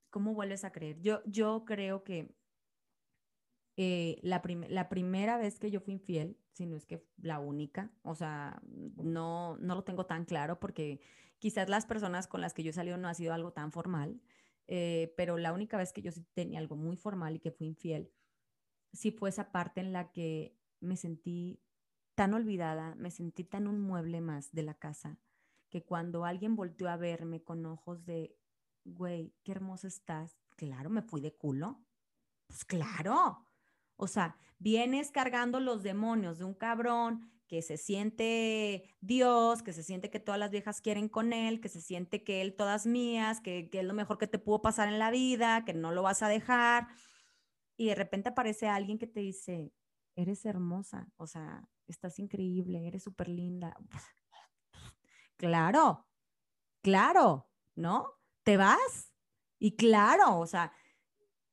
¿cómo 0.10 0.34
vuelves 0.34 0.66
a 0.66 0.72
creer? 0.72 1.00
Yo, 1.00 1.22
yo 1.26 1.64
creo 1.66 2.04
que 2.04 2.36
eh, 3.78 4.20
la, 4.24 4.42
la 4.70 4.90
primera 4.90 5.38
vez 5.38 5.60
que 5.60 5.72
yo 5.72 5.80
fui 5.80 5.94
infiel, 5.94 6.38
si 6.52 6.66
no 6.66 6.76
es 6.76 6.86
que 6.86 7.06
la 7.18 7.40
única, 7.40 7.92
o 8.02 8.16
sea, 8.16 8.60
no, 8.66 9.58
no 9.58 9.76
lo 9.76 9.84
tengo 9.84 10.08
tan 10.08 10.26
claro 10.26 10.60
porque 10.60 11.00
quizás 11.38 11.70
las 11.70 11.86
personas 11.86 12.28
con 12.28 12.42
las 12.42 12.54
que 12.54 12.64
yo 12.64 12.72
he 12.72 12.74
salido 12.74 12.98
no 12.98 13.08
ha 13.08 13.14
sido 13.14 13.34
algo 13.34 13.54
tan 13.54 13.72
formal, 13.72 14.20
eh, 14.68 15.14
pero 15.18 15.38
la 15.38 15.54
única 15.54 15.78
vez 15.78 15.94
que 15.94 16.02
yo 16.02 16.12
sí 16.12 16.26
tenía 16.34 16.60
algo 16.60 16.76
muy 16.76 16.98
formal 16.98 17.36
y 17.36 17.40
que 17.40 17.52
fui 17.52 17.68
infiel, 17.68 18.12
sí 18.94 19.12
fue 19.12 19.30
esa 19.30 19.52
parte 19.52 19.82
en 19.82 19.94
la 19.94 20.12
que 20.12 20.58
me 20.80 20.98
sentí 20.98 21.62
tan 22.16 22.34
olvidada, 22.34 22.96
me 22.96 23.12
sentí 23.12 23.44
tan 23.44 23.68
un 23.68 23.80
mueble 23.80 24.22
más 24.22 24.52
de 24.52 24.64
la 24.64 24.74
casa, 24.74 25.20
que 25.70 25.84
cuando 25.84 26.26
alguien 26.26 26.56
volteó 26.56 26.90
a 26.90 26.98
verme 26.98 27.44
con 27.44 27.66
ojos 27.66 28.06
de, 28.06 28.38
güey, 28.86 29.34
qué 29.44 29.52
hermosa 29.52 29.88
estás, 29.88 30.38
claro, 30.56 30.90
me 30.90 31.02
fui 31.02 31.22
de 31.22 31.34
culo. 31.34 31.84
Pues 32.48 32.66
claro. 32.66 33.46
O 33.98 34.08
sea, 34.08 34.38
vienes 34.58 35.12
cargando 35.12 35.60
los 35.60 35.84
demonios 35.84 36.38
de 36.38 36.46
un 36.46 36.54
cabrón 36.54 37.30
que 37.48 37.62
se 37.62 37.78
siente 37.78 38.96
Dios, 39.00 39.64
que 39.64 39.74
se 39.74 39.84
siente 39.84 40.10
que 40.10 40.20
todas 40.20 40.40
las 40.40 40.52
viejas 40.52 40.82
quieren 40.82 41.08
con 41.08 41.34
él, 41.34 41.62
que 41.62 41.70
se 41.70 41.82
siente 41.82 42.24
que 42.24 42.42
él 42.42 42.56
todas 42.56 42.86
mías, 42.86 43.40
que, 43.42 43.70
es 43.72 43.84
lo 43.84 43.94
mejor 43.94 44.18
que 44.18 44.28
te 44.28 44.40
pudo 44.40 44.62
pasar 44.62 44.90
en 44.90 45.00
la 45.00 45.12
vida, 45.12 45.64
que 45.66 45.74
no 45.74 45.92
lo 45.92 46.04
vas 46.04 46.22
a 46.24 46.28
dejar. 46.28 46.88
Y 47.78 47.88
de 47.88 47.96
repente 47.96 48.30
aparece 48.30 48.68
alguien 48.68 49.00
que 49.00 49.08
te 49.08 49.22
dice, 49.22 49.72
eres 50.16 50.46
hermosa, 50.46 51.08
o 51.16 51.26
sea, 51.28 51.68
estás 51.88 52.20
increíble, 52.20 52.88
eres 52.88 53.04
súper 53.04 53.30
linda. 53.30 53.76
Claro, 55.40 56.08
claro, 56.82 57.48
¿no? 57.76 58.08
Te 58.42 58.58
vas. 58.58 59.14
Y 59.60 59.76
claro, 59.76 60.40
o 60.40 60.48
sea, 60.48 60.74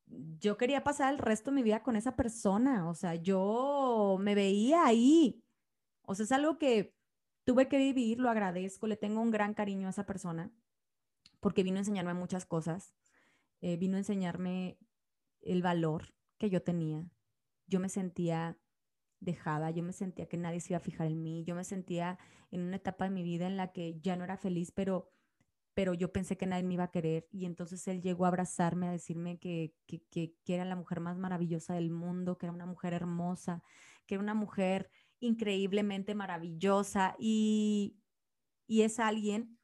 yo 0.06 0.56
quería 0.56 0.82
pasar 0.82 1.12
el 1.12 1.18
resto 1.18 1.50
de 1.50 1.56
mi 1.56 1.62
vida 1.62 1.82
con 1.82 1.96
esa 1.96 2.16
persona, 2.16 2.88
o 2.88 2.94
sea, 2.94 3.14
yo 3.14 4.16
me 4.20 4.34
veía 4.34 4.86
ahí, 4.86 5.43
o 6.06 6.14
sea, 6.14 6.24
es 6.24 6.32
algo 6.32 6.58
que 6.58 6.94
tuve 7.44 7.68
que 7.68 7.78
vivir, 7.78 8.18
lo 8.18 8.30
agradezco, 8.30 8.86
le 8.86 8.96
tengo 8.96 9.20
un 9.20 9.30
gran 9.30 9.54
cariño 9.54 9.86
a 9.86 9.90
esa 9.90 10.06
persona 10.06 10.52
porque 11.40 11.62
vino 11.62 11.76
a 11.76 11.80
enseñarme 11.80 12.14
muchas 12.14 12.46
cosas, 12.46 12.94
eh, 13.60 13.76
vino 13.76 13.96
a 13.96 13.98
enseñarme 13.98 14.78
el 15.42 15.60
valor 15.60 16.14
que 16.38 16.48
yo 16.48 16.62
tenía. 16.62 17.06
Yo 17.66 17.80
me 17.80 17.90
sentía 17.90 18.58
dejada, 19.20 19.70
yo 19.70 19.82
me 19.82 19.92
sentía 19.92 20.26
que 20.26 20.38
nadie 20.38 20.60
se 20.60 20.72
iba 20.72 20.78
a 20.78 20.80
fijar 20.80 21.06
en 21.08 21.22
mí, 21.22 21.44
yo 21.44 21.54
me 21.54 21.64
sentía 21.64 22.18
en 22.50 22.62
una 22.62 22.76
etapa 22.76 23.04
de 23.04 23.10
mi 23.10 23.22
vida 23.22 23.46
en 23.46 23.58
la 23.58 23.72
que 23.72 24.00
ya 24.00 24.16
no 24.16 24.24
era 24.24 24.38
feliz, 24.38 24.72
pero, 24.72 25.10
pero 25.74 25.92
yo 25.92 26.12
pensé 26.12 26.38
que 26.38 26.46
nadie 26.46 26.62
me 26.62 26.74
iba 26.74 26.84
a 26.84 26.90
querer 26.90 27.28
y 27.30 27.44
entonces 27.44 27.86
él 27.88 28.00
llegó 28.00 28.24
a 28.24 28.28
abrazarme, 28.28 28.88
a 28.88 28.92
decirme 28.92 29.38
que, 29.38 29.74
que, 29.86 30.02
que, 30.10 30.34
que 30.44 30.54
era 30.54 30.64
la 30.64 30.76
mujer 30.76 31.00
más 31.00 31.18
maravillosa 31.18 31.74
del 31.74 31.90
mundo, 31.90 32.38
que 32.38 32.46
era 32.46 32.54
una 32.54 32.64
mujer 32.64 32.94
hermosa, 32.94 33.62
que 34.06 34.14
era 34.14 34.22
una 34.22 34.34
mujer 34.34 34.90
increíblemente 35.26 36.14
maravillosa 36.14 37.16
y, 37.18 37.96
es 38.68 38.98
alguien 38.98 39.58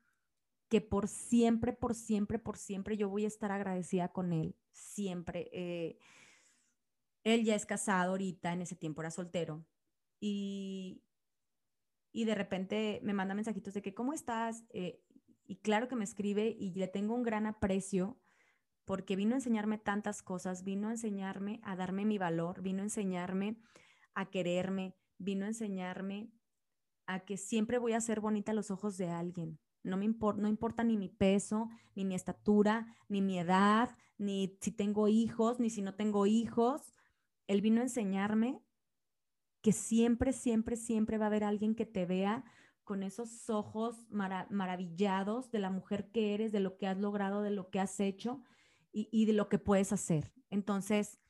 que 0.69 0.81
por 0.81 1.09
siempre, 1.09 1.73
por 1.73 1.95
siempre, 1.95 2.39
por 2.39 2.57
siempre 2.57 2.97
yo 2.97 3.09
voy 3.09 3.25
a 3.25 3.29
estar 3.29 3.51
agradecida 3.51 4.09
con 4.13 4.33
él, 4.33 4.57
siempre. 4.73 5.51
Eh, 5.53 5.99
Él 7.25 7.45
ya 7.45 7.55
es 7.55 7.67
casado 7.67 8.13
ahorita, 8.13 8.53
en 8.53 8.63
ese 8.63 8.77
tiempo 8.77 9.03
era 9.03 9.11
soltero. 9.11 9.67
Y, 10.21 11.03
y 12.13 12.25
de 12.25 12.35
repente 12.35 13.01
me 13.03 13.15
manda 13.15 13.35
mensajitos 13.35 13.75
de 13.75 13.83
que, 13.83 13.95
¿cómo 13.95 14.13
estás? 14.13 14.65
Eh, 14.71 15.03
y 15.47 15.57
claro 15.57 15.89
que 15.89 15.97
me 15.97 16.05
escribe 16.05 16.55
y 16.57 16.73
le 16.75 16.87
tengo 16.87 17.15
un 17.15 17.25
gran 17.25 17.47
aprecio 17.47 18.21
porque 18.85 19.17
vino 19.17 19.35
a 19.35 19.39
enseñarme 19.39 19.79
tantas 19.79 20.23
cosas, 20.23 20.65
vino 20.65 20.89
a 20.89 20.93
enseñarme 20.93 21.61
a 21.63 21.77
darme 21.77 22.05
mi 22.05 22.19
valor, 22.19 22.63
vino 22.63 22.81
a 22.81 22.87
enseñarme 22.87 23.57
a 24.15 24.31
quererme, 24.31 24.97
vino 25.21 25.45
a 25.45 25.49
enseñarme 25.49 26.33
a 27.07 27.21
que 27.21 27.37
siempre 27.37 27.79
voy 27.79 27.93
a 27.93 28.01
ser 28.01 28.21
bonita 28.21 28.53
a 28.53 28.55
los 28.55 28.71
ojos 28.71 28.97
de 28.97 29.09
alguien. 29.09 29.61
No 29.83 29.97
me 29.97 30.05
importa, 30.05 30.43
no 30.43 30.49
importa 30.49 30.85
ni 30.85 30.97
mi 30.97 31.09
peso, 31.09 31.69
ni 31.95 32.05
mi 32.05 32.15
estatura, 32.15 32.97
ni 33.09 33.23
mi 33.23 33.39
edad, 33.39 33.97
ni 34.19 34.57
si 34.61 34.73
tengo 34.73 35.09
hijos, 35.09 35.61
ni 35.61 35.71
si 35.71 35.83
no 35.83 35.95
tengo 35.95 36.27
hijos. 36.27 36.95
Él 37.47 37.61
vino 37.63 37.81
a 37.81 37.85
enseñarme 37.85 38.61
que 39.63 39.73
siempre, 39.73 40.33
siempre, 40.33 40.77
siempre 40.77 41.19
va 41.19 41.27
a 41.27 41.29
haber 41.29 41.45
alguien 41.45 41.75
que 41.75 41.87
te 41.87 42.07
vea 42.07 42.45
con 42.85 43.03
esos 43.03 43.49
ojos 43.51 44.07
maravillados 44.11 45.51
de 45.51 45.59
la 45.59 45.71
mujer 45.71 46.11
que 46.11 46.35
eres, 46.35 46.51
de 46.51 46.61
lo 46.61 46.77
que 46.77 46.87
has 46.87 46.99
logrado, 46.99 47.43
de 47.43 47.51
lo 47.51 47.71
que 47.71 47.81
has 47.81 48.01
hecho 48.01 48.43
y, 48.93 49.09
y 49.13 49.27
de 49.27 49.33
lo 49.33 49.49
que 49.49 49.59
puedes 49.59 49.93
hacer. 49.93 50.33
Entonces, 50.51 51.21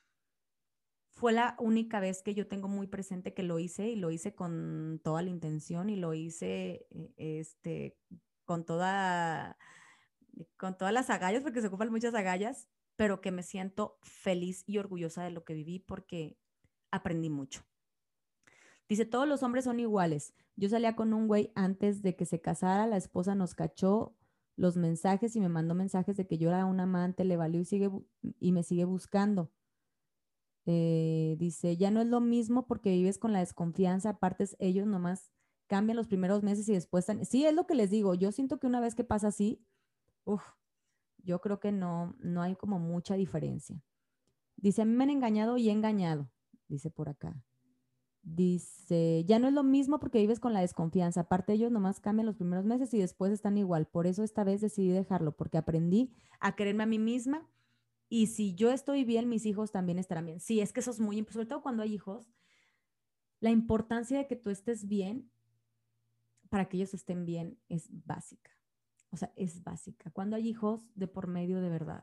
fue 1.20 1.34
la 1.34 1.54
única 1.58 2.00
vez 2.00 2.22
que 2.22 2.32
yo 2.32 2.48
tengo 2.48 2.66
muy 2.66 2.86
presente 2.86 3.34
que 3.34 3.42
lo 3.42 3.58
hice 3.58 3.90
y 3.90 3.96
lo 3.96 4.10
hice 4.10 4.34
con 4.34 5.02
toda 5.04 5.20
la 5.20 5.28
intención 5.28 5.90
y 5.90 5.96
lo 5.96 6.14
hice 6.14 6.86
eh, 6.90 7.12
este, 7.18 7.98
con, 8.46 8.64
toda, 8.64 9.58
con 10.56 10.78
todas 10.78 10.94
las 10.94 11.10
agallas, 11.10 11.42
porque 11.42 11.60
se 11.60 11.66
ocupan 11.66 11.90
muchas 11.90 12.14
agallas, 12.14 12.68
pero 12.96 13.20
que 13.20 13.32
me 13.32 13.42
siento 13.42 13.98
feliz 14.00 14.64
y 14.66 14.78
orgullosa 14.78 15.22
de 15.22 15.30
lo 15.30 15.44
que 15.44 15.52
viví 15.52 15.78
porque 15.78 16.38
aprendí 16.90 17.28
mucho. 17.28 17.66
Dice, 18.88 19.04
todos 19.04 19.28
los 19.28 19.42
hombres 19.42 19.64
son 19.64 19.78
iguales. 19.78 20.32
Yo 20.56 20.70
salía 20.70 20.96
con 20.96 21.12
un 21.12 21.28
güey 21.28 21.52
antes 21.54 22.00
de 22.00 22.16
que 22.16 22.24
se 22.24 22.40
casara, 22.40 22.86
la 22.86 22.96
esposa 22.96 23.34
nos 23.34 23.54
cachó 23.54 24.16
los 24.56 24.78
mensajes 24.78 25.36
y 25.36 25.40
me 25.40 25.50
mandó 25.50 25.74
mensajes 25.74 26.16
de 26.16 26.26
que 26.26 26.38
yo 26.38 26.48
era 26.48 26.64
un 26.64 26.80
amante, 26.80 27.24
le 27.24 27.36
valió 27.36 27.60
y, 27.60 27.66
sigue, 27.66 27.90
y 28.38 28.52
me 28.52 28.62
sigue 28.62 28.86
buscando. 28.86 29.52
Eh, 30.66 31.36
dice, 31.38 31.76
ya 31.76 31.90
no 31.90 32.00
es 32.00 32.08
lo 32.08 32.20
mismo 32.20 32.66
porque 32.66 32.90
vives 32.90 33.18
con 33.18 33.32
la 33.32 33.40
desconfianza, 33.40 34.10
aparte 34.10 34.44
ellos 34.58 34.86
nomás 34.86 35.32
cambian 35.66 35.96
los 35.96 36.08
primeros 36.08 36.42
meses 36.42 36.68
y 36.68 36.72
después 36.72 37.02
están... 37.02 37.24
Sí, 37.24 37.46
es 37.46 37.54
lo 37.54 37.66
que 37.66 37.74
les 37.74 37.90
digo, 37.90 38.14
yo 38.14 38.32
siento 38.32 38.58
que 38.58 38.66
una 38.66 38.80
vez 38.80 38.94
que 38.94 39.04
pasa 39.04 39.28
así, 39.28 39.64
uf, 40.24 40.42
yo 41.18 41.40
creo 41.40 41.60
que 41.60 41.72
no, 41.72 42.14
no 42.18 42.42
hay 42.42 42.56
como 42.56 42.78
mucha 42.78 43.14
diferencia. 43.14 43.82
Dice, 44.56 44.82
a 44.82 44.84
mí 44.84 44.92
me 44.92 45.04
han 45.04 45.10
engañado 45.10 45.56
y 45.56 45.68
he 45.68 45.72
engañado, 45.72 46.30
dice 46.68 46.90
por 46.90 47.08
acá. 47.08 47.42
Dice, 48.22 49.24
ya 49.26 49.38
no 49.38 49.48
es 49.48 49.54
lo 49.54 49.62
mismo 49.62 49.98
porque 49.98 50.18
vives 50.18 50.40
con 50.40 50.52
la 50.52 50.60
desconfianza. 50.60 51.22
Aparte, 51.22 51.54
ellos 51.54 51.72
nomás 51.72 52.00
cambian 52.00 52.26
los 52.26 52.36
primeros 52.36 52.66
meses 52.66 52.92
y 52.92 52.98
después 52.98 53.32
están 53.32 53.56
igual. 53.56 53.86
Por 53.86 54.06
eso 54.06 54.22
esta 54.22 54.44
vez 54.44 54.60
decidí 54.60 54.90
dejarlo, 54.90 55.34
porque 55.34 55.56
aprendí 55.56 56.12
a 56.38 56.54
quererme 56.54 56.82
a 56.82 56.86
mí 56.86 56.98
misma 56.98 57.48
y 58.10 58.26
si 58.26 58.56
yo 58.56 58.72
estoy 58.72 59.04
bien, 59.04 59.28
mis 59.28 59.46
hijos 59.46 59.70
también 59.70 59.98
estarán 59.98 60.26
bien. 60.26 60.40
Sí, 60.40 60.60
es 60.60 60.72
que 60.72 60.80
eso 60.80 60.90
es 60.90 60.98
muy 60.98 61.16
importante, 61.16 61.34
sobre 61.34 61.46
todo 61.46 61.62
cuando 61.62 61.84
hay 61.84 61.94
hijos, 61.94 62.28
la 63.38 63.50
importancia 63.50 64.18
de 64.18 64.26
que 64.26 64.34
tú 64.34 64.50
estés 64.50 64.88
bien 64.88 65.30
para 66.50 66.68
que 66.68 66.76
ellos 66.76 66.92
estén 66.92 67.24
bien 67.24 67.58
es 67.68 67.88
básica. 68.04 68.50
O 69.10 69.16
sea, 69.16 69.32
es 69.36 69.62
básica. 69.62 70.10
Cuando 70.10 70.34
hay 70.34 70.48
hijos 70.48 70.90
de 70.96 71.06
por 71.06 71.28
medio 71.28 71.60
de 71.60 71.70
verdad, 71.70 72.02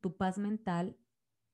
tu 0.00 0.16
paz 0.16 0.36
mental 0.36 0.98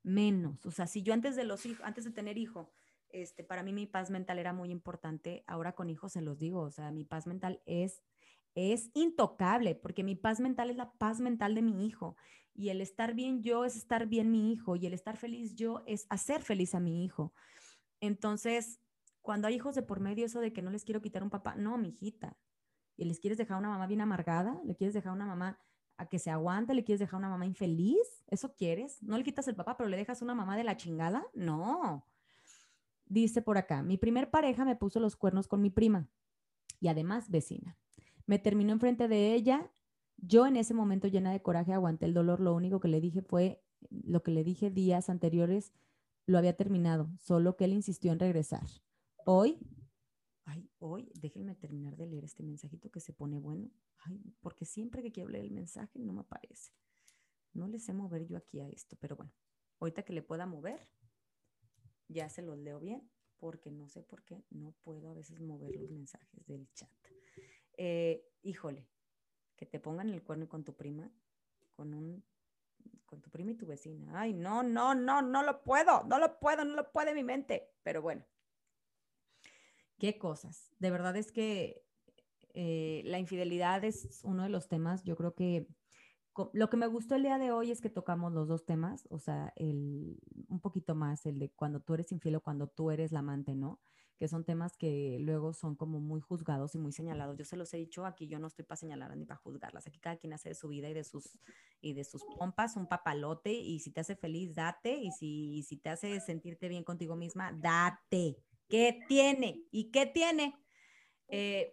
menos. 0.02 0.64
O 0.64 0.70
sea, 0.70 0.86
si 0.86 1.02
yo 1.02 1.12
antes 1.12 1.36
de 1.36 1.44
los 1.44 1.66
hijos, 1.66 1.84
antes 1.84 2.04
de 2.04 2.12
tener 2.12 2.38
hijo, 2.38 2.72
este, 3.10 3.44
para 3.44 3.62
mí 3.62 3.74
mi 3.74 3.86
paz 3.86 4.10
mental 4.10 4.38
era 4.38 4.54
muy 4.54 4.70
importante. 4.70 5.44
Ahora 5.46 5.74
con 5.74 5.90
hijos 5.90 6.12
se 6.12 6.22
los 6.22 6.38
digo, 6.38 6.62
o 6.62 6.70
sea, 6.70 6.90
mi 6.92 7.04
paz 7.04 7.26
mental 7.26 7.62
es 7.66 8.02
es 8.54 8.90
intocable, 8.94 9.74
porque 9.74 10.04
mi 10.04 10.14
paz 10.14 10.40
mental 10.40 10.70
es 10.70 10.76
la 10.76 10.92
paz 10.92 11.20
mental 11.20 11.54
de 11.54 11.62
mi 11.62 11.86
hijo. 11.86 12.16
Y 12.54 12.68
el 12.68 12.80
estar 12.80 13.14
bien 13.14 13.42
yo 13.42 13.64
es 13.64 13.76
estar 13.76 14.06
bien 14.06 14.30
mi 14.30 14.52
hijo. 14.52 14.76
Y 14.76 14.86
el 14.86 14.92
estar 14.92 15.16
feliz 15.16 15.54
yo 15.54 15.82
es 15.86 16.06
hacer 16.10 16.42
feliz 16.42 16.74
a 16.74 16.80
mi 16.80 17.04
hijo. 17.04 17.32
Entonces, 18.00 18.80
cuando 19.20 19.48
hay 19.48 19.54
hijos 19.54 19.74
de 19.74 19.82
por 19.82 20.00
medio, 20.00 20.26
eso 20.26 20.40
de 20.40 20.52
que 20.52 20.62
no 20.62 20.70
les 20.70 20.84
quiero 20.84 21.00
quitar 21.00 21.22
un 21.22 21.30
papá, 21.30 21.54
no, 21.54 21.78
mi 21.78 21.88
hijita. 21.88 22.36
¿Y 22.96 23.04
les 23.04 23.20
quieres 23.20 23.38
dejar 23.38 23.58
una 23.58 23.68
mamá 23.68 23.86
bien 23.86 24.00
amargada? 24.00 24.60
¿Le 24.64 24.76
quieres 24.76 24.94
dejar 24.94 25.12
una 25.12 25.26
mamá 25.26 25.58
a 25.96 26.06
que 26.06 26.18
se 26.18 26.30
aguante? 26.30 26.74
¿Le 26.74 26.84
quieres 26.84 27.00
dejar 27.00 27.18
una 27.18 27.28
mamá 27.28 27.46
infeliz? 27.46 28.24
¿Eso 28.28 28.54
quieres? 28.54 29.02
¿No 29.02 29.16
le 29.16 29.24
quitas 29.24 29.48
el 29.48 29.56
papá, 29.56 29.76
pero 29.76 29.88
le 29.88 29.96
dejas 29.96 30.22
una 30.22 30.34
mamá 30.34 30.56
de 30.56 30.64
la 30.64 30.76
chingada? 30.76 31.26
No. 31.34 32.06
Dice 33.06 33.42
por 33.42 33.58
acá, 33.58 33.82
mi 33.82 33.96
primer 33.96 34.30
pareja 34.30 34.64
me 34.64 34.76
puso 34.76 35.00
los 35.00 35.16
cuernos 35.16 35.46
con 35.46 35.60
mi 35.60 35.70
prima 35.70 36.08
y 36.80 36.88
además 36.88 37.30
vecina. 37.30 37.76
Me 38.26 38.38
terminó 38.38 38.72
enfrente 38.72 39.06
de 39.06 39.34
ella. 39.34 39.70
Yo 40.24 40.46
en 40.46 40.56
ese 40.56 40.72
momento 40.72 41.08
llena 41.08 41.32
de 41.32 41.42
coraje 41.42 41.72
aguanté 41.72 42.06
el 42.06 42.14
dolor. 42.14 42.38
Lo 42.40 42.54
único 42.54 42.78
que 42.78 42.86
le 42.86 43.00
dije 43.00 43.22
fue 43.22 43.60
lo 43.90 44.22
que 44.22 44.30
le 44.30 44.44
dije 44.44 44.70
días 44.70 45.10
anteriores, 45.10 45.72
lo 46.26 46.38
había 46.38 46.56
terminado, 46.56 47.10
solo 47.18 47.56
que 47.56 47.64
él 47.64 47.72
insistió 47.72 48.12
en 48.12 48.20
regresar. 48.20 48.62
Hoy, 49.26 49.58
ay, 50.44 50.70
hoy, 50.78 51.10
déjenme 51.14 51.56
terminar 51.56 51.96
de 51.96 52.06
leer 52.06 52.24
este 52.24 52.44
mensajito 52.44 52.90
que 52.90 53.00
se 53.00 53.12
pone 53.12 53.40
bueno, 53.40 53.70
ay, 54.04 54.22
porque 54.40 54.64
siempre 54.64 55.02
que 55.02 55.10
quiero 55.10 55.28
leer 55.28 55.44
el 55.44 55.50
mensaje 55.50 55.98
no 55.98 56.12
me 56.12 56.20
aparece. 56.20 56.72
No 57.52 57.66
le 57.66 57.80
sé 57.80 57.92
mover 57.92 58.24
yo 58.26 58.36
aquí 58.36 58.60
a 58.60 58.68
esto, 58.68 58.96
pero 59.00 59.16
bueno, 59.16 59.32
ahorita 59.80 60.04
que 60.04 60.12
le 60.12 60.22
pueda 60.22 60.46
mover, 60.46 60.88
ya 62.06 62.28
se 62.28 62.42
los 62.42 62.56
leo 62.56 62.78
bien, 62.78 63.10
porque 63.38 63.72
no 63.72 63.88
sé 63.88 64.02
por 64.02 64.22
qué 64.22 64.44
no 64.50 64.72
puedo 64.84 65.10
a 65.10 65.14
veces 65.14 65.40
mover 65.40 65.74
los 65.74 65.90
mensajes 65.90 66.46
del 66.46 66.72
chat. 66.74 66.88
Eh, 67.76 68.24
híjole, 68.42 68.86
que 69.62 69.66
te 69.66 69.78
pongan 69.78 70.10
el 70.10 70.24
cuerno 70.24 70.48
con 70.48 70.64
tu 70.64 70.74
prima, 70.74 71.08
con 71.76 71.94
un 71.94 72.24
con 73.06 73.20
tu 73.20 73.30
prima 73.30 73.52
y 73.52 73.54
tu 73.54 73.66
vecina. 73.66 74.20
Ay, 74.20 74.32
no, 74.32 74.64
no, 74.64 74.94
no, 74.94 75.22
no 75.22 75.42
lo 75.42 75.62
puedo, 75.62 76.02
no 76.04 76.18
lo 76.18 76.40
puedo, 76.40 76.64
no 76.64 76.74
lo 76.74 76.90
puede 76.90 77.14
mi 77.14 77.22
mente. 77.22 77.70
Pero 77.82 78.02
bueno, 78.02 78.24
qué 79.98 80.18
cosas. 80.18 80.72
De 80.78 80.90
verdad 80.90 81.16
es 81.16 81.30
que 81.30 81.84
eh, 82.54 83.02
la 83.04 83.18
infidelidad 83.18 83.84
es 83.84 84.20
uno 84.24 84.42
de 84.42 84.48
los 84.48 84.66
temas, 84.66 85.04
yo 85.04 85.14
creo 85.16 85.34
que 85.34 85.68
lo 86.54 86.70
que 86.70 86.76
me 86.78 86.86
gustó 86.86 87.14
el 87.14 87.22
día 87.22 87.38
de 87.38 87.52
hoy 87.52 87.70
es 87.70 87.80
que 87.80 87.90
tocamos 87.90 88.32
los 88.32 88.48
dos 88.48 88.64
temas, 88.64 89.06
o 89.10 89.18
sea, 89.18 89.52
el, 89.56 90.18
un 90.48 90.60
poquito 90.60 90.94
más 90.94 91.26
el 91.26 91.38
de 91.38 91.50
cuando 91.50 91.80
tú 91.80 91.94
eres 91.94 92.10
infiel 92.10 92.36
o 92.36 92.40
cuando 92.40 92.68
tú 92.68 92.90
eres 92.90 93.12
la 93.12 93.18
amante, 93.18 93.54
¿no? 93.54 93.80
Que 94.22 94.28
son 94.28 94.44
temas 94.44 94.76
que 94.76 95.18
luego 95.18 95.52
son 95.52 95.74
como 95.74 95.98
muy 95.98 96.20
juzgados 96.20 96.76
y 96.76 96.78
muy 96.78 96.92
señalados. 96.92 97.36
Yo 97.36 97.44
se 97.44 97.56
los 97.56 97.74
he 97.74 97.78
dicho 97.78 98.06
aquí, 98.06 98.28
yo 98.28 98.38
no 98.38 98.46
estoy 98.46 98.64
para 98.64 98.76
señalar 98.76 99.16
ni 99.16 99.24
para 99.24 99.40
juzgarlas. 99.40 99.88
Aquí 99.88 99.98
cada 99.98 100.16
quien 100.16 100.32
hace 100.32 100.50
de 100.50 100.54
su 100.54 100.68
vida 100.68 100.88
y 100.88 100.94
de 100.94 101.02
sus 101.02 101.40
y 101.80 101.92
de 101.94 102.04
sus 102.04 102.22
pompas 102.38 102.76
un 102.76 102.86
papalote 102.86 103.52
y 103.52 103.80
si 103.80 103.90
te 103.90 104.00
hace 104.00 104.14
feliz, 104.14 104.54
date 104.54 104.94
y 104.94 105.10
si, 105.10 105.64
si 105.64 105.76
te 105.76 105.88
hace 105.88 106.20
sentirte 106.20 106.68
bien 106.68 106.84
contigo 106.84 107.16
misma, 107.16 107.50
date. 107.50 108.36
¿Qué 108.68 109.00
tiene? 109.08 109.64
¿Y 109.72 109.90
qué 109.90 110.06
tiene? 110.06 110.54
Eh, 111.26 111.72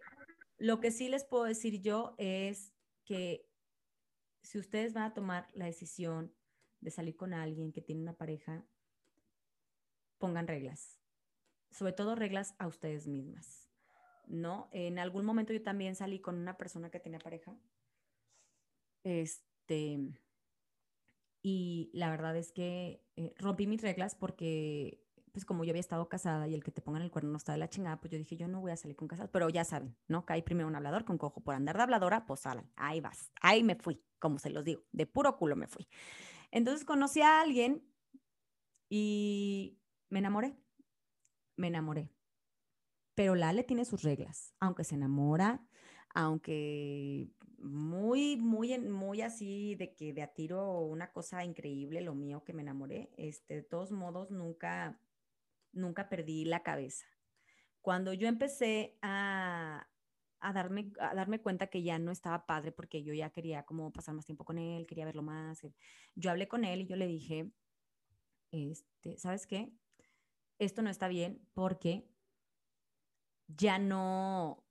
lo 0.58 0.80
que 0.80 0.90
sí 0.90 1.08
les 1.08 1.22
puedo 1.22 1.44
decir 1.44 1.80
yo 1.80 2.16
es 2.18 2.74
que 3.04 3.48
si 4.42 4.58
ustedes 4.58 4.92
van 4.92 5.04
a 5.04 5.14
tomar 5.14 5.46
la 5.54 5.66
decisión 5.66 6.34
de 6.80 6.90
salir 6.90 7.14
con 7.14 7.32
alguien 7.32 7.70
que 7.70 7.80
tiene 7.80 8.02
una 8.02 8.14
pareja, 8.14 8.66
pongan 10.18 10.48
reglas 10.48 10.99
sobre 11.70 11.92
todo 11.92 12.14
reglas 12.14 12.54
a 12.58 12.66
ustedes 12.66 13.06
mismas, 13.06 13.68
¿no? 14.26 14.68
En 14.72 14.98
algún 14.98 15.24
momento 15.24 15.52
yo 15.52 15.62
también 15.62 15.94
salí 15.94 16.20
con 16.20 16.36
una 16.36 16.56
persona 16.56 16.90
que 16.90 17.00
tenía 17.00 17.18
pareja, 17.18 17.56
este, 19.02 19.98
y 21.42 21.90
la 21.94 22.10
verdad 22.10 22.36
es 22.36 22.52
que 22.52 23.02
eh, 23.16 23.34
rompí 23.38 23.66
mis 23.66 23.80
reglas 23.80 24.14
porque, 24.14 25.02
pues 25.32 25.44
como 25.44 25.64
yo 25.64 25.70
había 25.70 25.80
estado 25.80 26.08
casada 26.08 26.48
y 26.48 26.54
el 26.54 26.62
que 26.62 26.70
te 26.70 26.82
pongan 26.82 27.02
el 27.02 27.10
cuerno 27.10 27.30
no 27.30 27.38
está 27.38 27.52
de 27.52 27.58
la 27.58 27.70
chingada, 27.70 28.00
pues 28.00 28.10
yo 28.10 28.18
dije, 28.18 28.36
yo 28.36 28.48
no 28.48 28.60
voy 28.60 28.72
a 28.72 28.76
salir 28.76 28.96
con 28.96 29.08
casados, 29.08 29.30
pero 29.32 29.48
ya 29.48 29.64
saben, 29.64 29.96
¿no? 30.08 30.26
Caí 30.26 30.42
primero 30.42 30.68
un 30.68 30.76
hablador 30.76 31.04
con 31.04 31.18
cojo 31.18 31.40
por 31.40 31.54
andar 31.54 31.76
de 31.76 31.82
habladora, 31.82 32.26
pues 32.26 32.42
ahí 32.76 33.00
vas, 33.00 33.30
ahí 33.40 33.62
me 33.62 33.76
fui, 33.76 34.02
como 34.18 34.38
se 34.38 34.50
los 34.50 34.64
digo, 34.64 34.82
de 34.92 35.06
puro 35.06 35.36
culo 35.38 35.56
me 35.56 35.66
fui. 35.66 35.88
Entonces 36.50 36.84
conocí 36.84 37.22
a 37.22 37.40
alguien 37.40 37.86
y 38.88 39.78
me 40.08 40.18
enamoré 40.18 40.56
me 41.60 41.68
enamoré. 41.68 42.10
Pero 43.14 43.34
Lale 43.34 43.62
tiene 43.64 43.84
sus 43.84 44.02
reglas, 44.02 44.54
aunque 44.60 44.82
se 44.82 44.94
enamora, 44.94 45.62
aunque 46.14 47.30
muy, 47.58 48.36
muy, 48.36 48.78
muy 48.78 49.20
así 49.20 49.74
de 49.74 49.94
que 49.94 50.12
de 50.12 50.22
a 50.22 50.32
tiro 50.32 50.80
una 50.80 51.12
cosa 51.12 51.44
increíble, 51.44 52.00
lo 52.00 52.14
mío 52.14 52.42
que 52.44 52.52
me 52.54 52.62
enamoré, 52.62 53.10
este, 53.16 53.56
de 53.56 53.62
todos 53.62 53.92
modos 53.92 54.30
nunca, 54.30 55.00
nunca 55.72 56.08
perdí 56.08 56.44
la 56.44 56.62
cabeza. 56.62 57.06
Cuando 57.82 58.12
yo 58.12 58.28
empecé 58.28 58.98
a, 59.02 59.88
a 60.40 60.52
darme, 60.52 60.92
a 61.00 61.14
darme 61.14 61.40
cuenta 61.40 61.66
que 61.66 61.82
ya 61.82 61.98
no 61.98 62.12
estaba 62.12 62.46
padre 62.46 62.72
porque 62.72 63.02
yo 63.02 63.12
ya 63.12 63.30
quería 63.30 63.64
como 63.64 63.92
pasar 63.92 64.14
más 64.14 64.24
tiempo 64.24 64.44
con 64.44 64.58
él, 64.58 64.86
quería 64.86 65.04
verlo 65.04 65.22
más. 65.22 65.60
Yo 66.14 66.30
hablé 66.30 66.48
con 66.48 66.64
él 66.64 66.82
y 66.82 66.86
yo 66.86 66.96
le 66.96 67.06
dije, 67.06 67.50
este, 68.50 69.18
¿sabes 69.18 69.46
qué? 69.46 69.72
Esto 70.60 70.82
no 70.82 70.90
está 70.90 71.08
bien 71.08 71.40
porque 71.54 72.08
ya 73.48 73.78
no, 73.78 74.62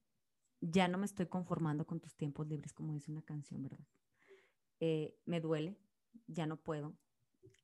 ya 0.61 0.87
no 0.87 0.97
me 0.97 1.05
estoy 1.05 1.25
conformando 1.25 1.85
con 1.85 1.99
tus 1.99 2.15
tiempos 2.15 2.47
libres, 2.47 2.71
como 2.71 2.93
dice 2.93 3.11
una 3.11 3.23
canción, 3.23 3.63
¿verdad? 3.63 3.85
Eh, 4.79 5.17
me 5.25 5.41
duele, 5.41 5.77
ya 6.27 6.45
no 6.45 6.57
puedo. 6.57 6.95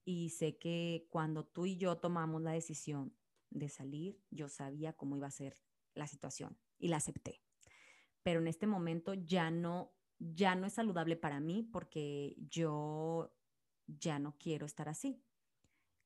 Y 0.04 0.32
sé 0.32 0.58
que 0.58 1.08
cuando 1.10 1.46
tú 1.46 1.68
y 1.68 1.78
yo 1.78 1.98
tomamos 1.98 2.42
la 2.42 2.52
decisión 2.52 3.16
de 3.52 3.70
salir, 3.70 4.20
yo 4.32 4.50
sabía 4.50 4.94
cómo 4.94 5.16
iba 5.16 5.28
a 5.28 5.32
ser 5.32 5.56
la 5.94 6.08
situación 6.08 6.58
y 6.78 6.90
la 6.90 6.98
acepté. 6.98 7.42
Pero 8.24 8.40
en 8.40 8.48
este 8.48 8.66
momento 8.66 9.14
ya 9.14 9.52
no, 9.52 9.94
ya 10.18 10.56
no 10.56 10.66
es 10.66 10.74
saludable 10.74 11.16
para 11.16 11.40
mí 11.40 11.64
porque 11.64 12.36
yo 12.50 13.32
ya 13.88 14.18
no 14.18 14.36
quiero 14.40 14.66
estar 14.66 14.90
así. 14.90 15.24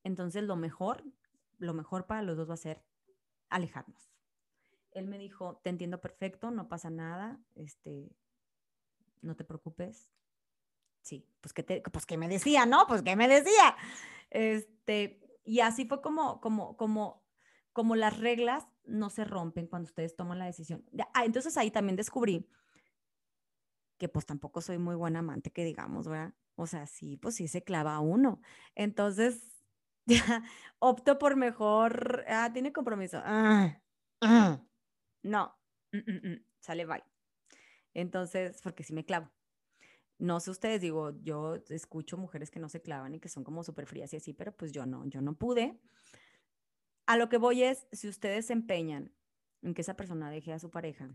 Entonces 0.03 0.43
lo 0.43 0.57
mejor, 0.57 1.03
lo 1.59 1.73
mejor 1.73 2.07
para 2.07 2.23
los 2.23 2.37
dos 2.37 2.49
va 2.49 2.55
a 2.55 2.57
ser 2.57 2.83
alejarnos. 3.49 4.11
Él 4.91 5.05
me 5.07 5.17
dijo, 5.17 5.59
te 5.63 5.69
entiendo 5.69 6.01
perfecto, 6.01 6.51
no 6.51 6.67
pasa 6.67 6.89
nada, 6.89 7.39
este, 7.55 8.15
no 9.21 9.35
te 9.35 9.43
preocupes. 9.43 10.09
Sí, 11.01 11.27
pues 11.41 11.53
que, 11.53 11.63
te, 11.63 11.81
pues 11.81 12.05
que 12.05 12.17
me 12.17 12.27
decía, 12.27 12.65
¿no? 12.65 12.85
Pues 12.87 13.01
que 13.01 13.15
me 13.15 13.27
decía. 13.27 13.75
Este, 14.29 15.19
y 15.43 15.59
así 15.59 15.85
fue 15.85 16.01
como, 16.01 16.41
como, 16.41 16.75
como, 16.75 17.23
como 17.71 17.95
las 17.95 18.19
reglas 18.19 18.67
no 18.83 19.09
se 19.09 19.23
rompen 19.23 19.67
cuando 19.67 19.87
ustedes 19.87 20.15
toman 20.15 20.39
la 20.39 20.45
decisión. 20.45 20.83
Ah, 21.13 21.25
entonces 21.25 21.55
ahí 21.57 21.71
también 21.71 21.95
descubrí 21.95 22.49
que 23.97 24.09
pues 24.09 24.25
tampoco 24.25 24.61
soy 24.61 24.77
muy 24.79 24.95
buena 24.95 25.19
amante, 25.19 25.51
que 25.51 25.63
digamos, 25.63 26.07
¿verdad? 26.07 26.33
O 26.55 26.65
sea, 26.67 26.87
sí, 26.87 27.17
pues 27.17 27.35
sí 27.35 27.47
se 27.47 27.63
clava 27.63 27.99
uno. 27.99 28.41
Entonces, 28.73 29.58
opto 30.79 31.17
por 31.19 31.35
mejor, 31.35 32.25
ah, 32.27 32.49
tiene 32.53 32.73
compromiso. 32.73 33.21
Ah, 33.23 33.81
ah, 34.21 34.61
no, 35.23 35.55
mm, 35.91 35.97
mm, 35.97 36.27
mm, 36.31 36.45
sale 36.59 36.85
bye. 36.85 37.03
Entonces, 37.93 38.61
porque 38.61 38.83
sí 38.83 38.93
me 38.93 39.05
clavo. 39.05 39.31
No 40.17 40.39
sé 40.39 40.51
ustedes, 40.51 40.81
digo, 40.81 41.11
yo 41.21 41.55
escucho 41.69 42.17
mujeres 42.17 42.51
que 42.51 42.59
no 42.59 42.69
se 42.69 42.81
clavan 42.81 43.15
y 43.15 43.19
que 43.19 43.29
son 43.29 43.43
como 43.43 43.63
súper 43.63 43.85
frías 43.85 44.11
y 44.13 44.17
así, 44.17 44.33
pero 44.33 44.51
pues 44.55 44.71
yo 44.71 44.85
no, 44.85 45.05
yo 45.05 45.21
no 45.21 45.37
pude. 45.37 45.79
A 47.07 47.17
lo 47.17 47.29
que 47.29 47.37
voy 47.37 47.63
es, 47.63 47.87
si 47.91 48.07
ustedes 48.07 48.47
se 48.47 48.53
empeñan 48.53 49.13
en 49.61 49.73
que 49.73 49.81
esa 49.81 49.95
persona 49.95 50.29
deje 50.29 50.51
a 50.53 50.59
su 50.59 50.69
pareja, 50.69 51.09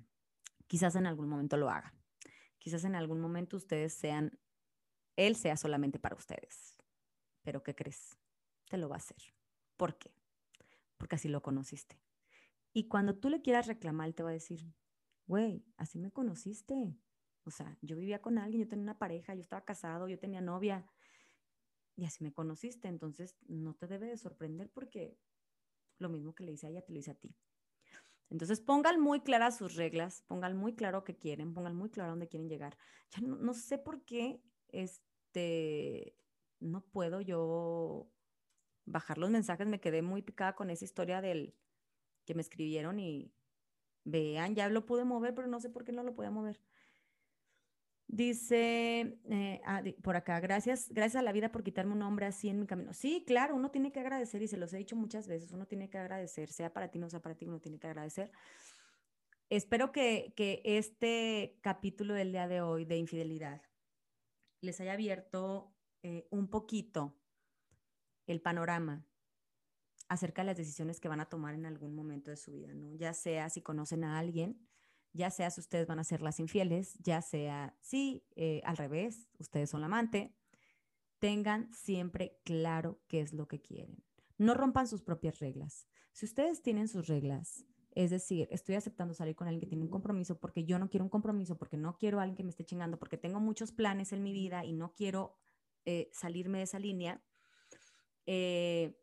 quizás 0.67 0.97
en 0.97 1.07
algún 1.07 1.29
momento 1.29 1.57
lo 1.57 1.71
haga. 1.71 1.95
Quizás 2.59 2.85
en 2.85 2.95
algún 2.95 3.21
momento 3.21 3.59
ustedes 3.59 3.93
sean, 3.93 4.39
él 5.17 5.37
sea 5.37 5.57
solamente 5.57 5.99
para 5.99 6.17
ustedes. 6.17 6.79
Pero 7.43 7.63
¿qué 7.63 7.75
crees? 7.75 8.19
Te 8.69 8.79
lo 8.79 8.89
va 8.89 8.97
a 8.97 8.99
hacer. 8.99 9.23
¿Por 9.77 9.99
qué? 9.99 10.15
Porque 10.97 11.17
así 11.17 11.29
lo 11.29 11.43
conociste. 11.43 12.01
Y 12.73 12.89
cuando 12.89 13.17
tú 13.17 13.29
le 13.29 13.43
quieras 13.43 13.67
reclamar, 13.67 14.09
él 14.09 14.15
te 14.15 14.23
va 14.23 14.31
a 14.31 14.35
decir, 14.35 14.75
güey, 15.27 15.65
así 15.77 15.99
me 15.99 16.11
conociste. 16.11 16.97
O 17.45 17.51
sea, 17.51 17.79
yo 17.83 17.97
vivía 17.97 18.21
con 18.21 18.39
alguien, 18.39 18.63
yo 18.63 18.69
tenía 18.69 18.83
una 18.83 18.99
pareja, 18.99 19.35
yo 19.35 19.41
estaba 19.41 19.65
casado, 19.65 20.09
yo 20.09 20.19
tenía 20.19 20.41
novia 20.41 20.87
y 21.97 22.05
así 22.05 22.25
me 22.25 22.33
conociste. 22.33 22.89
Entonces, 22.89 23.37
no 23.47 23.75
te 23.75 23.87
debe 23.87 24.09
de 24.09 24.17
sorprender 24.17 24.71
porque 24.71 25.19
lo 25.99 26.09
mismo 26.09 26.35
que 26.35 26.45
le 26.45 26.53
hice 26.53 26.67
a 26.67 26.71
ella, 26.71 26.83
te 26.83 26.93
lo 26.93 26.99
hice 26.99 27.13
a 27.13 27.15
ti. 27.15 27.37
Entonces, 28.31 28.61
pongan 28.61 29.01
muy 29.01 29.21
claras 29.21 29.59
sus 29.59 29.77
reglas, 29.77 30.23
pongan 30.23 30.57
muy 30.57 30.75
claro 30.75 31.05
qué 31.05 31.17
quieren, 31.17 31.55
pongan 31.55 31.77
muy 31.77 31.91
claro 31.91 32.11
dónde 32.11 32.29
quieren 32.29 32.49
llegar. 32.49 32.77
Ya 33.11 33.21
no, 33.21 33.37
no 33.37 33.55
sé 33.55 33.79
por 33.79 34.05
qué 34.05 34.43
este, 34.69 36.17
no 36.59 36.81
puedo 36.81 37.21
yo 37.21 38.11
bajar 38.87 39.19
los 39.19 39.31
mensajes, 39.31 39.67
me 39.67 39.81
quedé 39.81 40.03
muy 40.03 40.23
picada 40.23 40.55
con 40.55 40.71
esa 40.71 40.85
historia 40.85 41.21
del 41.21 41.55
que 42.25 42.35
me 42.35 42.43
escribieron 42.43 43.01
y 43.01 43.33
vean, 44.05 44.55
ya 44.55 44.69
lo 44.69 44.87
pude 44.87 45.05
mover, 45.05 45.35
pero 45.35 45.49
no 45.49 45.61
sé 45.61 45.71
por 45.71 45.85
qué 45.85 45.93
no 45.93 46.03
lo 46.03 46.15
podía 46.15 46.31
mover. 46.31 46.61
Dice 48.07 49.19
eh, 49.31 49.61
ah, 49.65 49.83
por 50.03 50.15
acá, 50.15 50.39
gracias, 50.39 50.89
gracias 50.91 51.21
a 51.21 51.25
la 51.25 51.33
vida 51.33 51.51
por 51.51 51.65
quitarme 51.65 51.95
un 51.95 52.03
hombre 52.03 52.27
así 52.27 52.49
en 52.49 52.61
mi 52.61 52.67
camino. 52.67 52.93
Sí, 52.93 53.25
claro, 53.27 53.57
uno 53.57 53.71
tiene 53.71 53.93
que 53.93 54.01
agradecer 54.01 54.43
y 54.43 54.49
se 54.49 54.59
los 54.59 54.73
he 54.75 54.79
dicho 54.79 54.95
muchas 54.95 55.27
veces, 55.27 55.53
uno 55.53 55.67
tiene 55.67 55.89
que 55.89 55.99
agradecer, 55.99 56.51
sea 56.51 56.73
para 56.73 56.91
ti, 56.91 56.99
no 56.99 57.09
sea 57.09 57.21
para 57.21 57.35
ti, 57.35 57.47
uno 57.47 57.61
tiene 57.61 57.79
que 57.79 57.87
agradecer. 57.87 58.31
Espero 59.49 59.91
que, 59.91 60.33
que 60.37 60.63
este 60.65 61.59
capítulo 61.61 62.15
del 62.15 62.33
día 62.33 62.47
de 62.47 62.61
hoy 62.61 62.85
de 62.85 62.99
infidelidad 62.99 63.63
les 64.61 64.81
haya 64.81 64.93
abierto 64.93 65.75
eh, 66.03 66.27
un 66.31 66.49
poquito 66.49 67.17
el 68.27 68.41
panorama 68.41 69.07
acerca 70.09 70.43
de 70.43 70.47
las 70.47 70.57
decisiones 70.57 71.01
que 71.01 71.09
van 71.09 71.21
a 71.21 71.29
tomar 71.29 71.55
en 71.55 71.67
algún 71.67 71.95
momento 71.95 72.31
de 72.31 72.37
su 72.37 72.53
vida, 72.53 72.75
¿no? 72.75 72.95
Ya 72.95 73.15
sea 73.15 73.49
si 73.51 73.63
conocen 73.63 74.05
a 74.05 74.19
alguien, 74.19 74.61
ya 75.13 75.31
sea 75.31 75.51
si 75.51 75.61
ustedes 75.61 75.87
van 75.87 75.99
a 75.99 76.05
ser 76.05 76.21
las 76.21 76.41
infieles, 76.41 76.99
ya 77.01 77.23
sea 77.23 77.77
si 77.81 78.27
eh, 78.37 78.61
al 78.65 78.77
revés, 78.77 79.29
ustedes 79.39 79.71
son 79.71 79.81
la 79.81 79.87
amante, 79.87 80.35
tengan 81.19 81.73
siempre 81.73 82.39
claro 82.45 83.01
qué 83.09 83.21
es 83.21 83.33
lo 83.33 83.49
que 83.49 83.61
quieren. 83.61 84.05
No 84.37 84.55
rompan 84.55 84.89
sus 84.89 85.03
propias 85.03 85.39
reglas. 85.39 85.87
Si 86.13 86.27
ustedes 86.27 86.63
tienen 86.63 86.89
sus 86.89 87.07
reglas, 87.07 87.65
es 87.95 88.11
decir, 88.11 88.49
estoy 88.51 88.75
aceptando 88.75 89.15
salir 89.15 89.37
con 89.37 89.47
alguien 89.47 89.61
que 89.61 89.69
tiene 89.69 89.85
un 89.85 89.91
compromiso 89.91 90.39
porque 90.39 90.65
yo 90.65 90.79
no 90.79 90.91
quiero 90.91 91.05
un 91.05 91.11
compromiso, 91.11 91.57
porque 91.57 91.77
no 91.77 91.97
quiero 91.97 92.19
a 92.19 92.23
alguien 92.23 92.37
que 92.37 92.43
me 92.43 92.51
esté 92.51 92.65
chingando, 92.65 92.99
porque 92.99 93.17
tengo 93.17 93.41
muchos 93.41 93.73
planes 93.73 94.13
en 94.13 94.23
mi 94.23 94.33
vida 94.33 94.65
y 94.65 94.73
no 94.73 94.95
quiero 94.95 95.39
eh, 95.85 96.11
salirme 96.13 96.59
de 96.59 96.65
esa 96.65 96.81
línea, 96.81 97.23
eh, 98.27 98.99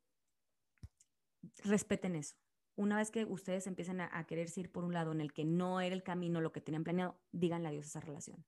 respeten 1.63 2.15
eso 2.15 2.35
una 2.81 2.97
vez 2.97 3.11
que 3.11 3.25
ustedes 3.25 3.67
empiecen 3.67 4.01
a, 4.01 4.25
quererse 4.25 4.61
ir 4.61 4.71
por 4.71 4.83
un 4.83 4.93
lado 4.93 5.11
en 5.11 5.21
el 5.21 5.33
que 5.33 5.45
no 5.45 5.81
era 5.81 5.93
el 5.93 6.01
camino, 6.03 6.41
lo 6.41 6.51
que 6.51 6.61
tenían 6.61 6.83
planeado, 6.83 7.21
díganle 7.31 7.67
adiós 7.67 7.85
a 7.85 7.89
esa 7.89 7.99
relación. 7.99 8.43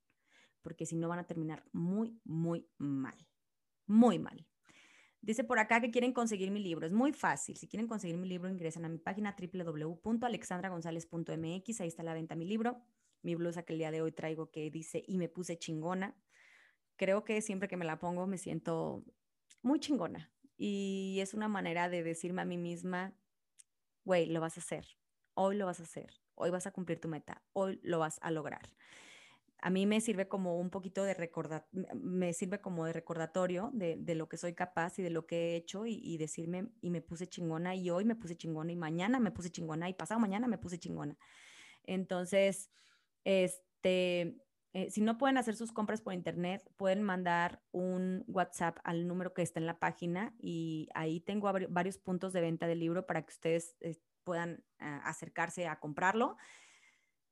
Porque 0.63 0.87
si 0.87 0.95
no 0.95 1.07
van 1.07 1.19
a 1.19 1.27
terminar 1.27 1.63
muy, 1.71 2.19
muy 2.23 2.67
mal. 2.77 3.15
Muy 3.85 4.17
mal. 4.17 4.47
Dice 5.21 5.43
por 5.43 5.59
acá 5.59 5.81
que 5.81 5.91
quieren 5.91 6.13
conseguir 6.13 6.49
mi 6.51 6.59
libro. 6.59 6.87
Es 6.87 6.93
muy 6.93 7.13
fácil. 7.13 7.57
Si 7.57 7.67
quieren 7.67 7.87
conseguir 7.87 8.17
mi 8.17 8.27
libro, 8.27 8.49
ingresan 8.49 8.85
a 8.85 8.89
mi 8.89 8.97
página 8.97 9.35
www.alexandragonzalez.mx. 9.37 11.81
Ahí 11.81 11.87
está 11.87 12.03
la 12.03 12.13
venta 12.13 12.35
mi 12.35 12.45
libro. 12.45 12.81
Mi 13.21 13.35
blusa 13.35 13.63
que 13.63 13.73
el 13.73 13.79
día 13.79 13.91
de 13.91 14.01
hoy 14.01 14.13
traigo 14.13 14.51
que 14.51 14.71
dice 14.71 15.03
y 15.05 15.17
me 15.17 15.27
puse 15.29 15.59
chingona. 15.59 16.17
Creo 16.95 17.23
que 17.23 17.41
siempre 17.41 17.67
que 17.67 17.77
me 17.77 17.85
la 17.85 17.99
pongo 17.99 18.25
me 18.25 18.39
siento 18.39 19.05
muy 19.61 19.79
chingona. 19.79 20.32
Y 20.57 21.17
es 21.21 21.33
una 21.33 21.47
manera 21.47 21.89
de 21.89 22.03
decirme 22.03 22.41
a 22.41 22.45
mí 22.45 22.57
misma 22.57 23.13
güey, 24.05 24.27
lo 24.27 24.41
vas 24.41 24.57
a 24.57 24.61
hacer, 24.61 24.85
hoy 25.33 25.55
lo 25.55 25.65
vas 25.65 25.79
a 25.79 25.83
hacer, 25.83 26.21
hoy 26.35 26.49
vas 26.49 26.67
a 26.67 26.71
cumplir 26.71 26.99
tu 26.99 27.07
meta, 27.07 27.41
hoy 27.53 27.79
lo 27.83 27.99
vas 27.99 28.19
a 28.21 28.31
lograr. 28.31 28.69
A 29.59 29.69
mí 29.69 29.85
me 29.85 30.01
sirve 30.01 30.27
como 30.27 30.59
un 30.59 30.69
poquito 30.69 31.05
de 31.05 31.13
recordar, 31.13 31.67
me 31.71 32.33
sirve 32.33 32.59
como 32.59 32.85
de 32.85 32.91
recordatorio 32.91 33.71
de, 33.73 33.95
de, 33.97 34.15
lo 34.15 34.27
que 34.27 34.35
soy 34.35 34.53
capaz 34.53 34.99
y 34.99 35.03
de 35.03 35.09
lo 35.09 35.25
que 35.25 35.37
he 35.37 35.55
hecho 35.55 35.85
y, 35.85 36.01
y, 36.03 36.17
decirme, 36.17 36.67
y 36.81 36.89
me 36.89 37.01
puse 37.01 37.27
chingona 37.27 37.73
y 37.73 37.89
hoy 37.89 38.03
me 38.03 38.15
puse 38.15 38.35
chingona 38.35 38.73
y 38.73 38.75
mañana 38.75 39.19
me 39.19 39.31
puse 39.31 39.51
chingona 39.51 39.87
y 39.87 39.93
pasado 39.93 40.19
mañana 40.19 40.47
me 40.47 40.57
puse 40.57 40.79
chingona. 40.79 41.17
Entonces, 41.85 42.71
este, 43.23 44.35
eh, 44.73 44.89
si 44.89 45.01
no 45.01 45.19
pueden 45.19 45.37
hacer 45.37 45.55
sus 45.55 45.71
compras 45.71 46.01
por 46.01 46.13
internet, 46.13 46.67
pueden 46.77 47.03
mandar 47.03 47.61
un 47.71 48.23
WhatsApp 48.27 48.79
al 48.83 49.07
número 49.07 49.31
que 49.33 49.43
está 49.43 49.59
en 49.59 49.67
la 49.67 49.77
página 49.77 50.33
y 50.39 50.89
ahí 50.95 51.19
tengo 51.19 51.51
varios 51.69 51.99
puntos 51.99 52.33
de 52.33 52.41
venta 52.41 52.65
del 52.65 52.79
libro 52.79 53.05
para 53.05 53.21
que 53.23 53.31
ustedes 53.31 53.75
eh, 53.81 53.99
puedan 54.23 54.63
ah, 54.79 55.01
acercarse 55.05 55.67
a 55.67 55.79
comprarlo. 55.79 56.37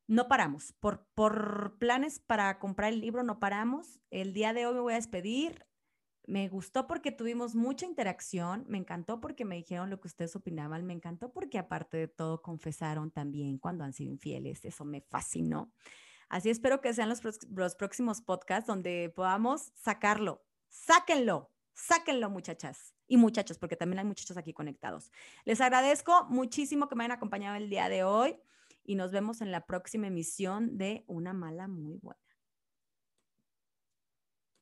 No 0.08 0.28
paramos. 0.28 0.74
Por, 0.74 1.08
por 1.16 1.78
planes 1.80 2.20
para 2.20 2.60
comprar 2.60 2.94
el 2.94 3.02
libro 3.02 3.24
no 3.24 3.40
paramos. 3.40 4.00
El 4.12 4.34
día 4.34 4.54
de 4.54 4.68
hoy 4.68 4.76
me 4.76 4.82
voy 4.82 4.94
a 4.94 4.98
despedir. 4.98 5.66
Me 6.28 6.48
gustó 6.48 6.86
porque 6.86 7.12
tuvimos 7.12 7.56
mucha 7.56 7.88
interacción, 7.88 8.66
me 8.68 8.78
encantó 8.78 9.20
porque 9.20 9.46
me 9.46 9.56
dijeron 9.56 9.90
lo 9.90 10.00
que 10.00 10.08
ustedes 10.08 10.36
opinaban, 10.36 10.86
me 10.86 10.94
encantó 10.94 11.34
porque 11.34 11.58
aparte 11.58 11.98
de 11.98 12.08
todo 12.08 12.44
confesaron 12.44 13.10
también 13.10 13.58
cuando 13.58 13.84
han 13.84 13.94
sido 13.94 14.12
infieles, 14.12 14.64
eso 14.64 14.86
me 14.86 15.02
fascinó. 15.02 15.74
Así 16.32 16.50
espero 16.50 16.80
que 16.80 16.94
sean 16.94 17.10
los, 17.10 17.22
los 17.50 17.76
próximos 17.76 18.22
podcasts 18.22 18.66
donde 18.66 19.12
podamos 19.14 19.74
sacarlo. 19.76 20.42
Sáquenlo, 20.70 21.52
sáquenlo 21.74 22.30
muchachas 22.30 22.96
y 23.06 23.18
muchachos, 23.18 23.60
porque 23.60 23.76
también 23.76 24.00
hay 24.00 24.06
muchachos 24.06 24.38
aquí 24.38 24.54
conectados. 24.54 25.12
Les 25.44 25.60
agradezco 25.60 26.26
muchísimo 26.30 26.88
que 26.88 26.96
me 26.96 27.04
hayan 27.04 27.18
acompañado 27.18 27.58
el 27.58 27.70
día 27.70 27.90
de 27.90 28.06
hoy 28.06 28.38
y 28.86 28.96
nos 28.96 29.12
vemos 29.12 29.42
en 29.42 29.52
la 29.52 29.66
próxima 29.66 30.08
emisión 30.08 30.78
de 30.78 31.04
Una 31.08 31.34
Mala 31.34 31.68
Muy 31.68 31.98
Buena. 31.98 32.31